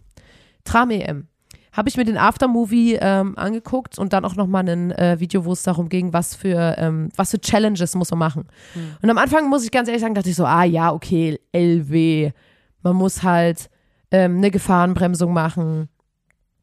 Tram-EM. 0.63 1.27
Habe 1.71 1.87
ich 1.87 1.95
mir 1.95 2.03
den 2.03 2.17
Aftermovie 2.17 2.97
ähm, 2.99 3.37
angeguckt 3.37 3.97
und 3.97 4.11
dann 4.13 4.25
auch 4.25 4.35
nochmal 4.35 4.67
ein 4.67 4.91
äh, 4.91 5.19
Video, 5.19 5.45
wo 5.45 5.53
es 5.53 5.63
darum 5.63 5.87
ging, 5.87 6.11
was 6.11 6.35
für, 6.35 6.75
ähm, 6.77 7.09
was 7.15 7.31
für 7.31 7.39
Challenges 7.39 7.95
muss 7.95 8.11
man 8.11 8.19
machen. 8.19 8.47
Und 9.01 9.09
am 9.09 9.17
Anfang, 9.17 9.49
muss 9.49 9.63
ich 9.63 9.71
ganz 9.71 9.87
ehrlich 9.87 10.01
sagen, 10.01 10.15
dachte 10.15 10.29
ich 10.29 10.35
so, 10.35 10.45
ah 10.45 10.63
ja, 10.63 10.91
okay, 10.91 11.39
LW. 11.53 12.31
Man 12.83 12.95
muss 12.95 13.23
halt 13.23 13.69
ähm, 14.11 14.37
eine 14.37 14.51
Gefahrenbremsung 14.51 15.31
machen. 15.31 15.87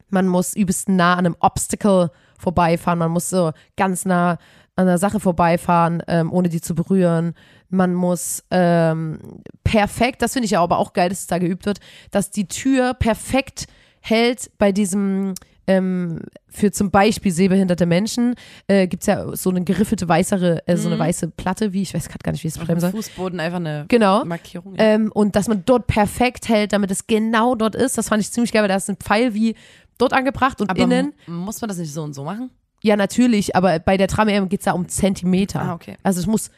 Man 0.09 0.27
muss 0.27 0.55
übelst 0.55 0.89
nah 0.89 1.13
an 1.13 1.25
einem 1.25 1.35
Obstacle 1.39 2.11
vorbeifahren. 2.37 2.99
Man 2.99 3.11
muss 3.11 3.29
so 3.29 3.51
ganz 3.77 4.05
nah 4.05 4.37
an 4.79 4.87
einer 4.87 4.97
Sache 4.97 5.19
vorbeifahren, 5.19 6.01
ähm, 6.07 6.31
ohne 6.31 6.49
die 6.49 6.61
zu 6.61 6.73
berühren. 6.73 7.33
Man 7.69 7.93
muss 7.93 8.43
ähm, 8.49 9.19
perfekt, 9.63 10.21
das 10.21 10.33
finde 10.33 10.45
ich 10.45 10.51
ja 10.51 10.61
aber 10.61 10.77
auch 10.77 10.93
geil, 10.93 11.09
dass 11.09 11.19
es 11.19 11.27
da 11.27 11.37
geübt 11.37 11.65
wird, 11.65 11.79
dass 12.11 12.31
die 12.31 12.47
Tür 12.47 12.93
perfekt 12.93 13.67
hält 14.01 14.49
bei 14.57 14.71
diesem, 14.71 15.33
ähm, 15.67 16.21
für 16.47 16.71
zum 16.71 16.89
Beispiel 16.91 17.31
sehbehinderte 17.31 17.85
Menschen, 17.85 18.35
äh, 18.67 18.87
gibt 18.87 19.03
es 19.03 19.07
ja 19.07 19.35
so 19.35 19.49
eine 19.51 19.63
geriffelte 19.63 20.07
weißere, 20.07 20.67
äh, 20.67 20.77
so 20.77 20.87
eine 20.87 20.97
weiße 20.97 21.27
Platte, 21.29 21.73
wie, 21.73 21.83
ich 21.83 21.93
weiß 21.93 22.07
gerade 22.07 22.23
gar 22.23 22.31
nicht, 22.31 22.43
wie 22.43 22.47
ich 22.47 22.53
es 22.55 22.59
beschreiben 22.59 22.79
soll. 22.79 22.91
Fußboden 22.91 23.39
einfach 23.39 23.57
eine 23.57 23.85
Genau. 23.87 24.25
Markierung. 24.25 24.75
Ja. 24.75 24.83
Ähm, 24.83 25.11
und 25.13 25.35
dass 25.35 25.47
man 25.47 25.63
dort 25.65 25.85
perfekt 25.87 26.49
hält, 26.49 26.73
damit 26.73 26.89
es 26.91 27.05
genau 27.05 27.55
dort 27.55 27.75
ist. 27.75 27.97
Das 27.97 28.09
fand 28.09 28.21
ich 28.21 28.31
ziemlich 28.31 28.51
geil, 28.51 28.63
weil 28.63 28.69
da 28.69 28.75
ist 28.77 28.89
ein 28.89 28.97
Pfeil 28.97 29.33
wie 29.35 29.55
dort 29.99 30.13
angebracht 30.13 30.59
und 30.61 30.69
Aber 30.69 30.79
innen. 30.79 31.13
muss 31.27 31.61
man 31.61 31.67
das 31.69 31.77
nicht 31.77 31.93
so 31.93 32.01
und 32.03 32.13
so 32.13 32.23
machen? 32.23 32.49
Ja, 32.81 32.95
natürlich, 32.95 33.55
aber 33.55 33.77
bei 33.79 33.97
der 33.97 34.07
Tram-EM 34.07 34.47
geht 34.49 34.61
es 34.61 34.65
da 34.65 34.71
um 34.71 34.87
Zentimeter. 34.87 35.61
Ah, 35.61 35.73
okay. 35.73 35.97
Also 36.01 36.21
es 36.21 36.25
muss 36.27 36.49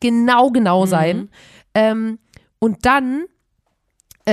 genau, 0.00 0.50
genau 0.50 0.86
sein. 0.86 1.28
Ähm, 1.74 2.18
und 2.58 2.84
dann 2.86 3.26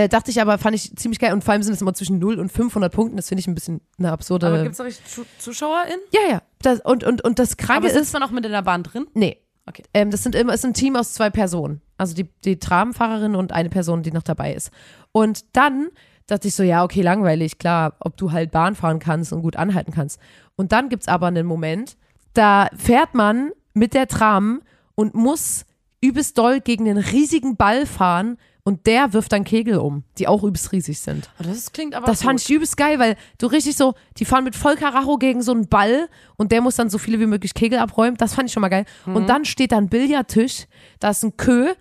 äh, 0.03 0.10
dachte 0.10 0.31
ich 0.31 0.41
aber, 0.41 0.57
fand 0.57 0.75
ich 0.75 0.95
ziemlich 0.95 1.19
geil. 1.19 1.33
Und 1.33 1.43
vor 1.43 1.53
allem 1.53 1.63
sind 1.63 1.73
es 1.73 1.81
immer 1.81 1.93
zwischen 1.93 2.19
0 2.19 2.39
und 2.39 2.51
500 2.51 2.91
Punkten. 2.93 3.17
Das 3.17 3.27
finde 3.29 3.39
ich 3.41 3.47
ein 3.47 3.55
bisschen 3.55 3.81
eine 3.97 4.12
absurde. 4.12 4.47
Aber 4.47 4.60
gibt 4.62 4.71
es 4.73 4.77
da 4.77 4.83
richtig 4.83 5.05
Zu- 5.07 5.25
ZuschauerInnen? 5.39 5.99
ja, 6.12 6.21
ja. 6.29 6.41
Das, 6.62 6.79
und, 6.81 7.03
und, 7.03 7.23
und 7.23 7.38
das 7.39 7.57
Kranke 7.57 7.77
Aber 7.86 7.88
ist. 7.88 7.93
sitzt 7.93 8.13
man 8.13 8.23
auch 8.23 8.31
mit 8.31 8.45
in 8.45 8.51
der 8.51 8.62
Bahn 8.63 8.83
drin? 8.83 9.05
Nee. 9.13 9.38
Okay. 9.67 9.83
Ähm, 9.93 10.12
das 10.12 10.23
sind 10.23 10.33
immer, 10.33 10.53
es 10.53 10.62
ist 10.62 10.65
ein 10.65 10.73
Team 10.73 10.95
aus 10.95 11.13
zwei 11.13 11.29
Personen. 11.29 11.81
Also 11.97 12.15
die, 12.15 12.29
die 12.45 12.57
Tramfahrerin 12.57 13.36
und 13.36 13.51
eine 13.51 13.69
Person, 13.69 14.01
die 14.01 14.12
noch 14.12 14.23
dabei 14.23 14.53
ist. 14.53 14.71
Und 15.12 15.43
dann 15.57 15.89
dachte 16.25 16.47
ich 16.47 16.55
so, 16.55 16.63
ja, 16.63 16.83
okay, 16.83 17.01
langweilig, 17.01 17.57
klar, 17.57 17.95
ob 17.99 18.17
du 18.17 18.31
halt 18.31 18.51
Bahn 18.51 18.75
fahren 18.75 18.99
kannst 18.99 19.33
und 19.33 19.41
gut 19.41 19.55
anhalten 19.55 19.91
kannst. 19.93 20.19
Und 20.55 20.71
dann 20.71 20.89
gibt's 20.89 21.07
aber 21.07 21.27
einen 21.27 21.45
Moment, 21.45 21.97
da 22.33 22.69
fährt 22.77 23.13
man 23.13 23.51
mit 23.73 23.93
der 23.93 24.07
Tram 24.07 24.62
und 24.95 25.15
muss 25.15 25.65
übelst 26.01 26.38
doll 26.38 26.60
gegen 26.62 26.88
einen 26.89 26.97
riesigen 26.97 27.55
Ball 27.57 27.86
fahren 27.86 28.38
und 28.67 28.86
der 28.86 29.13
wirft 29.13 29.32
dann 29.32 29.45
Kegel 29.45 29.77
um, 29.77 30.03
die 30.17 30.27
auch 30.27 30.43
übelst 30.43 30.73
riesig 30.73 30.99
sind. 30.99 31.30
Oh, 31.39 31.43
das 31.47 31.71
klingt 31.71 31.95
aber 31.95 32.06
Das 32.06 32.19
gut. 32.19 32.25
fand 32.27 32.41
ich 32.41 32.49
übelst 32.49 32.75
geil, 32.75 32.99
weil 32.99 33.15
du 33.38 33.47
richtig 33.47 33.77
so, 33.77 33.93
die 34.17 34.25
fahren 34.25 34.43
mit 34.43 34.58
Vollkaracho 34.58 35.17
gegen 35.17 35.41
so 35.41 35.53
einen 35.53 35.69
Ball 35.69 36.10
und 36.36 36.51
der 36.51 36.60
muss 36.60 36.75
dann 36.75 36.89
so 36.89 36.97
viele 36.97 37.17
wie 37.21 37.27
möglich 37.27 37.53
Kegel 37.53 37.80
abräumen. 37.80 38.17
Das 38.17 38.34
fand 38.34 38.49
ich 38.49 38.53
schon 38.53 38.60
mal 38.60 38.67
geil. 38.67 38.84
Mhm. 39.06 39.15
Und 39.15 39.27
dann 39.30 39.45
steht 39.45 39.71
da 39.71 39.77
ein 39.77 39.88
Billardtisch, 39.88 40.65
da 40.99 41.12
ist 41.12 41.23
ein 41.23 41.38
Kö, 41.38 41.73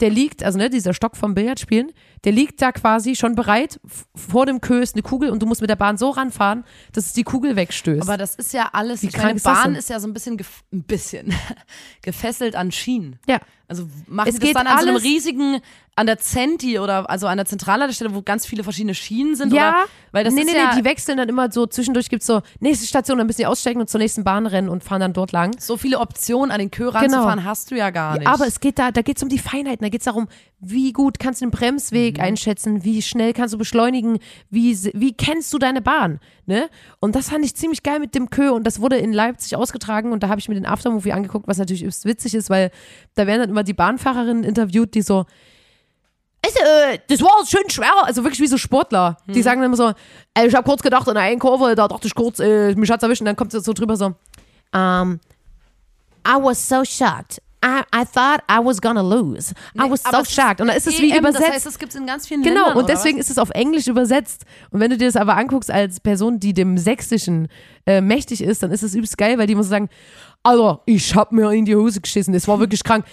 der 0.00 0.10
liegt, 0.10 0.42
also 0.42 0.58
ne, 0.58 0.68
dieser 0.68 0.92
Stock 0.94 1.16
vom 1.16 1.34
Billardspielen, 1.34 1.90
der 2.24 2.32
liegt 2.32 2.60
da 2.60 2.72
quasi 2.72 3.16
schon 3.16 3.34
bereit. 3.34 3.80
Vor 4.14 4.44
dem 4.44 4.60
Kö 4.60 4.80
ist 4.80 4.94
eine 4.94 5.02
Kugel 5.02 5.30
und 5.30 5.40
du 5.42 5.46
musst 5.46 5.62
mit 5.62 5.70
der 5.70 5.76
Bahn 5.76 5.96
so 5.96 6.10
ranfahren, 6.10 6.64
dass 6.92 7.06
es 7.06 7.12
die 7.14 7.22
Kugel 7.22 7.56
wegstößt. 7.56 8.02
Aber 8.02 8.18
das 8.18 8.34
ist 8.34 8.52
ja 8.52 8.68
alles, 8.72 9.02
Wie 9.02 9.06
ich 9.08 9.16
meine, 9.16 9.36
ist 9.36 9.44
Bahn 9.44 9.74
ist 9.74 9.88
ja 9.88 10.00
so 10.00 10.06
ein 10.08 10.12
bisschen, 10.12 10.38
ein 10.72 10.82
bisschen 10.84 11.32
gefesselt 12.02 12.56
an 12.56 12.72
Schienen. 12.72 13.18
ja. 13.26 13.40
Also 13.70 13.88
machen 14.08 14.28
Es 14.28 14.34
das 14.34 14.44
geht 14.44 14.56
dann 14.56 14.66
an 14.66 14.80
so 14.80 14.88
einem 14.88 14.96
riesigen, 14.96 15.60
an 15.96 16.06
der 16.06 16.18
Zenti 16.18 16.78
oder 16.78 17.08
also 17.08 17.26
an 17.26 17.36
der 17.36 17.46
Zentralladestelle, 17.46 18.14
wo 18.14 18.22
ganz 18.22 18.44
viele 18.46 18.64
verschiedene 18.64 18.94
Schienen 18.94 19.36
sind? 19.36 19.52
Ja, 19.52 19.70
oder? 19.70 19.84
weil 20.12 20.24
das 20.24 20.34
nee, 20.34 20.40
ist 20.42 20.46
nee, 20.50 20.56
ja 20.56 20.70
nee, 20.74 20.80
die 20.80 20.84
wechseln 20.84 21.18
dann 21.18 21.28
immer 21.28 21.52
so, 21.52 21.66
zwischendurch 21.66 22.08
gibt's 22.08 22.26
so, 22.26 22.42
nächste 22.58 22.86
Station, 22.86 23.18
dann 23.18 23.26
müssen 23.26 23.42
die 23.42 23.46
aussteigen 23.46 23.80
und 23.80 23.88
zur 23.88 24.00
nächsten 24.00 24.24
Bahn 24.24 24.46
rennen 24.46 24.68
und 24.68 24.82
fahren 24.82 25.00
dann 25.00 25.12
dort 25.12 25.30
lang. 25.32 25.54
so 25.60 25.76
viele 25.76 26.00
Optionen 26.00 26.50
an 26.50 26.58
den 26.58 26.70
Kö 26.70 26.88
ranzufahren 26.88 27.44
hast 27.44 27.70
du 27.70 27.76
ja 27.76 27.90
gar 27.90 28.12
nicht. 28.14 28.20
Genau. 28.22 28.32
Aber 28.32 28.46
es 28.46 28.58
geht 28.60 28.78
da, 28.78 28.90
da 28.90 29.02
geht's 29.02 29.22
um 29.22 29.28
die 29.28 29.38
Feinheiten, 29.38 29.84
da 29.84 29.88
geht's 29.88 30.06
darum, 30.06 30.26
wie 30.58 30.92
gut 30.92 31.18
kannst 31.18 31.40
du 31.40 31.46
den 31.46 31.50
Bremsweg 31.52 32.18
Mhm. 32.18 32.24
einschätzen, 32.24 32.84
wie 32.84 33.02
schnell 33.02 33.32
kannst 33.32 33.54
du 33.54 33.58
beschleunigen, 33.58 34.18
wie, 34.50 34.76
wie 34.94 35.12
kennst 35.14 35.52
du 35.52 35.58
deine 35.58 35.80
Bahn, 35.80 36.18
ne? 36.46 36.68
Und 36.98 37.14
das 37.14 37.30
fand 37.30 37.44
ich 37.44 37.54
ziemlich 37.54 37.82
geil 37.82 37.98
mit 38.00 38.14
dem 38.14 38.30
Kö 38.30 38.50
und 38.50 38.64
das 38.64 38.80
wurde 38.80 38.96
in 38.96 39.12
Leipzig 39.12 39.56
ausgetragen 39.56 40.12
und 40.12 40.22
da 40.22 40.28
habe 40.28 40.40
ich 40.40 40.48
mir 40.48 40.54
den 40.54 40.66
Aftermovie 40.66 41.12
angeguckt, 41.12 41.46
was 41.48 41.58
natürlich 41.58 41.82
witzig 42.04 42.34
ist, 42.34 42.50
weil 42.50 42.70
da 43.14 43.26
werden 43.26 43.40
dann 43.40 43.50
immer 43.50 43.59
die 43.62 43.74
Bahnfahrerinnen 43.74 44.44
interviewt, 44.44 44.94
die 44.94 45.02
so, 45.02 45.26
äh, 46.42 46.98
das 47.08 47.20
war 47.20 47.44
schön 47.46 47.68
schwer, 47.68 47.92
also 48.04 48.22
wirklich 48.24 48.40
wie 48.40 48.46
so 48.46 48.58
Sportler. 48.58 49.16
Die 49.28 49.42
sagen 49.42 49.60
dann 49.60 49.66
immer 49.72 49.76
so, 49.76 49.92
ey, 50.34 50.46
ich 50.46 50.54
habe 50.54 50.68
kurz 50.68 50.82
gedacht, 50.82 51.06
in 51.08 51.14
der 51.14 51.22
einen 51.22 51.38
Kurve, 51.38 51.74
da 51.74 51.88
dachte 51.88 52.06
ich 52.06 52.14
kurz, 52.14 52.38
äh, 52.38 52.74
mich 52.74 52.90
hat's 52.90 53.02
erwischt 53.02 53.20
und 53.20 53.26
dann 53.26 53.36
kommt 53.36 53.54
es 53.54 53.64
so 53.64 53.72
drüber 53.72 53.96
so, 53.96 54.14
um, 54.74 55.20
I 56.26 56.36
was 56.40 56.68
so 56.68 56.84
shocked. 56.84 57.40
I, 57.62 57.82
I 57.94 58.04
thought 58.06 58.42
I 58.48 58.58
was 58.64 58.80
gonna 58.80 59.02
lose. 59.02 59.52
I 59.78 59.90
was 59.90 60.02
so 60.02 60.24
shocked. 60.24 60.62
Und 60.62 60.68
dann 60.68 60.76
ist 60.76 60.86
es 60.86 60.98
wie 60.98 61.10
EM, 61.10 61.18
übersetzt. 61.18 61.46
Das 61.46 61.54
heißt, 61.56 61.66
es 61.66 61.78
gibt 61.78 61.94
in 61.94 62.06
ganz 62.06 62.26
vielen 62.26 62.42
Genau, 62.42 62.64
Ländern, 62.66 62.78
und 62.78 62.88
deswegen 62.88 63.18
was? 63.18 63.26
ist 63.26 63.32
es 63.32 63.38
auf 63.38 63.50
Englisch 63.50 63.86
übersetzt. 63.86 64.46
Und 64.70 64.80
wenn 64.80 64.90
du 64.90 64.96
dir 64.96 65.06
das 65.06 65.16
aber 65.16 65.36
anguckst 65.36 65.70
als 65.70 66.00
Person, 66.00 66.40
die 66.40 66.54
dem 66.54 66.78
Sächsischen 66.78 67.48
äh, 67.84 68.00
mächtig 68.00 68.42
ist, 68.42 68.62
dann 68.62 68.70
ist 68.70 68.82
es 68.82 68.94
übelst 68.94 69.18
geil, 69.18 69.36
weil 69.36 69.46
die 69.46 69.54
muss 69.54 69.68
sagen, 69.68 69.90
Alter, 70.42 70.80
ich 70.86 71.14
hab 71.14 71.32
mir 71.32 71.50
in 71.52 71.66
die 71.66 71.76
Hose 71.76 72.00
geschissen, 72.00 72.32
es 72.32 72.48
war 72.48 72.58
wirklich 72.60 72.82
krank. 72.82 73.04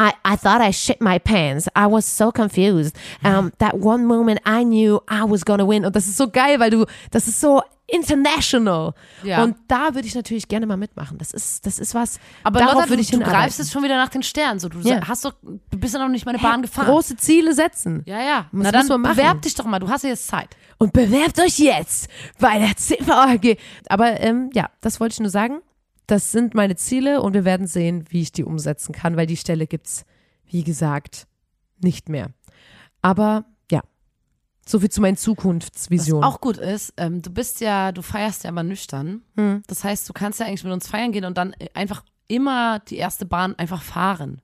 I, 0.00 0.12
I 0.24 0.36
thought 0.36 0.62
I 0.62 0.72
shit 0.72 1.00
my 1.02 1.18
pants. 1.18 1.68
I 1.76 1.84
was 1.86 2.06
so 2.06 2.30
confused. 2.32 2.96
Um, 3.22 3.52
that 3.58 3.74
one 3.74 4.06
moment 4.06 4.40
I 4.46 4.64
knew 4.64 5.00
I 5.10 5.24
was 5.28 5.44
gonna 5.44 5.66
win. 5.68 5.84
Und 5.84 5.94
das 5.94 6.06
ist 6.06 6.16
so 6.16 6.28
geil, 6.30 6.58
weil 6.58 6.70
du, 6.70 6.86
das 7.10 7.28
ist 7.28 7.38
so 7.40 7.60
international. 7.86 8.94
Ja. 9.22 9.42
Und 9.42 9.56
da 9.68 9.94
würde 9.94 10.06
ich 10.06 10.14
natürlich 10.14 10.48
gerne 10.48 10.64
mal 10.66 10.76
mitmachen. 10.76 11.18
Das 11.18 11.32
ist, 11.32 11.66
das 11.66 11.78
ist 11.78 11.94
was, 11.94 12.18
Aber 12.44 12.60
darauf 12.60 12.74
Lotta, 12.76 12.88
würde 12.90 13.02
ich 13.02 13.10
du 13.10 13.18
greifst 13.18 13.58
jetzt 13.58 13.72
schon 13.72 13.82
wieder 13.82 13.96
nach 13.96 14.08
den 14.08 14.22
Sternen. 14.22 14.58
So, 14.60 14.68
du 14.68 14.78
Ja. 14.80 15.00
hast 15.06 15.24
doch, 15.24 15.34
du 15.42 15.78
bist 15.78 15.94
ja 15.94 16.00
noch 16.00 16.08
nicht 16.08 16.24
meine 16.24 16.38
Bahn 16.38 16.62
gefahren. 16.62 16.86
Große 16.86 17.16
Ziele 17.16 17.52
setzen. 17.54 18.02
ja, 18.06 18.20
ja. 18.22 18.46
Das 18.52 18.62
Na 18.62 18.70
dann 18.72 19.02
bewerb 19.02 19.42
dich 19.42 19.54
doch 19.54 19.64
mal. 19.66 19.80
Du 19.80 19.88
hast 19.88 20.04
ja 20.04 20.10
jetzt 20.10 20.26
Zeit. 20.26 20.48
und 20.78 20.92
bewerbt 20.92 21.38
euch 21.40 21.58
jetzt 21.58 22.08
bei 22.38 22.58
der 22.58 22.76
CVAG. 22.76 23.58
Aber 23.88 24.20
ähm, 24.20 24.50
ja, 24.54 24.70
das 24.80 25.00
wollte 25.00 25.14
ich 25.14 25.20
nur 25.20 25.30
sagen. 25.30 25.60
Das 26.10 26.32
sind 26.32 26.54
meine 26.54 26.74
Ziele 26.74 27.22
und 27.22 27.34
wir 27.34 27.44
werden 27.44 27.68
sehen, 27.68 28.04
wie 28.08 28.22
ich 28.22 28.32
die 28.32 28.42
umsetzen 28.42 28.92
kann, 28.92 29.16
weil 29.16 29.28
die 29.28 29.36
Stelle 29.36 29.68
gibt's, 29.68 30.04
wie 30.44 30.64
gesagt, 30.64 31.28
nicht 31.80 32.08
mehr. 32.08 32.30
Aber 33.00 33.44
ja, 33.70 33.82
so 34.66 34.80
viel 34.80 34.90
zu 34.90 35.00
meinen 35.00 35.14
Was 35.14 35.22
Zukunftsvisionen. 35.22 36.24
auch 36.24 36.40
gut 36.40 36.56
ist, 36.56 36.94
ähm, 36.96 37.22
du 37.22 37.30
bist 37.30 37.60
ja, 37.60 37.92
du 37.92 38.02
feierst 38.02 38.42
ja 38.42 38.50
immer 38.50 38.64
nüchtern. 38.64 39.22
Hm. 39.36 39.62
Das 39.68 39.84
heißt, 39.84 40.08
du 40.08 40.12
kannst 40.12 40.40
ja 40.40 40.46
eigentlich 40.46 40.64
mit 40.64 40.72
uns 40.72 40.88
feiern 40.88 41.12
gehen 41.12 41.24
und 41.24 41.38
dann 41.38 41.54
einfach 41.74 42.02
immer 42.26 42.80
die 42.80 42.96
erste 42.96 43.24
Bahn 43.24 43.54
einfach 43.54 43.80
fahren. 43.80 44.42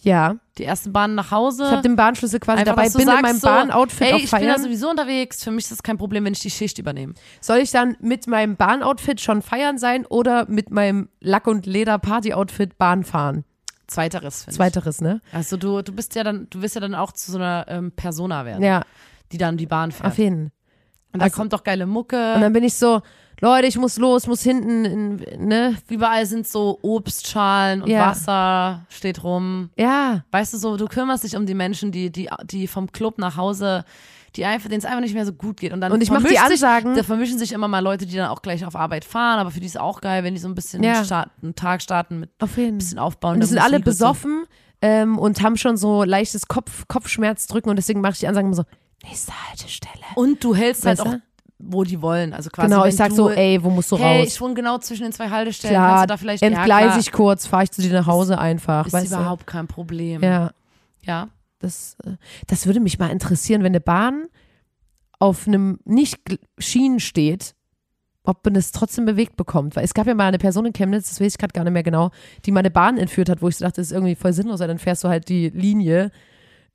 Ja, 0.00 0.36
Die 0.58 0.62
erste 0.62 0.90
Bahn 0.90 1.14
nach 1.14 1.30
Hause. 1.30 1.64
ich 1.64 1.70
habe 1.70 1.82
den 1.82 1.96
Bahnschlüssel 1.96 2.40
quasi 2.40 2.60
Einfach, 2.60 2.76
dabei, 2.76 2.88
bin 2.88 3.00
in 3.02 3.06
sagst 3.06 3.22
meinem 3.22 3.38
so, 3.38 3.46
Bahnoutfit 3.48 4.06
Ey, 4.08 4.14
auf 4.14 4.20
ich 4.22 4.30
bin 4.30 4.46
da 4.46 4.58
sowieso 4.58 4.88
unterwegs. 4.90 5.42
Für 5.44 5.50
mich 5.50 5.64
ist 5.64 5.72
das 5.72 5.82
kein 5.82 5.98
Problem, 5.98 6.24
wenn 6.24 6.32
ich 6.32 6.40
die 6.40 6.50
Schicht 6.50 6.78
übernehme. 6.78 7.14
Soll 7.40 7.58
ich 7.58 7.70
dann 7.72 7.96
mit 8.00 8.26
meinem 8.26 8.56
Bahnoutfit 8.56 9.20
schon 9.20 9.42
feiern 9.42 9.78
sein 9.78 10.06
oder 10.06 10.46
mit 10.48 10.70
meinem 10.70 11.08
Lack- 11.20 11.46
und 11.46 11.66
Leder-Party-Outfit 11.66 12.78
Bahn 12.78 13.04
fahren? 13.04 13.44
Zweiteres, 13.86 14.44
finde 14.44 14.50
ich. 14.52 14.56
Zweiteres, 14.56 15.00
ne? 15.00 15.20
Also 15.32 15.56
du, 15.56 15.82
du 15.82 15.92
bist 15.92 16.14
ja 16.14 16.24
dann, 16.24 16.46
du 16.50 16.62
wirst 16.62 16.74
ja 16.74 16.80
dann 16.80 16.94
auch 16.94 17.12
zu 17.12 17.30
so 17.32 17.38
einer 17.38 17.66
ähm, 17.68 17.92
Persona 17.92 18.44
werden, 18.44 18.62
Ja, 18.64 18.82
die 19.32 19.38
dann 19.38 19.56
die 19.56 19.66
Bahn 19.66 19.92
fährt. 19.92 20.06
auf 20.08 20.18
jeden 20.18 20.50
Und 21.12 21.20
da 21.20 21.24
Also- 21.26 21.36
kommt 21.36 21.52
doch 21.52 21.64
geile 21.64 21.86
Mucke. 21.86 22.34
Und 22.34 22.40
dann 22.40 22.52
bin 22.52 22.64
ich 22.64 22.74
so, 22.74 23.02
Leute, 23.40 23.66
ich 23.66 23.76
muss 23.76 23.98
los, 23.98 24.26
muss 24.26 24.42
hinten, 24.42 24.84
in, 24.84 25.46
ne? 25.46 25.76
Überall 25.88 26.24
sind 26.26 26.46
so 26.46 26.78
Obstschalen 26.82 27.82
und 27.82 27.88
Ja. 27.90 28.08
Wasser 28.10 28.86
steht 28.88 29.22
rum. 29.22 29.70
Ja, 29.76 30.24
Weißt 30.30 30.54
du 30.54 30.58
so, 30.58 30.76
du 30.76 30.86
kümmerst 30.86 31.24
dich 31.24 31.36
um 31.36 31.44
die 31.46 31.54
Menschen, 31.54 31.92
die, 31.92 32.10
die, 32.10 32.28
die 32.44 32.66
vom 32.66 32.90
Club 32.92 33.18
nach 33.18 33.36
Hause, 33.36 33.84
die 34.36 34.44
einfach, 34.44 34.68
denen 34.68 34.78
es 34.78 34.84
einfach 34.84 35.00
nicht 35.00 35.14
mehr 35.14 35.26
so 35.26 35.32
gut 35.32 35.58
geht. 35.58 35.72
Und 35.72 35.80
dann 35.80 35.92
Und 35.92 36.02
ich 36.02 36.10
mach 36.10 36.22
die 36.22 36.38
Ansagen. 36.38 36.94
Sich, 36.94 37.02
da 37.02 37.06
vermischen 37.06 37.38
sich 37.38 37.52
immer 37.52 37.68
mal 37.68 37.80
Leute, 37.80 38.06
die 38.06 38.16
dann 38.16 38.28
auch 38.28 38.42
gleich 38.42 38.64
auf 38.64 38.74
Arbeit 38.76 39.04
fahren, 39.04 39.38
aber 39.38 39.50
für 39.50 39.60
die 39.60 39.66
ist 39.66 39.78
auch 39.78 40.00
geil, 40.00 40.24
wenn 40.24 40.34
die 40.34 40.40
so 40.40 40.48
ein 40.48 40.54
bisschen 40.54 40.82
Ja. 40.82 41.04
starten, 41.04 41.30
einen 41.42 41.54
Tag 41.54 41.82
starten 41.82 42.20
mit 42.20 42.30
auf 42.40 42.56
jeden 42.56 42.76
ein 42.76 42.78
bisschen 42.78 42.98
aufbauen. 42.98 43.34
Und 43.34 43.42
die 43.42 43.46
sind 43.48 43.58
alle 43.58 43.80
besoffen 43.80 44.44
ähm, 44.82 45.18
und 45.18 45.42
haben 45.42 45.56
schon 45.56 45.76
so 45.76 46.04
leichtes 46.04 46.48
Kopf, 46.48 46.86
Kopfschmerz 46.88 47.46
drücken 47.46 47.68
und 47.70 47.76
deswegen 47.76 48.00
mache 48.00 48.12
ich 48.12 48.18
die 48.20 48.28
Ansagen 48.28 48.48
immer 48.48 48.56
so, 48.56 48.64
nächste 49.04 49.32
Haltestelle. 49.48 50.04
Und 50.16 50.42
du 50.42 50.54
hältst 50.54 50.84
halt 50.86 50.98
Weißt 50.98 51.08
auch, 51.08 51.12
du? 51.14 51.22
Wo 51.58 51.84
die 51.84 52.00
wollen. 52.02 52.32
Also 52.32 52.50
quasi, 52.50 52.68
Genau, 52.68 52.84
ich 52.84 52.96
sag 52.96 53.08
du, 53.10 53.14
so, 53.14 53.30
ey, 53.30 53.62
wo 53.62 53.70
musst 53.70 53.90
du 53.90 53.98
hey, 53.98 54.20
raus? 54.20 54.28
ich 54.28 54.40
wohne 54.40 54.54
genau 54.54 54.78
zwischen 54.78 55.04
den 55.04 55.12
zwei 55.12 55.30
Haltestellen, 55.30 55.74
kannst 55.74 55.88
Klar, 55.88 56.06
du 56.06 56.08
da 56.08 56.16
vielleicht, 56.16 56.42
entgleise 56.42 57.00
ich 57.00 57.06
ja, 57.06 57.12
kurz, 57.12 57.46
fahre 57.46 57.64
ich 57.64 57.70
zu 57.70 57.82
dir 57.82 57.92
nach 57.92 58.06
Hause 58.06 58.38
einfach. 58.38 58.86
ist 58.86 58.92
weißt 58.92 59.12
überhaupt 59.12 59.46
kein 59.46 59.66
Problem. 59.66 60.20
du? 60.20 60.26
Ja, 60.26 60.50
ja. 61.02 61.28
das, 61.58 61.96
äh, 62.04 62.16
das 62.46 62.66
würde 62.66 62.80
mich 62.80 62.98
mal 62.98 63.10
interessieren, 63.10 63.62
wenn 63.62 63.72
eine 63.72 63.80
Bahn 63.80 64.26
auf 65.18 65.46
einem 65.46 65.78
nicht 65.84 66.18
Schienen 66.58 67.00
steht, 67.00 67.54
ob 68.22 68.44
man 68.44 68.56
es 68.56 68.72
trotzdem 68.72 69.06
bewegt 69.06 69.36
bekommt. 69.36 69.76
Weil 69.76 69.84
es 69.84 69.94
gab 69.94 70.06
ja 70.06 70.14
mal 70.14 70.26
eine 70.26 70.38
Person 70.38 70.66
in 70.66 70.72
Chemnitz, 70.72 71.08
das 71.08 71.20
weiß 71.20 71.32
ich 71.32 71.38
gerade 71.38 71.52
gar 71.52 71.64
nicht 71.64 71.72
mehr 71.72 71.82
genau, 71.82 72.10
die 72.44 72.50
mal 72.52 72.60
eine 72.60 72.70
Bahn 72.70 72.98
entführt 72.98 73.28
hat, 73.28 73.40
wo 73.40 73.48
ich 73.48 73.56
so 73.56 73.64
dachte, 73.64 73.80
das 73.80 73.88
ist 73.88 73.92
irgendwie 73.92 74.14
voll 74.14 74.32
sinnlos, 74.32 74.60
weil 74.60 74.68
dann 74.68 74.78
fährst 74.78 75.04
du 75.04 75.08
halt 75.08 75.28
die 75.28 75.48
Linie. 75.50 76.10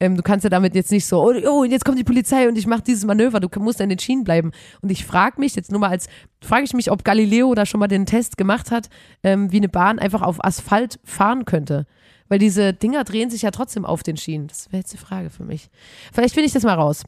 Ähm, 0.02 0.18
du 0.18 0.24
kannst 0.24 0.44
ja 0.44 0.50
damit 0.50 0.74
jetzt 0.74 0.92
nicht 0.92 1.06
so, 1.06 1.24
oh, 1.24 1.32
oh 1.48 1.64
jetzt 1.64 1.86
kommt 1.86 2.00
die 2.00 2.04
Polizei 2.04 2.48
und 2.48 2.58
ich 2.58 2.66
mache 2.66 2.82
dieses 2.82 3.06
Manöver, 3.06 3.40
du 3.40 3.48
musst 3.60 3.80
in 3.80 3.88
den 3.88 4.00
Schienen 4.00 4.24
bleiben. 4.24 4.52
Und 4.82 4.92
ich 4.92 5.06
frage 5.06 5.40
mich 5.40 5.56
jetzt 5.56 5.70
nur 5.70 5.80
mal 5.80 5.92
als, 5.92 6.08
frage 6.42 6.64
ich 6.64 6.74
mich, 6.74 6.90
ob 6.90 7.04
Galileo 7.04 7.54
da 7.54 7.68
schon 7.68 7.80
mal 7.80 7.88
den 7.88 8.08
Test 8.08 8.36
gemacht 8.36 8.72
hat, 8.72 8.90
ähm, 9.22 9.52
wie 9.52 9.58
eine 9.58 9.70
Bahn 9.70 10.00
einfach 10.00 10.24
auf 10.24 10.44
Asphalt 10.44 11.00
fahren 11.04 11.46
könnte. 11.46 11.86
Weil 12.30 12.40
diese 12.40 12.74
Dinger 12.74 13.04
drehen 13.04 13.30
sich 13.30 13.44
ja 13.44 13.52
trotzdem 13.52 13.86
auf 13.86 14.02
den 14.02 14.18
Schienen. 14.18 14.48
Das 14.48 14.72
wäre 14.72 14.80
jetzt 14.80 14.92
die 14.92 14.98
Frage 14.98 15.30
für 15.30 15.44
mich. 15.44 15.70
Vielleicht 16.12 16.34
finde 16.34 16.48
ich 16.48 16.54
das 16.54 16.64
mal 16.64 16.74
raus. 16.74 17.04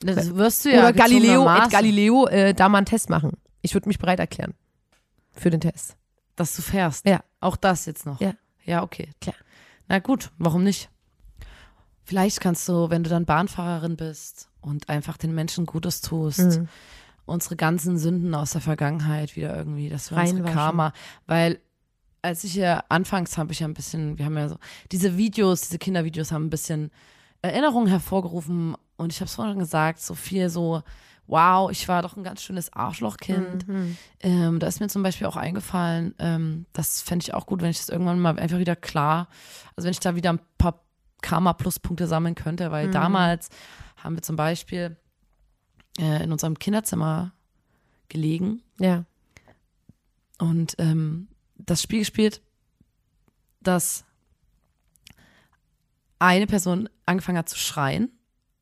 Das 0.00 0.34
wirst 0.34 0.64
du 0.64 0.70
ja 0.70 0.78
Oder 0.78 0.94
Galileo, 0.94 1.46
at 1.46 1.70
Galileo 1.70 2.28
äh, 2.28 2.54
da 2.54 2.70
mal 2.70 2.78
einen 2.78 2.86
Test 2.86 3.10
machen. 3.10 3.32
Ich 3.60 3.74
würde 3.74 3.88
mich 3.88 3.98
bereit 3.98 4.20
erklären. 4.20 4.54
Für 5.32 5.50
den 5.50 5.60
Test. 5.60 5.96
dass 6.36 6.56
du 6.56 6.62
fährst. 6.62 7.06
Ja. 7.06 7.20
Auch 7.40 7.56
das 7.56 7.84
jetzt 7.84 8.06
noch. 8.06 8.20
Ja. 8.22 8.32
Ja, 8.64 8.82
okay. 8.82 9.10
Klar. 9.20 9.36
Na 9.86 9.98
gut, 9.98 10.30
warum 10.38 10.64
nicht? 10.64 10.88
Vielleicht 12.06 12.40
kannst 12.40 12.68
du, 12.68 12.88
wenn 12.88 13.02
du 13.02 13.10
dann 13.10 13.24
Bahnfahrerin 13.26 13.96
bist 13.96 14.48
und 14.60 14.88
einfach 14.88 15.16
den 15.16 15.34
Menschen 15.34 15.66
Gutes 15.66 16.00
tust, 16.00 16.38
Mhm. 16.38 16.68
unsere 17.26 17.56
ganzen 17.56 17.98
Sünden 17.98 18.34
aus 18.34 18.52
der 18.52 18.60
Vergangenheit 18.60 19.34
wieder 19.36 19.56
irgendwie, 19.56 19.88
das 19.88 20.12
war 20.12 20.18
unsere. 20.22 20.52
Karma. 20.52 20.92
Weil 21.26 21.58
als 22.22 22.44
ich 22.44 22.54
ja 22.54 22.84
anfangs 22.88 23.36
habe 23.38 23.52
ich 23.52 23.60
ja 23.60 23.66
ein 23.68 23.74
bisschen, 23.74 24.18
wir 24.18 24.24
haben 24.24 24.36
ja 24.38 24.48
so, 24.48 24.56
diese 24.92 25.16
Videos, 25.16 25.62
diese 25.62 25.78
Kindervideos 25.78 26.30
haben 26.32 26.46
ein 26.46 26.50
bisschen 26.50 26.90
Erinnerungen 27.42 27.88
hervorgerufen 27.88 28.76
und 28.96 29.12
ich 29.12 29.18
habe 29.20 29.26
es 29.26 29.34
vorhin 29.34 29.58
gesagt, 29.58 30.00
so 30.00 30.14
viel 30.14 30.48
so, 30.48 30.82
wow, 31.28 31.70
ich 31.72 31.86
war 31.88 32.02
doch 32.02 32.16
ein 32.16 32.22
ganz 32.24 32.40
schönes 32.42 32.72
Arschlochkind. 32.72 33.66
Mhm. 33.68 33.96
Ähm, 34.20 34.58
da 34.60 34.68
ist 34.68 34.78
mir 34.80 34.88
zum 34.88 35.02
Beispiel 35.02 35.26
auch 35.26 35.36
eingefallen, 35.36 36.14
ähm, 36.20 36.66
das 36.72 37.02
fände 37.02 37.24
ich 37.24 37.34
auch 37.34 37.46
gut, 37.46 37.62
wenn 37.62 37.70
ich 37.70 37.78
das 37.78 37.88
irgendwann 37.88 38.20
mal 38.20 38.38
einfach 38.38 38.58
wieder 38.58 38.76
klar, 38.76 39.28
also 39.74 39.86
wenn 39.86 39.92
ich 39.92 40.00
da 40.00 40.14
wieder 40.14 40.30
ein 40.32 40.40
paar 40.56 40.85
Karma-Pluspunkte 41.22 42.06
sammeln 42.06 42.34
könnte, 42.34 42.70
weil 42.70 42.88
Mhm. 42.88 42.92
damals 42.92 43.48
haben 43.96 44.14
wir 44.16 44.22
zum 44.22 44.36
Beispiel 44.36 44.96
äh, 45.98 46.22
in 46.22 46.30
unserem 46.32 46.58
Kinderzimmer 46.58 47.32
gelegen 48.08 48.62
Ja. 48.78 49.04
und 50.38 50.74
ähm, 50.78 51.28
das 51.56 51.82
Spiel 51.82 52.00
gespielt, 52.00 52.42
dass 53.60 54.04
eine 56.18 56.46
Person 56.46 56.88
angefangen 57.04 57.38
hat 57.38 57.48
zu 57.48 57.56
schreien, 57.58 58.10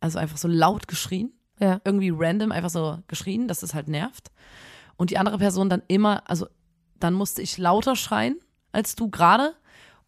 also 0.01 0.19
einfach 0.19 0.37
so 0.37 0.49
laut 0.49 0.89
geschrien, 0.89 1.33
Ja. 1.61 1.81
irgendwie 1.85 2.11
random 2.15 2.53
einfach 2.53 2.71
so 2.71 3.03
geschrien, 3.09 3.49
dass 3.49 3.63
es 3.63 3.75
halt 3.75 3.89
nervt. 3.89 4.31
Und 4.97 5.11
die 5.11 5.19
andere 5.19 5.39
Person 5.39 5.69
dann 5.69 5.83
immer, 5.89 6.29
also 6.29 6.47
dann 7.01 7.15
musste 7.15 7.43
ich 7.43 7.59
lauter 7.59 7.97
schreien 7.97 8.39
als 8.73 8.97
du 8.97 9.09
gerade 9.09 9.55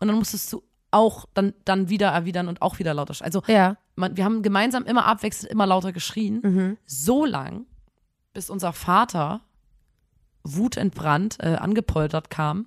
und 0.01 0.09
dann 0.09 0.17
musstest 0.17 0.53
du 0.53 0.63
auch 0.97 1.27
dann, 1.35 1.53
dann 1.65 1.89
wieder 1.89 2.09
erwidern 2.09 2.49
und 2.49 2.63
auch 2.63 2.79
wieder 2.79 2.95
lauter 2.95 3.15
schreien. 3.15 3.27
Also 3.27 3.43
Ja. 3.47 3.77
man, 3.95 4.17
wir 4.17 4.25
haben 4.25 4.43
gemeinsam 4.43 4.85
immer 4.85 5.05
abwechselnd 5.07 5.51
immer 5.53 5.67
lauter 5.67 5.93
geschrien, 5.93 6.41
Mhm. 6.43 6.77
so 6.87 7.25
lang, 7.25 7.67
bis 8.33 8.51
unser 8.51 8.73
Vater 8.73 9.41
wutentbrannt 10.45 11.39
äh, 11.41 11.57
angepoltert 11.57 12.31
kam 12.31 12.67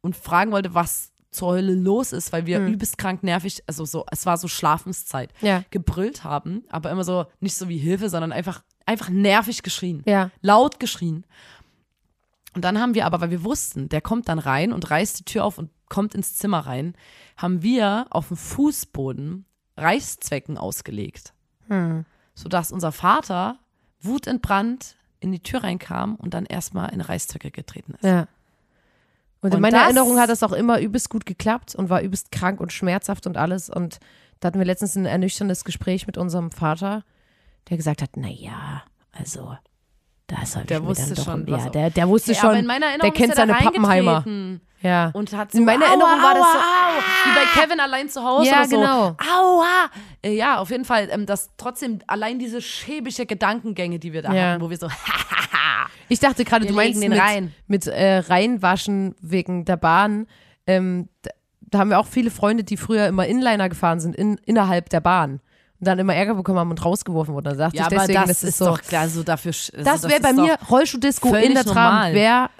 und 0.00 0.16
fragen 0.16 0.52
wollte, 0.52 0.74
was 0.74 1.10
zur 1.30 1.54
Hölle 1.54 1.74
los 1.74 2.12
ist, 2.12 2.32
weil 2.32 2.44
wir 2.46 2.60
Mhm. 2.60 2.74
übelst 2.74 2.98
krank 2.98 3.22
nervig, 3.22 3.62
also 3.66 3.84
so, 3.84 4.04
es 4.10 4.26
war 4.26 4.36
so 4.36 4.48
Schlafenszeit, 4.48 5.32
Ja. 5.40 5.64
gebrüllt 5.70 6.24
haben, 6.24 6.64
aber 6.70 6.90
immer 6.90 7.04
so 7.04 7.24
nicht 7.40 7.54
so 7.56 7.68
wie 7.68 7.78
Hilfe, 7.78 8.08
sondern 8.08 8.32
einfach 8.32 8.62
einfach 8.84 9.08
nervig 9.10 9.62
geschrien, 9.62 10.02
Ja. 10.06 10.30
laut 10.40 10.80
geschrien. 10.80 11.24
Und 12.54 12.64
dann 12.64 12.78
haben 12.80 12.94
wir 12.94 13.06
aber, 13.06 13.20
weil 13.20 13.30
wir 13.30 13.44
wussten, 13.44 13.88
der 13.88 14.00
kommt 14.02 14.28
dann 14.28 14.38
rein 14.38 14.72
und 14.72 14.90
reißt 14.90 15.20
die 15.20 15.24
Tür 15.24 15.44
auf 15.44 15.56
und 15.56 15.70
kommt 15.92 16.14
ins 16.14 16.34
Zimmer 16.36 16.60
rein, 16.60 16.94
haben 17.36 17.62
wir 17.62 18.06
auf 18.10 18.28
dem 18.28 18.36
Fußboden 18.38 19.44
Reißzwecken 19.76 20.56
ausgelegt, 20.58 21.34
Hm. 21.68 22.04
sodass 22.34 22.72
unser 22.72 22.92
Vater 22.92 23.58
wutentbrannt 24.00 24.96
in 25.20 25.32
die 25.32 25.40
Tür 25.40 25.62
reinkam 25.62 26.16
und 26.16 26.34
dann 26.34 26.46
erstmal 26.46 26.92
in 26.92 27.00
Reißzwecke 27.00 27.50
getreten 27.50 27.94
ist. 27.94 28.04
Ja. 28.04 28.26
Und, 29.40 29.50
in 29.50 29.56
Und 29.56 29.60
meiner 29.62 29.78
das- 29.78 29.84
Erinnerung 29.86 30.18
hat 30.18 30.30
das 30.30 30.42
auch 30.42 30.52
immer 30.52 30.80
übelst 30.80 31.10
gut 31.10 31.26
geklappt 31.26 31.74
und 31.74 31.90
war 31.90 32.00
übelst 32.02 32.32
krank 32.32 32.60
und 32.60 32.72
schmerzhaft 32.72 33.26
und 33.26 33.36
alles. 33.36 33.68
Und 33.70 33.98
da 34.40 34.48
hatten 34.48 34.58
wir 34.58 34.66
letztens 34.66 34.96
ein 34.96 35.06
ernüchterndes 35.06 35.64
Gespräch 35.64 36.06
mit 36.06 36.16
unserem 36.18 36.50
Vater, 36.52 37.04
der 37.68 37.76
gesagt 37.76 38.02
hat, 38.02 38.10
na 38.16 38.28
ja, 38.28 38.82
also 39.12 39.56
da 40.34 40.42
ist 40.42 40.56
halt 40.56 40.70
Der 40.70 40.76
schon 40.78 40.86
wusste 40.86 41.14
doch, 41.14 41.24
schon, 41.24 41.46
ja, 41.46 41.52
was- 41.64 41.70
der, 41.70 41.90
der 41.90 42.08
wusste 42.08 42.32
Ja, 42.32 42.38
schon, 42.40 42.54
in 42.56 42.66
meiner 42.66 42.86
Erinnerung 42.86 43.12
der 43.12 43.20
kennt 43.20 43.34
seine 43.36 43.54
Pappenheimer. 43.54 44.24
Ja. 44.80 45.10
Und 45.14 45.32
hat 45.36 45.54
In 45.54 45.60
so, 45.60 45.64
meiner 45.64 45.84
aua, 45.84 45.88
Erinnerung 45.90 46.22
war 46.22 46.34
das 46.34 46.52
so, 46.52 46.58
aua, 46.58 47.02
wie 47.24 47.34
bei 47.36 47.60
Kevin 47.62 47.78
allein 47.78 48.08
zu 48.08 48.20
Hause 48.24 48.48
Ja, 48.50 48.56
oder 48.60 48.68
so. 48.68 48.76
genau. 48.76 49.16
Aua. 49.32 49.90
Äh, 50.22 50.34
Ja, 50.34 50.58
auf 50.58 50.70
jeden 50.70 50.84
Fall, 50.84 51.08
ähm, 51.12 51.24
dass 51.24 51.50
trotzdem 51.56 52.00
allein 52.08 52.40
diese 52.40 52.60
schäbische 52.60 53.24
Gedankengänge, 53.24 54.00
die 54.00 54.12
wir 54.12 54.22
da 54.22 54.32
Ja. 54.32 54.42
hatten, 54.52 54.62
wo 54.62 54.70
wir 54.70 54.76
so, 54.78 54.88
Ich 56.08 56.18
dachte 56.20 56.44
gerade, 56.44 56.66
du 56.66 56.74
meinst 56.74 57.02
den 57.02 57.10
mit, 57.10 57.20
rein. 57.20 57.54
mit 57.68 57.86
äh, 57.86 58.18
reinwaschen 58.18 59.14
wegen 59.20 59.64
der 59.64 59.76
Bahn. 59.76 60.26
Ähm, 60.66 61.08
da, 61.22 61.30
da 61.60 61.78
haben 61.78 61.90
wir 61.90 61.98
auch 61.98 62.06
viele 62.06 62.30
Freunde, 62.30 62.64
die 62.64 62.76
früher 62.76 63.06
immer 63.06 63.26
Inliner 63.26 63.68
gefahren 63.68 64.00
sind, 64.00 64.14
in, 64.16 64.36
innerhalb 64.44 64.88
der 64.90 65.00
Bahn. 65.00 65.40
Dann 65.84 65.98
immer 65.98 66.14
Ärger 66.14 66.34
bekommen 66.34 66.58
haben 66.60 66.70
und 66.70 66.84
rausgeworfen 66.84 67.34
wurden. 67.34 67.44
Da 67.44 67.54
dachte 67.54 67.76
ja, 67.76 67.82
ich 67.82 67.86
aber 67.86 67.96
deswegen, 68.06 68.20
das, 68.20 68.28
das, 68.40 68.42
ist 68.44 68.58
so. 68.58 68.66
doch 68.66 68.80
klar, 68.80 69.08
so 69.08 69.22
dafür. 69.24 69.50
Also 69.50 69.70
das 69.82 70.02
wäre 70.04 70.20
bei 70.20 70.32
mir 70.32 70.56
Rollschuhdisco 70.70 71.34
in 71.34 71.54
der 71.54 71.64
Tram 71.64 72.14
wär, 72.14 72.50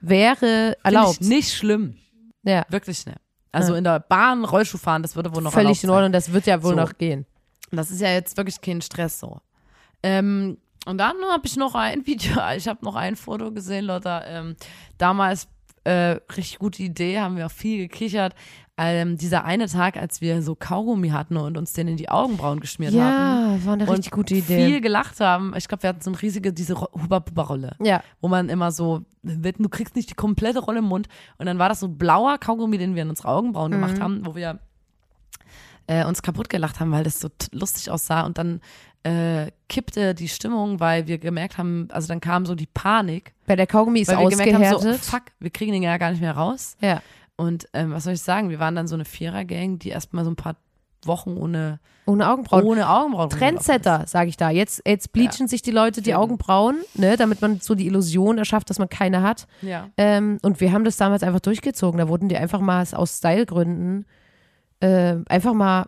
wäre 0.00 0.76
erlaubt. 0.82 1.18
Ich 1.20 1.28
nicht 1.28 1.54
schlimm, 1.54 1.96
Ja, 2.42 2.64
wirklich 2.70 3.04
nicht. 3.04 3.18
Also 3.52 3.72
Ja. 3.72 3.78
in 3.78 3.84
der 3.84 4.00
Bahn 4.00 4.44
Rollschuh 4.46 4.78
fahren, 4.78 5.02
das 5.02 5.14
würde 5.16 5.34
wohl 5.34 5.42
noch 5.42 5.52
völlig 5.52 5.84
in. 5.84 5.90
Ordnung. 5.90 6.12
Das 6.12 6.32
wird 6.32 6.46
ja 6.46 6.62
wohl 6.62 6.70
So. 6.70 6.76
noch 6.76 6.96
gehen. 6.96 7.26
Das 7.70 7.90
ist 7.90 8.00
ja 8.00 8.08
jetzt 8.08 8.36
wirklich 8.36 8.60
kein 8.60 8.80
Stress 8.80 9.20
so. 9.20 9.40
Ähm, 10.02 10.56
und 10.86 10.98
dann 10.98 11.14
habe 11.30 11.46
ich 11.46 11.56
noch 11.56 11.74
ein 11.74 12.06
Video, 12.06 12.36
ich 12.56 12.66
habe 12.68 12.84
noch 12.84 12.96
ein 12.96 13.16
Foto 13.16 13.52
gesehen, 13.52 13.84
Leute. 13.84 14.22
Ähm, 14.26 14.56
damals 14.98 15.46
äh, 15.84 16.16
richtig 16.36 16.58
gute 16.58 16.82
Idee, 16.82 17.18
haben 17.20 17.36
wir 17.36 17.46
auch 17.46 17.50
viel 17.50 17.78
gekichert. 17.88 18.34
Ähm, 18.78 19.18
dieser 19.18 19.44
eine 19.44 19.66
Tag, 19.68 19.98
als 19.98 20.22
wir 20.22 20.40
so 20.42 20.54
Kaugummi 20.54 21.10
hatten 21.10 21.36
und 21.36 21.58
uns 21.58 21.74
den 21.74 21.88
in 21.88 21.98
die 21.98 22.08
Augenbrauen 22.08 22.58
geschmiert 22.58 22.92
haben. 22.94 23.58
Ja, 23.58 23.66
war 23.66 23.74
eine 23.74 23.84
Und 23.84 23.90
richtig 23.90 24.12
gute 24.12 24.34
Idee. 24.34 24.66
viel 24.66 24.80
gelacht 24.80 25.20
haben. 25.20 25.52
Ich 25.56 25.68
glaube, 25.68 25.82
wir 25.82 25.90
hatten 25.90 26.00
so 26.00 26.10
eine 26.10 26.20
riesige, 26.22 26.54
diese 26.54 26.80
Huba-Buba-Rolle, 26.80 27.76
ja, 27.82 28.02
wo 28.22 28.28
man 28.28 28.48
immer 28.48 28.72
so, 28.72 29.02
du 29.22 29.68
kriegst 29.68 29.94
nicht 29.94 30.08
die 30.08 30.14
komplette 30.14 30.60
Rolle 30.60 30.78
im 30.78 30.86
Mund. 30.86 31.08
Und 31.36 31.46
dann 31.46 31.58
war 31.58 31.68
das 31.68 31.80
so 31.80 31.88
blauer 31.88 32.38
Kaugummi, 32.38 32.78
den 32.78 32.94
wir 32.94 33.02
in 33.02 33.10
unsere 33.10 33.28
Augenbrauen 33.28 33.72
gemacht 33.72 33.98
Mhm. 33.98 34.02
haben, 34.02 34.26
wo 34.26 34.34
wir 34.34 34.58
äh, 35.86 36.04
uns 36.06 36.22
kaputt 36.22 36.48
gelacht 36.48 36.80
haben, 36.80 36.92
weil 36.92 37.04
das 37.04 37.20
so 37.20 37.28
lustig 37.52 37.90
aussah. 37.90 38.22
Und 38.22 38.38
dann 38.38 38.60
äh, 39.04 39.50
kippte 39.68 40.14
die 40.14 40.28
Stimmung, 40.28 40.80
weil 40.80 41.06
wir 41.08 41.18
gemerkt 41.18 41.58
haben, 41.58 41.88
also 41.90 42.08
dann 42.08 42.20
kam 42.20 42.46
so 42.46 42.54
die 42.54 42.68
Panik, 42.72 43.34
bei 43.46 43.56
der 43.56 43.66
Kaugummi 43.66 44.00
ist 44.00 44.08
weil 44.08 44.18
wir 44.18 44.28
gemerkt 44.30 44.54
haben, 44.54 44.64
so, 44.70 44.76
ausgehärtet. 44.76 45.04
fuck, 45.04 45.22
wir 45.40 45.50
kriegen 45.50 45.72
den 45.72 45.82
ja 45.82 45.98
gar 45.98 46.10
nicht 46.12 46.20
mehr 46.20 46.36
raus. 46.36 46.76
ja, 46.80 47.02
Und 47.36 47.66
ähm, 47.72 47.92
was 47.92 48.04
soll 48.04 48.14
ich 48.14 48.22
sagen, 48.22 48.50
wir 48.50 48.58
waren 48.58 48.74
dann 48.74 48.86
so 48.86 48.94
eine 48.94 49.04
Vierer-Gang, 49.04 49.78
die 49.78 49.88
erstmal 49.88 50.24
so 50.24 50.30
ein 50.30 50.36
paar 50.36 50.56
Wochen 51.04 51.36
ohne, 51.36 51.80
ohne 52.06 52.30
Augenbrauen. 52.30 52.64
ohne 52.64 52.88
Augenbrauen 52.88 53.30
Trendsetter, 53.30 54.06
sage 54.06 54.28
ich 54.28 54.36
da. 54.36 54.50
Jetzt, 54.50 54.82
jetzt 54.86 55.12
bleachen 55.12 55.48
sich 55.48 55.62
die 55.62 55.70
Leute 55.70 56.02
die 56.02 56.14
Augenbrauen, 56.14 56.76
ne, 56.94 57.16
damit 57.16 57.40
man 57.40 57.60
so 57.60 57.74
die 57.74 57.86
Illusion 57.86 58.38
erschafft, 58.38 58.70
dass 58.70 58.78
man 58.78 58.88
keine 58.88 59.22
hat. 59.22 59.46
Ja. 59.62 59.88
Ähm, 59.96 60.38
und 60.42 60.60
wir 60.60 60.72
haben 60.72 60.84
das 60.84 60.96
damals 60.96 61.22
einfach 61.22 61.40
durchgezogen. 61.40 61.98
Da 61.98 62.08
wurden 62.08 62.28
die 62.28 62.36
einfach 62.36 62.60
mal 62.60 62.86
aus 62.92 63.18
Stylegründen 63.18 64.06
äh, 64.80 65.16
einfach 65.28 65.54
mal 65.54 65.86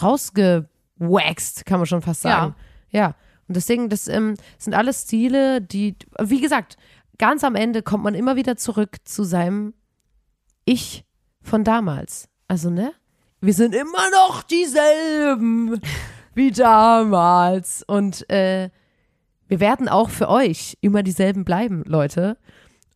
rausgewaxt, 0.00 1.66
kann 1.66 1.80
man 1.80 1.86
schon 1.86 2.02
fast 2.02 2.22
sagen. 2.22 2.54
Ja. 2.90 3.14
Und 3.48 3.56
deswegen, 3.56 3.88
das 3.88 4.06
ähm, 4.08 4.36
sind 4.58 4.74
alles 4.74 5.02
Stile, 5.02 5.60
die, 5.60 5.96
wie 6.20 6.40
gesagt, 6.40 6.76
ganz 7.18 7.44
am 7.44 7.56
Ende 7.56 7.82
kommt 7.82 8.04
man 8.04 8.14
immer 8.14 8.36
wieder 8.36 8.56
zurück 8.56 8.96
zu 9.04 9.24
seinem 9.24 9.74
Ich 10.70 11.04
von 11.42 11.64
damals. 11.64 12.28
Also, 12.46 12.70
ne? 12.70 12.92
Wir 13.40 13.54
sind 13.54 13.74
immer 13.74 14.08
noch 14.12 14.44
dieselben 14.44 15.80
wie 16.34 16.52
damals. 16.52 17.82
Und 17.88 18.30
äh, 18.30 18.70
wir 19.48 19.58
werden 19.58 19.88
auch 19.88 20.10
für 20.10 20.28
euch 20.28 20.78
immer 20.80 21.02
dieselben 21.02 21.44
bleiben, 21.44 21.82
Leute. 21.86 22.36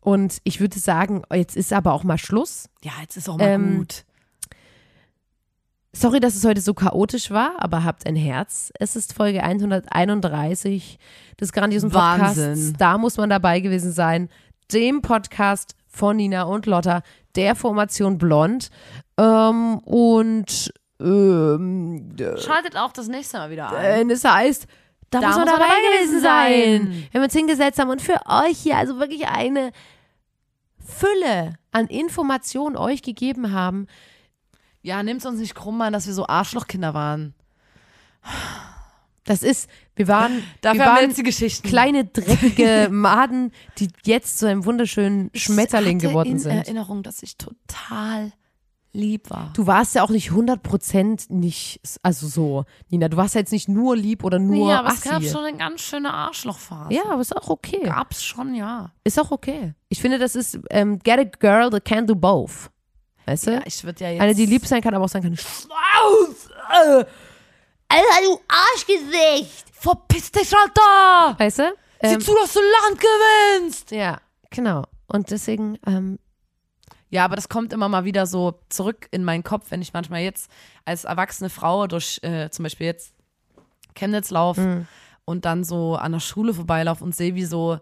Und 0.01 0.39
ich 0.45 0.61
würde 0.61 0.79
sagen, 0.79 1.23
jetzt 1.33 1.57
ist 1.57 1.73
aber 1.73 1.95
auch 1.95 2.05
mal 2.05 2.17
Schluss. 2.17 2.69
ja, 2.85 2.93
jetzt 3.01 3.17
ist 3.17 3.29
auch 3.29 3.39
mal 3.39 3.49
Ähm, 3.49 3.79
gut. 3.79 4.05
Sorry, 5.93 6.21
dass 6.21 6.37
es 6.37 6.45
heute 6.45 6.61
so 6.61 6.75
chaotisch 6.75 7.33
war, 7.33 7.55
aber 7.59 7.83
habt 7.83 8.07
ein 8.07 8.15
Herz. 8.15 8.73
Es 8.79 8.95
ist 8.95 9.15
Folge 9.15 9.43
131 9.43 10.99
des 11.41 11.53
grandiosen 11.53 11.91
Podcasts. 11.91 12.39
Wahnsinn. 12.39 12.77
Da 12.79 12.99
muss 12.99 13.17
man 13.17 13.31
dabei 13.31 13.59
gewesen 13.59 13.91
sein. 13.91 14.29
Dem 14.73 15.03
Podcast 15.03 15.75
von 15.89 16.17
Nina 16.17 16.43
und 16.45 16.67
Lotta, 16.67 17.03
der 17.37 17.55
Formation 17.55 18.19
Blond. 18.19 18.71
Ähm, 19.19 19.79
und 19.79 20.73
ähm, 21.01 22.17
Schaltet 22.39 22.77
auch 22.77 22.93
das 22.93 23.09
nächste 23.09 23.39
Mal 23.39 23.51
wieder 23.51 23.71
ein. 23.71 24.11
äh, 24.11 24.13
es 24.13 24.25
heißt, 24.25 24.67
da, 25.11 25.21
muss 25.21 25.37
man 25.37 25.47
dabei, 25.47 25.67
gewesen 25.67 26.21
sein. 26.21 27.07
Wenn 27.13 27.21
wir 27.21 27.25
uns 27.25 27.33
hingesetzt 27.33 27.79
haben 27.79 27.91
und 27.91 28.03
für 28.03 28.21
euch 28.27 28.59
hier 28.59 28.77
also 28.77 28.99
wirklich 28.99 29.29
eine 29.29 29.73
Fülle 30.85 31.55
an 31.73 31.87
Informationen 31.87 32.77
euch 32.77 33.03
gegeben 33.03 33.53
haben. 33.53 33.87
Ja, 34.83 35.03
nimmt's 35.03 35.25
uns 35.25 35.41
nicht 35.41 35.55
krumm, 35.55 35.79
Mann, 35.79 35.93
dass 35.93 36.07
wir 36.07 36.15
so 36.15 36.27
Arschlochkinder 36.27 36.95
waren. 36.95 37.35
Das 39.25 39.43
ist, 39.43 39.69
wir 39.97 40.07
waren, 40.07 40.43
Dafür 40.61 40.81
wir 40.81 40.85
wir 40.85 40.93
waren 40.93 41.15
Geschichten. 41.15 41.67
kleine 41.67 42.05
dreckige 42.05 42.89
Maden, 42.93 43.53
die 43.79 43.89
jetzt 44.05 44.39
zu 44.39 44.47
einem 44.47 44.65
wunderschönen 44.67 45.31
Schmetterling 45.35 45.99
geworden 45.99 46.29
in 46.33 46.39
sind. 46.39 46.53
Erinnerung, 46.53 47.03
dass 47.03 47.23
ich 47.23 47.37
total 47.39 48.33
lieb 48.93 49.31
war. 49.31 49.51
Du 49.55 49.67
warst 49.67 49.95
ja 49.95 50.05
auch 50.05 50.11
nicht 50.11 50.31
100% 50.31 51.33
nicht, 51.33 51.81
also 52.03 52.29
so, 52.29 52.65
Nina, 52.91 53.09
du 53.09 53.17
warst 53.17 53.35
ja 53.35 53.41
jetzt 53.41 53.51
nicht 53.51 53.69
nur 53.69 53.97
lieb 53.97 54.23
oder 54.25 54.39
nur 54.39 54.71
ja, 54.71 54.79
aber 54.81 54.89
es 54.89 54.99
assi. 54.99 55.09
gab 55.09 55.25
schon 55.25 55.45
eine 55.45 55.57
ganz 55.57 55.81
schöne 55.81 56.13
Arschlochphase. 56.13 56.95
ja, 56.95 57.03
aber 57.11 57.21
ist 57.21 57.37
auch 57.37 57.49
okay. 57.49 57.81
Gab's 57.83 58.23
schon, 58.23 58.55
ja. 58.55 58.93
Ist 59.03 59.19
auch 59.19 59.31
okay. 59.33 59.75
Ich 59.89 60.01
finde, 60.01 60.19
das 60.19 60.37
ist, 60.37 60.59
ähm, 60.71 60.99
get 61.01 61.19
a 61.19 61.25
girl 61.25 61.71
that 61.71 61.85
can 61.85 62.07
do 62.07 62.15
both. 62.15 62.71
Weißt 63.27 63.47
du? 63.47 63.53
Ja, 63.55 63.63
ich 63.65 63.83
würde 63.85 64.05
ja 64.05 64.11
jetzt. 64.11 64.21
Eine, 64.21 64.35
die 64.35 64.47
lieb 64.47 64.67
sein 64.67 64.81
kann, 64.83 64.95
aber 64.95 65.07
auch 65.07 65.09
sein 65.09 65.23
kann, 65.23 65.37
Schmaus! 65.37 66.51
Äh, 67.01 67.05
Alter, 67.95 68.27
du 68.27 68.41
Arschgesicht! 68.49 69.65
Verpiss 69.73 70.33
dich, 70.33 70.53
Alter! 70.57 71.39
Weißt 71.39 71.59
du? 71.61 71.75
Sieh 72.03 72.09
Ähm, 72.15 72.21
zu, 72.21 72.35
dass 72.35 72.53
du 72.53 72.61
Land 72.61 73.01
gewinnst! 73.01 73.91
ja, 73.93 74.21
genau. 74.51 74.85
Und 75.07 75.31
deswegen, 75.31 75.79
ähm, 75.87 76.19
Ja, 77.11 77.25
aber 77.25 77.37
das 77.37 77.49
kommt 77.49 77.73
immer 77.73 77.89
mal 77.89 78.05
wieder 78.05 78.27
so 78.27 78.59
zurück 78.71 79.07
in 79.13 79.23
meinen 79.23 79.45
Kopf, 79.45 79.67
wenn 79.71 79.81
ich 79.81 79.93
manchmal 79.93 80.23
jetzt 80.23 80.51
als 80.85 81.05
erwachsene 81.05 81.49
Frau 81.51 81.87
durch 81.87 82.19
äh, 82.23 82.51
zum 82.51 82.65
Beispiel 82.65 82.87
jetzt 82.89 83.15
Chemnitz 83.95 84.31
laufe 84.31 84.61
Mhm. 84.61 84.87
und 85.25 85.45
dann 85.45 85.63
so 85.63 85.95
an 85.95 86.11
der 86.11 86.19
Schule 86.21 86.53
vorbeilaufe 86.53 87.05
und 87.05 87.15
sehe, 87.15 87.37
wie 87.37 87.45
so, 87.45 87.79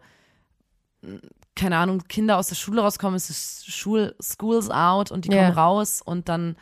mh, 1.00 1.20
keine 1.56 1.78
Ahnung, 1.78 2.02
Kinder 2.08 2.36
aus 2.36 2.48
der 2.48 2.56
Schule 2.56 2.82
rauskommen, 2.82 3.16
es 3.16 3.30
ist 3.30 3.72
Schul, 3.72 4.14
School's 4.20 4.68
out 4.68 5.10
und 5.10 5.24
die 5.24 5.30
Ja. 5.32 5.44
kommen 5.44 5.56
raus 5.56 6.02
und 6.04 6.28
dann 6.28 6.56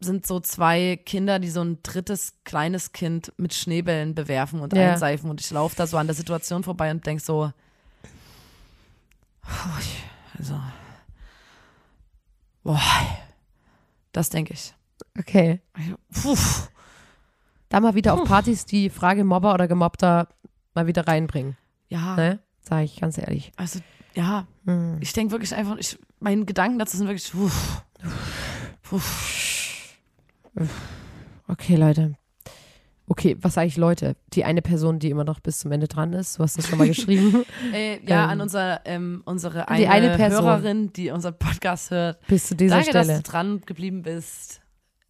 sind 0.00 0.26
so 0.26 0.40
zwei 0.40 0.96
Kinder, 1.04 1.38
die 1.38 1.48
so 1.50 1.62
ein 1.62 1.78
drittes 1.82 2.34
kleines 2.44 2.92
Kind 2.92 3.32
mit 3.38 3.54
Schneebällen 3.54 4.14
bewerfen 4.14 4.60
und 4.60 4.74
Ja. 4.74 4.92
einseifen 4.92 5.30
und 5.30 5.40
ich 5.40 5.50
laufe 5.50 5.74
da 5.76 5.86
so 5.86 5.96
an 5.96 6.06
der 6.06 6.14
Situation 6.14 6.62
vorbei 6.64 6.90
und 6.90 7.06
denk 7.06 7.20
so, 7.20 7.50
puh, 9.42 9.78
ich- 9.80 10.04
also, 10.38 10.60
boah, 12.62 12.80
das 14.12 14.28
denke 14.30 14.52
ich. 14.54 14.74
okay. 15.18 15.60
Puh, 16.12 16.36
da 17.68 17.80
mal 17.80 17.94
wieder 17.94 18.14
auf 18.14 18.24
Partys 18.24 18.64
die 18.66 18.90
Frage 18.90 19.24
Mobber 19.24 19.54
oder 19.54 19.66
Gemobbter 19.68 20.28
mal 20.74 20.86
wieder 20.86 21.06
reinbringen. 21.06 21.56
Ja, 21.88 22.16
Ne? 22.16 22.38
Sag 22.60 22.82
ich 22.84 23.00
ganz 23.00 23.16
ehrlich. 23.16 23.52
also 23.56 23.80
ja, 24.14 24.46
Hm. 24.64 24.98
ich 25.00 25.12
denke 25.12 25.32
wirklich 25.32 25.54
einfach, 25.54 25.76
ich, 25.78 25.98
meine 26.20 26.44
Gedanken 26.44 26.78
dazu 26.78 26.96
sind 26.96 27.06
wirklich, 27.06 27.32
uff, 27.34 27.82
uff. 28.90 29.45
Okay, 31.48 31.76
Leute. 31.76 32.14
Okay, 33.08 33.36
was 33.40 33.54
sage 33.54 33.68
ich 33.68 33.76
Leute? 33.76 34.16
Die 34.32 34.44
eine 34.44 34.62
Person, 34.62 34.98
die 34.98 35.10
immer 35.10 35.22
noch 35.22 35.38
bis 35.38 35.60
zum 35.60 35.70
Ende 35.70 35.86
dran 35.86 36.12
ist, 36.12 36.38
du 36.38 36.42
hast 36.42 36.58
das 36.58 36.66
schon 36.66 36.78
mal 36.78 36.88
geschrieben, 36.88 37.44
Äh, 37.72 38.00
ja, 38.04 38.24
Ähm, 38.24 38.30
an 38.30 38.40
unser, 38.40 38.80
ähm, 38.84 39.22
unsere 39.24 39.58
die 39.60 39.86
eine, 39.86 39.90
eine 40.08 40.16
Person. 40.16 40.44
Hörerin, 40.44 40.92
die 40.92 41.10
unseren 41.10 41.38
Podcast 41.38 41.92
hört. 41.92 42.26
bis 42.26 42.48
zu 42.48 42.56
dieser 42.56 42.76
Danke, 42.76 42.90
dass 42.92 43.06
Stelle. 43.06 43.22
du 43.22 43.30
dran 43.30 43.60
geblieben 43.64 44.02
bist. 44.02 44.60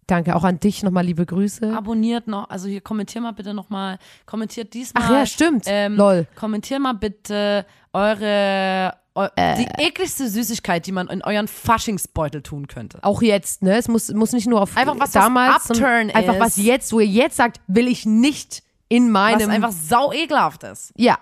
Danke, 0.07 0.36
auch 0.36 0.44
an 0.44 0.61
dich 0.61 0.82
nochmal 0.82 1.05
liebe 1.07 1.24
Grüße. 1.24 1.74
Abonniert 1.74 2.28
noch, 2.28 2.51
also 2.51 2.68
hier 2.68 2.80
kommentier 2.82 3.22
mal 3.22 3.32
bitte 3.32 3.55
nochmal, 3.55 3.99
kommentiert 4.26 4.74
diesmal. 4.74 5.03
Ach 5.05 5.11
ja, 5.11 5.26
stimmt. 5.26 5.64
Ähm, 5.66 5.97
Lol. 5.97 6.26
Kommentier 6.36 6.78
mal 6.78 6.92
bitte 6.92 7.64
eure, 7.94 8.92
eu, 8.92 9.05
Äh. 9.36 9.56
die 9.56 9.82
ekligste 9.82 10.28
Süßigkeit, 10.28 10.86
die 10.86 10.92
man 10.92 11.08
in 11.08 11.22
euren 11.22 11.48
Faschingsbeutel 11.48 12.42
tun 12.42 12.66
könnte. 12.68 12.98
Auch 13.02 13.22
jetzt, 13.22 13.62
ne? 13.62 13.76
Es 13.76 13.88
muss, 13.88 14.12
muss 14.12 14.32
nicht 14.32 14.46
nur 14.46 14.60
auf 14.60 14.76
Einfach 14.76 14.94
was, 14.94 15.00
was 15.00 15.10
damals, 15.12 15.64
sondern 15.64 16.08
Upturn 16.08 16.10
einfach 16.16 16.34
ist. 16.34 16.40
was 16.40 16.56
jetzt, 16.56 16.92
wo 16.92 17.00
ihr 17.00 17.06
jetzt 17.06 17.36
sagt, 17.36 17.60
will 17.66 17.88
ich 17.88 18.04
nicht 18.06 18.62
in 18.88 19.06
Was 19.06 19.10
meinem. 19.12 19.50
einfach 19.50 19.72
sau 19.72 20.12
ekelhaft 20.12 20.62
ist. 20.64 20.92
ja. 20.96 21.18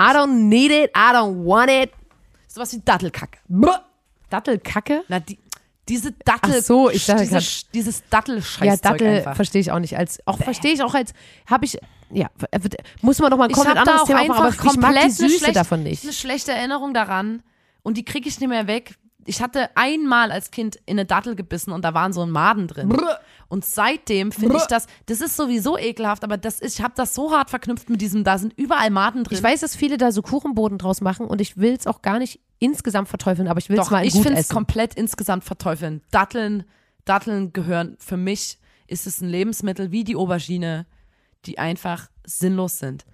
I 0.00 0.06
don't 0.06 0.48
need 0.48 0.72
it, 0.72 0.90
I 0.96 1.12
don't 1.14 1.44
want 1.46 1.70
it. 1.70 1.90
Sowas 2.48 2.72
wie 2.72 2.80
Dattelkacke. 2.84 3.38
Dattelkacke? 4.30 5.04
Na, 5.08 5.20
die, 5.20 5.38
diese 5.88 6.12
Dattel, 6.12 6.56
Ach 6.58 6.62
so, 6.62 6.90
ich 6.90 7.04
dachte 7.06 7.20
diese, 7.22 7.34
grad- 7.36 7.74
dieses 7.74 8.02
Dattelscheißzeug 8.08 8.66
Ja, 8.66 8.76
Dattel 8.76 9.16
einfach. 9.18 9.36
verstehe 9.36 9.60
ich 9.60 9.70
auch 9.70 9.78
nicht 9.78 9.96
als, 9.96 10.20
auch 10.26 10.38
verstehe 10.38 10.72
ich 10.72 10.82
auch 10.82 10.94
als, 10.94 11.12
habe 11.46 11.64
ich, 11.64 11.78
ja, 12.12 12.28
wird- 12.60 12.76
muss 13.00 13.18
man 13.18 13.30
doch 13.30 13.38
mal 13.38 13.44
ein 13.44 13.50
Ich 13.50 13.56
komplett 13.56 13.76
anderes 13.78 14.04
Thema 14.04 14.20
einfach 14.20 14.38
machen, 14.38 14.58
aber 14.60 14.70
ich 14.72 14.80
mag 14.80 14.92
die 14.92 14.98
eine 14.98 15.10
Süße 15.10 15.38
schlechte- 15.38 15.52
davon 15.52 15.82
nicht. 15.82 16.02
eine 16.04 16.12
schlechte 16.12 16.52
Erinnerung 16.52 16.94
daran 16.94 17.42
und 17.82 17.96
die 17.96 18.04
kriege 18.04 18.28
ich 18.28 18.38
nicht 18.40 18.48
mehr 18.48 18.66
weg. 18.66 18.96
Ich 19.24 19.40
hatte 19.40 19.70
einmal 19.76 20.32
als 20.32 20.50
Kind 20.50 20.76
in 20.84 20.98
eine 20.98 21.04
Dattel 21.06 21.36
gebissen 21.36 21.70
und 21.72 21.84
da 21.84 21.94
waren 21.94 22.12
so 22.12 22.22
ein 22.22 22.30
Maden 22.30 22.66
drin. 22.66 22.96
Und 23.48 23.64
seitdem 23.64 24.32
finde 24.32 24.56
ich 24.56 24.64
das, 24.64 24.86
das 25.06 25.20
ist 25.20 25.36
sowieso 25.36 25.76
ekelhaft, 25.78 26.24
aber 26.24 26.38
das 26.38 26.58
ist, 26.58 26.78
ich 26.78 26.82
habe 26.84 26.94
das 26.96 27.14
so 27.14 27.30
hart 27.32 27.50
verknüpft 27.50 27.88
mit 27.90 28.00
diesem, 28.00 28.24
da 28.24 28.38
sind 28.38 28.52
überall 28.56 28.90
Maden 28.90 29.22
drin. 29.24 29.36
Ich 29.36 29.42
weiß, 29.44 29.60
dass 29.60 29.76
viele 29.76 29.96
da 29.98 30.10
so 30.10 30.22
Kuchenboden 30.22 30.78
draus 30.78 31.00
machen 31.02 31.26
und 31.26 31.40
ich 31.40 31.56
will 31.58 31.74
es 31.78 31.86
auch 31.86 32.02
gar 32.02 32.18
nicht 32.18 32.40
insgesamt 32.58 33.08
verteufeln, 33.08 33.46
aber 33.48 33.58
ich 33.58 33.68
will 33.68 33.78
es 33.78 33.90
mal 33.90 34.04
ich 34.06 34.14
gut 34.14 34.22
finde 34.22 34.40
es 34.40 34.48
komplett 34.48 34.94
insgesamt 34.94 35.44
verteufeln. 35.44 36.02
Datteln, 36.10 36.64
Datteln 37.04 37.52
gehören, 37.52 37.96
für 38.00 38.16
mich 38.16 38.58
ist 38.88 39.06
es 39.06 39.20
ein 39.20 39.28
Lebensmittel 39.28 39.92
wie 39.92 40.02
die 40.04 40.16
Aubergine, 40.16 40.86
die 41.46 41.58
einfach 41.58 42.10
sinnlos 42.26 42.78
sind. 42.78 43.04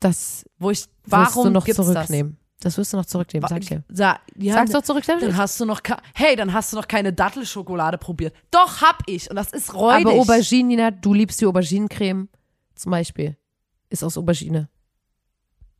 Das 0.00 0.44
Wo 0.58 0.70
ich, 0.70 0.80
wirst 0.80 0.90
warum 1.06 1.44
du 1.44 1.50
noch 1.50 1.64
gibt's 1.64 1.76
zurücknehmen. 1.84 2.38
Das? 2.60 2.76
wirst 2.76 2.92
du 2.92 2.96
noch 2.98 3.06
zurücknehmen, 3.06 3.42
das? 3.42 3.50
sag 3.50 3.62
ich 3.62 3.68
dir. 3.68 3.84
Sa 3.88 4.18
ja, 4.36 4.54
Sag's 4.54 4.72
doch 4.72 4.82
zurück, 4.82 5.04
Dann 5.06 5.36
hast 5.36 5.58
du 5.60 5.64
noch, 5.64 5.80
hey, 6.14 6.36
dann 6.36 6.52
hast 6.52 6.72
du 6.72 6.76
noch 6.76 6.88
keine 6.88 7.12
Dattelschokolade 7.12 7.96
probiert. 7.98 8.34
Doch, 8.50 8.80
hab 8.82 9.02
ich. 9.06 9.30
Und 9.30 9.36
das 9.36 9.50
ist 9.52 9.74
räudig. 9.74 10.06
Aber 10.06 10.16
Aubergine, 10.18 10.68
Nina, 10.68 10.90
du 10.90 11.14
liebst 11.14 11.40
die 11.40 11.46
Auberginencreme 11.46 12.28
zum 12.74 12.90
Beispiel. 12.90 13.36
Ist 13.88 14.04
aus 14.04 14.16
Aubergine. 14.18 14.68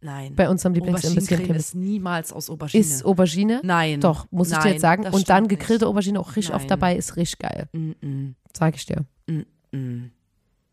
Nein. 0.02 0.34
Bei 0.34 0.48
unserem 0.48 0.72
Auberginencreme 0.72 1.14
Lieblingsimbiss 1.14 1.66
ist 1.66 1.74
niemals 1.74 2.32
aus 2.32 2.48
Aubergine. 2.48 2.80
ist 2.80 3.04
Aubergine. 3.04 3.60
Nein. 3.62 4.00
Doch, 4.00 4.26
muss 4.30 4.48
ich 4.50 4.56
dir 4.56 4.64
Nein, 4.64 4.72
jetzt 4.72 4.80
sagen. 4.82 5.02
das 5.04 5.14
Und 5.14 5.28
dann 5.28 5.48
gegrillte 5.48 5.86
Aubergine 5.86 6.18
auch 6.18 6.28
richtig 6.28 6.48
Nein. 6.48 6.56
oft 6.56 6.70
dabei, 6.70 6.96
ist 6.96 7.16
richtig 7.16 7.38
geil. 7.40 7.68
nicht. 7.72 8.02
Mm 8.02 8.06
-mm, 8.06 8.34
Sag 8.56 8.74
ich 8.76 8.86
dir. 8.86 9.04
mm 9.26 9.44
-mm. 9.72 10.10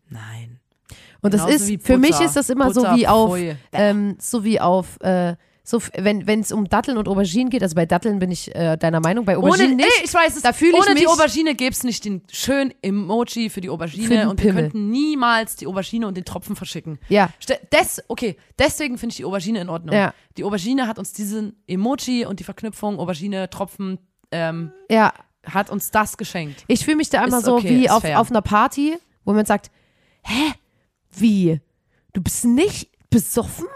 Nein. 0.08 0.60
Und 1.20 1.34
das 1.34 1.42
Genauso 1.44 1.56
ist, 1.64 1.68
wie 1.68 1.78
für 1.78 1.98
mich 1.98 2.18
ist 2.20 2.36
das 2.36 2.48
immer 2.50 2.72
so 2.72 2.80
Butter, 2.82 2.96
wie 2.96 3.06
auf, 3.08 3.36
ähm, 3.72 4.16
so 4.20 4.44
wie 4.44 4.60
auf, 4.60 5.00
äh, 5.00 5.34
so, 5.64 5.82
wenn 5.98 6.40
es 6.40 6.50
um 6.50 6.66
Datteln 6.68 6.96
und 6.96 7.08
Auberginen 7.08 7.50
geht, 7.50 7.62
also 7.62 7.74
bei 7.74 7.84
Datteln 7.84 8.20
bin 8.20 8.30
ich 8.30 8.54
äh, 8.54 8.78
deiner 8.78 9.00
Meinung, 9.00 9.26
bei 9.26 9.36
Auberginen 9.36 9.72
Ohne, 9.72 9.76
nicht. 9.76 9.98
ey, 9.98 10.04
ich 10.06 10.14
weiß 10.14 10.36
es. 10.36 10.42
Da 10.42 10.54
fühle 10.54 10.70
ich 10.72 10.78
Ohne 10.78 10.94
die 10.94 11.02
mich- 11.02 11.08
Aubergine 11.08 11.54
gäbe 11.54 11.72
es 11.72 11.84
nicht 11.84 12.06
den 12.06 12.22
schönen 12.32 12.72
Emoji 12.80 13.50
für 13.50 13.60
die 13.60 13.68
Aubergine 13.68 14.06
Für 14.22 14.30
und 14.30 14.42
wir 14.42 14.54
könnten 14.54 14.90
niemals 14.90 15.56
die 15.56 15.66
Aubergine 15.66 16.06
und 16.06 16.16
den 16.16 16.24
Tropfen 16.24 16.56
verschicken. 16.56 16.98
Ja, 17.10 17.28
Des, 17.70 18.02
okay, 18.08 18.36
deswegen 18.58 18.96
finde 18.96 19.12
ich 19.12 19.16
die 19.18 19.24
Aubergine 19.26 19.60
in 19.60 19.68
Ordnung. 19.68 19.94
Ja. 19.94 20.14
Die 20.38 20.44
Aubergine 20.44 20.86
hat 20.86 20.98
uns 20.98 21.12
diesen 21.12 21.54
Emoji 21.66 22.24
und 22.24 22.40
die 22.40 22.44
Verknüpfung 22.44 22.98
Aubergine, 22.98 23.50
Tropfen, 23.50 23.98
ähm, 24.30 24.72
ja. 24.90 25.12
hat 25.44 25.68
uns 25.68 25.90
das 25.90 26.16
geschenkt. 26.16 26.64
Ich 26.68 26.84
fühle 26.84 26.96
mich 26.96 27.10
da 27.10 27.22
immer 27.24 27.38
Ist 27.38 27.44
so 27.44 27.56
okay, 27.56 27.68
wie 27.68 27.84
ist 27.84 27.90
auf, 27.90 28.00
fair. 28.02 28.20
auf 28.20 28.30
einer 28.30 28.40
Party, 28.40 28.96
wo 29.26 29.34
man 29.34 29.44
sagt, 29.44 29.70
hä? 30.22 30.52
Wie? 31.12 31.60
Du 32.12 32.20
bist 32.22 32.44
nicht 32.44 32.90
besoffen? 33.10 33.66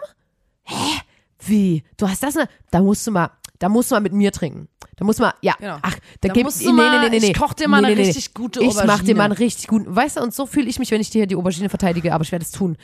Hä? 0.65 1.01
Wie? 1.45 1.85
Du 1.97 2.09
hast 2.09 2.23
das? 2.23 2.35
Ne? 2.35 2.49
Da 2.71 2.81
musst 2.81 3.07
du 3.07 3.11
mal, 3.11 3.31
da 3.59 3.69
musst 3.69 3.91
du 3.91 3.95
mal 3.97 4.01
mit 4.01 4.13
mir 4.13 4.33
trinken. 4.33 4.69
Da 4.97 5.05
musst 5.05 5.19
du 5.19 5.25
mal, 5.25 5.35
ja, 5.41 5.55
Genau. 5.59 5.79
ach, 5.83 5.97
da, 6.21 6.29
Da 6.29 6.35
gibt 6.35 6.57
nee, 6.61 6.73
nee, 6.73 7.09
nee, 7.09 7.19
nee, 7.21 7.31
ich 7.31 7.37
koch 7.39 7.55
dir 7.55 7.67
mal 7.69 7.81
nee, 7.81 7.87
eine 7.89 7.97
nee, 7.97 8.03
nee. 8.03 8.07
richtig 8.09 8.35
gute 8.35 8.61
Ich 8.61 8.67
mach 8.75 8.85
dir 8.85 8.93
Aubergine. 8.93 9.15
mal 9.17 9.25
einen 9.25 9.33
richtig 9.33 9.67
guten, 9.67 9.95
weißt 9.95 10.19
du, 10.19 10.21
und 10.23 10.35
so 10.35 10.47
fühle 10.47 10.69
ich 10.69 10.79
mich, 10.79 10.91
wenn 10.91 11.01
ich 11.01 11.11
dir 11.11 11.27
die 11.27 11.35
Aubergine 11.35 11.69
verteidige, 11.69 12.13
aber 12.15 12.23
ich 12.23 12.31
werde 12.33 12.45
es 12.45 12.51
tun. 12.53 12.77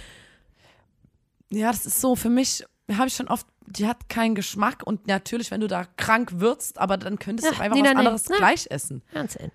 Ja, 1.51 1.71
das 1.71 1.87
ist 1.87 2.01
so 2.01 2.17
für 2.17 2.29
mich, 2.31 2.65
habe 2.93 3.09
ich 3.09 3.15
schon 3.15 3.29
oft, 3.29 3.47
die 3.67 3.87
hat 3.87 4.09
keinen 4.09 4.35
Geschmack 4.35 4.83
und 4.85 5.07
natürlich, 5.07 5.51
wenn 5.51 5.61
du 5.61 5.67
da 5.69 5.85
krank 5.97 6.33
würzt, 6.41 6.79
aber 6.79 6.97
dann 6.97 7.19
könntest 7.19 7.49
du 7.51 7.55
Ja, 7.55 7.61
einfach 7.61 7.79
was 7.79 7.89
anderes 7.97 8.25
gleich 8.25 8.67
essen. 8.71 9.03
Wahnsinn. 9.13 9.51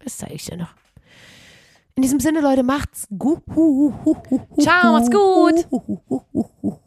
Das 0.00 0.16
zeige 0.16 0.34
ich 0.34 0.44
dir 0.46 0.56
noch. 0.56 0.74
In 1.94 2.02
diesem 2.02 2.20
Sinne, 2.20 2.40
Leute, 2.40 2.62
macht's 2.62 3.06
gut. 3.18 3.42
Ciao, 4.58 4.92
macht's 4.92 5.10
gut. 5.10 5.66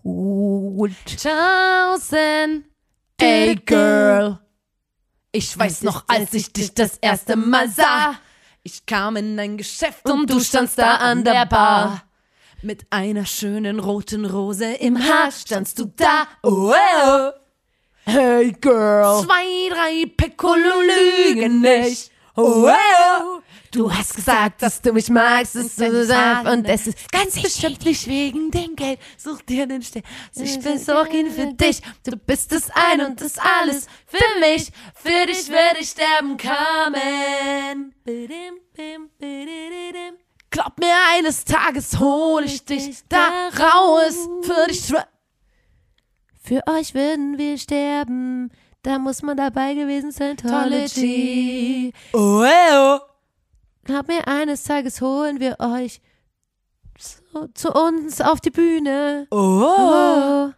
gut. 0.04 0.92
Tschaußen. 1.06 2.66
Ey, 3.20 3.56
Girl. 3.56 4.40
Ich 5.32 5.58
weiß 5.58 5.84
noch, 5.84 6.06
als 6.08 6.34
ich 6.34 6.52
dich 6.54 6.74
das 6.74 6.98
erste 6.98 7.36
Mal 7.36 7.70
sah. 7.70 8.16
Ich 8.64 8.86
kam 8.86 9.16
in 9.16 9.38
ein 9.40 9.58
Geschäft 9.58 10.10
und 10.10 10.28
du 10.30 10.40
standst 10.40 10.80
da 10.80 10.96
an 10.96 11.24
der 11.24 11.46
Bar. 11.46 12.02
Mit 12.64 12.88
einer 12.90 13.26
schönen 13.26 13.80
roten 13.80 14.26
Rose 14.26 14.74
im 14.74 14.98
Haar 14.98 15.32
standst 15.32 15.78
du 15.78 15.86
da. 15.86 16.26
Oh, 16.42 16.74
oh. 16.74 17.32
Hey, 18.06 18.54
Girl. 18.54 19.24
Zwei, 19.24 19.70
drei 19.70 20.06
Piccolo 20.18 20.82
lügen 20.82 21.62
nicht. 21.62 22.12
Oh, 22.36 22.68
oh. 22.68 23.42
Du 23.76 23.94
hast 23.94 24.16
gesagt, 24.16 24.62
dass 24.62 24.82
du 24.82 24.94
mich 24.94 25.10
magst, 25.10 25.54
ist 25.58 25.76
so 25.76 26.04
sanft 26.06 26.50
und 26.50 26.66
es 26.66 26.88
ist 26.88 27.12
Ganz 27.12 27.42
bestimmt 27.42 27.84
nicht 27.84 28.08
wegen 28.08 28.50
dem 28.50 28.74
Geld. 28.74 29.00
Such 29.18 29.42
dir 29.42 29.68
den 29.68 29.82
Stern. 29.82 30.04
Ich 30.34 30.58
bin 30.62 30.78
sorgen 30.80 31.30
für 31.30 31.54
dich. 31.54 31.82
Du 32.06 32.16
bist 32.16 32.54
das 32.54 32.70
Ein 32.72 33.02
und 33.02 33.20
das 33.20 33.34
Alles 33.38 33.88
für 34.08 34.40
mich. 34.40 34.72
Für 34.94 35.26
dich 35.26 35.50
würde 35.50 35.80
ich 35.82 35.90
sterben 35.90 36.38
kommen. 36.38 37.94
Glaub 40.52 40.80
mir, 40.80 40.96
eines 41.18 41.44
Tages 41.44 42.00
hol 42.00 42.46
ich 42.46 42.64
dich 42.64 43.00
da 43.10 43.50
raus. 43.60 44.16
Für 44.44 44.68
dich. 44.68 44.94
Für 46.42 46.62
euch 46.68 46.94
würden 46.94 47.38
wir 47.38 47.58
sterben. 47.58 48.54
Da 48.84 49.00
muss 49.00 49.22
man 49.22 49.36
dabei 49.36 49.74
gewesen 49.74 50.12
sein. 50.12 50.38
Tology. 50.38 51.92
Oh, 52.14 52.46
oh. 52.46 53.15
Glaub 53.86 54.08
mir, 54.08 54.28
eines 54.28 54.64
Tages 54.64 55.00
holen 55.00 55.40
wir 55.40 55.58
euch 55.60 56.02
zu, 56.98 57.54
zu 57.54 57.72
uns 57.72 58.20
auf 58.20 58.42
die 58.42 58.50
Bühne. 58.50 59.28
Oh. 59.30 59.64
Oh. 59.64 60.52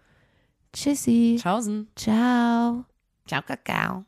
Tschüssi. 0.72 1.38
Tschaußen. 1.40 1.92
Ciao. 1.96 2.86
Ciao, 3.28 3.42
Kakao. 3.42 4.06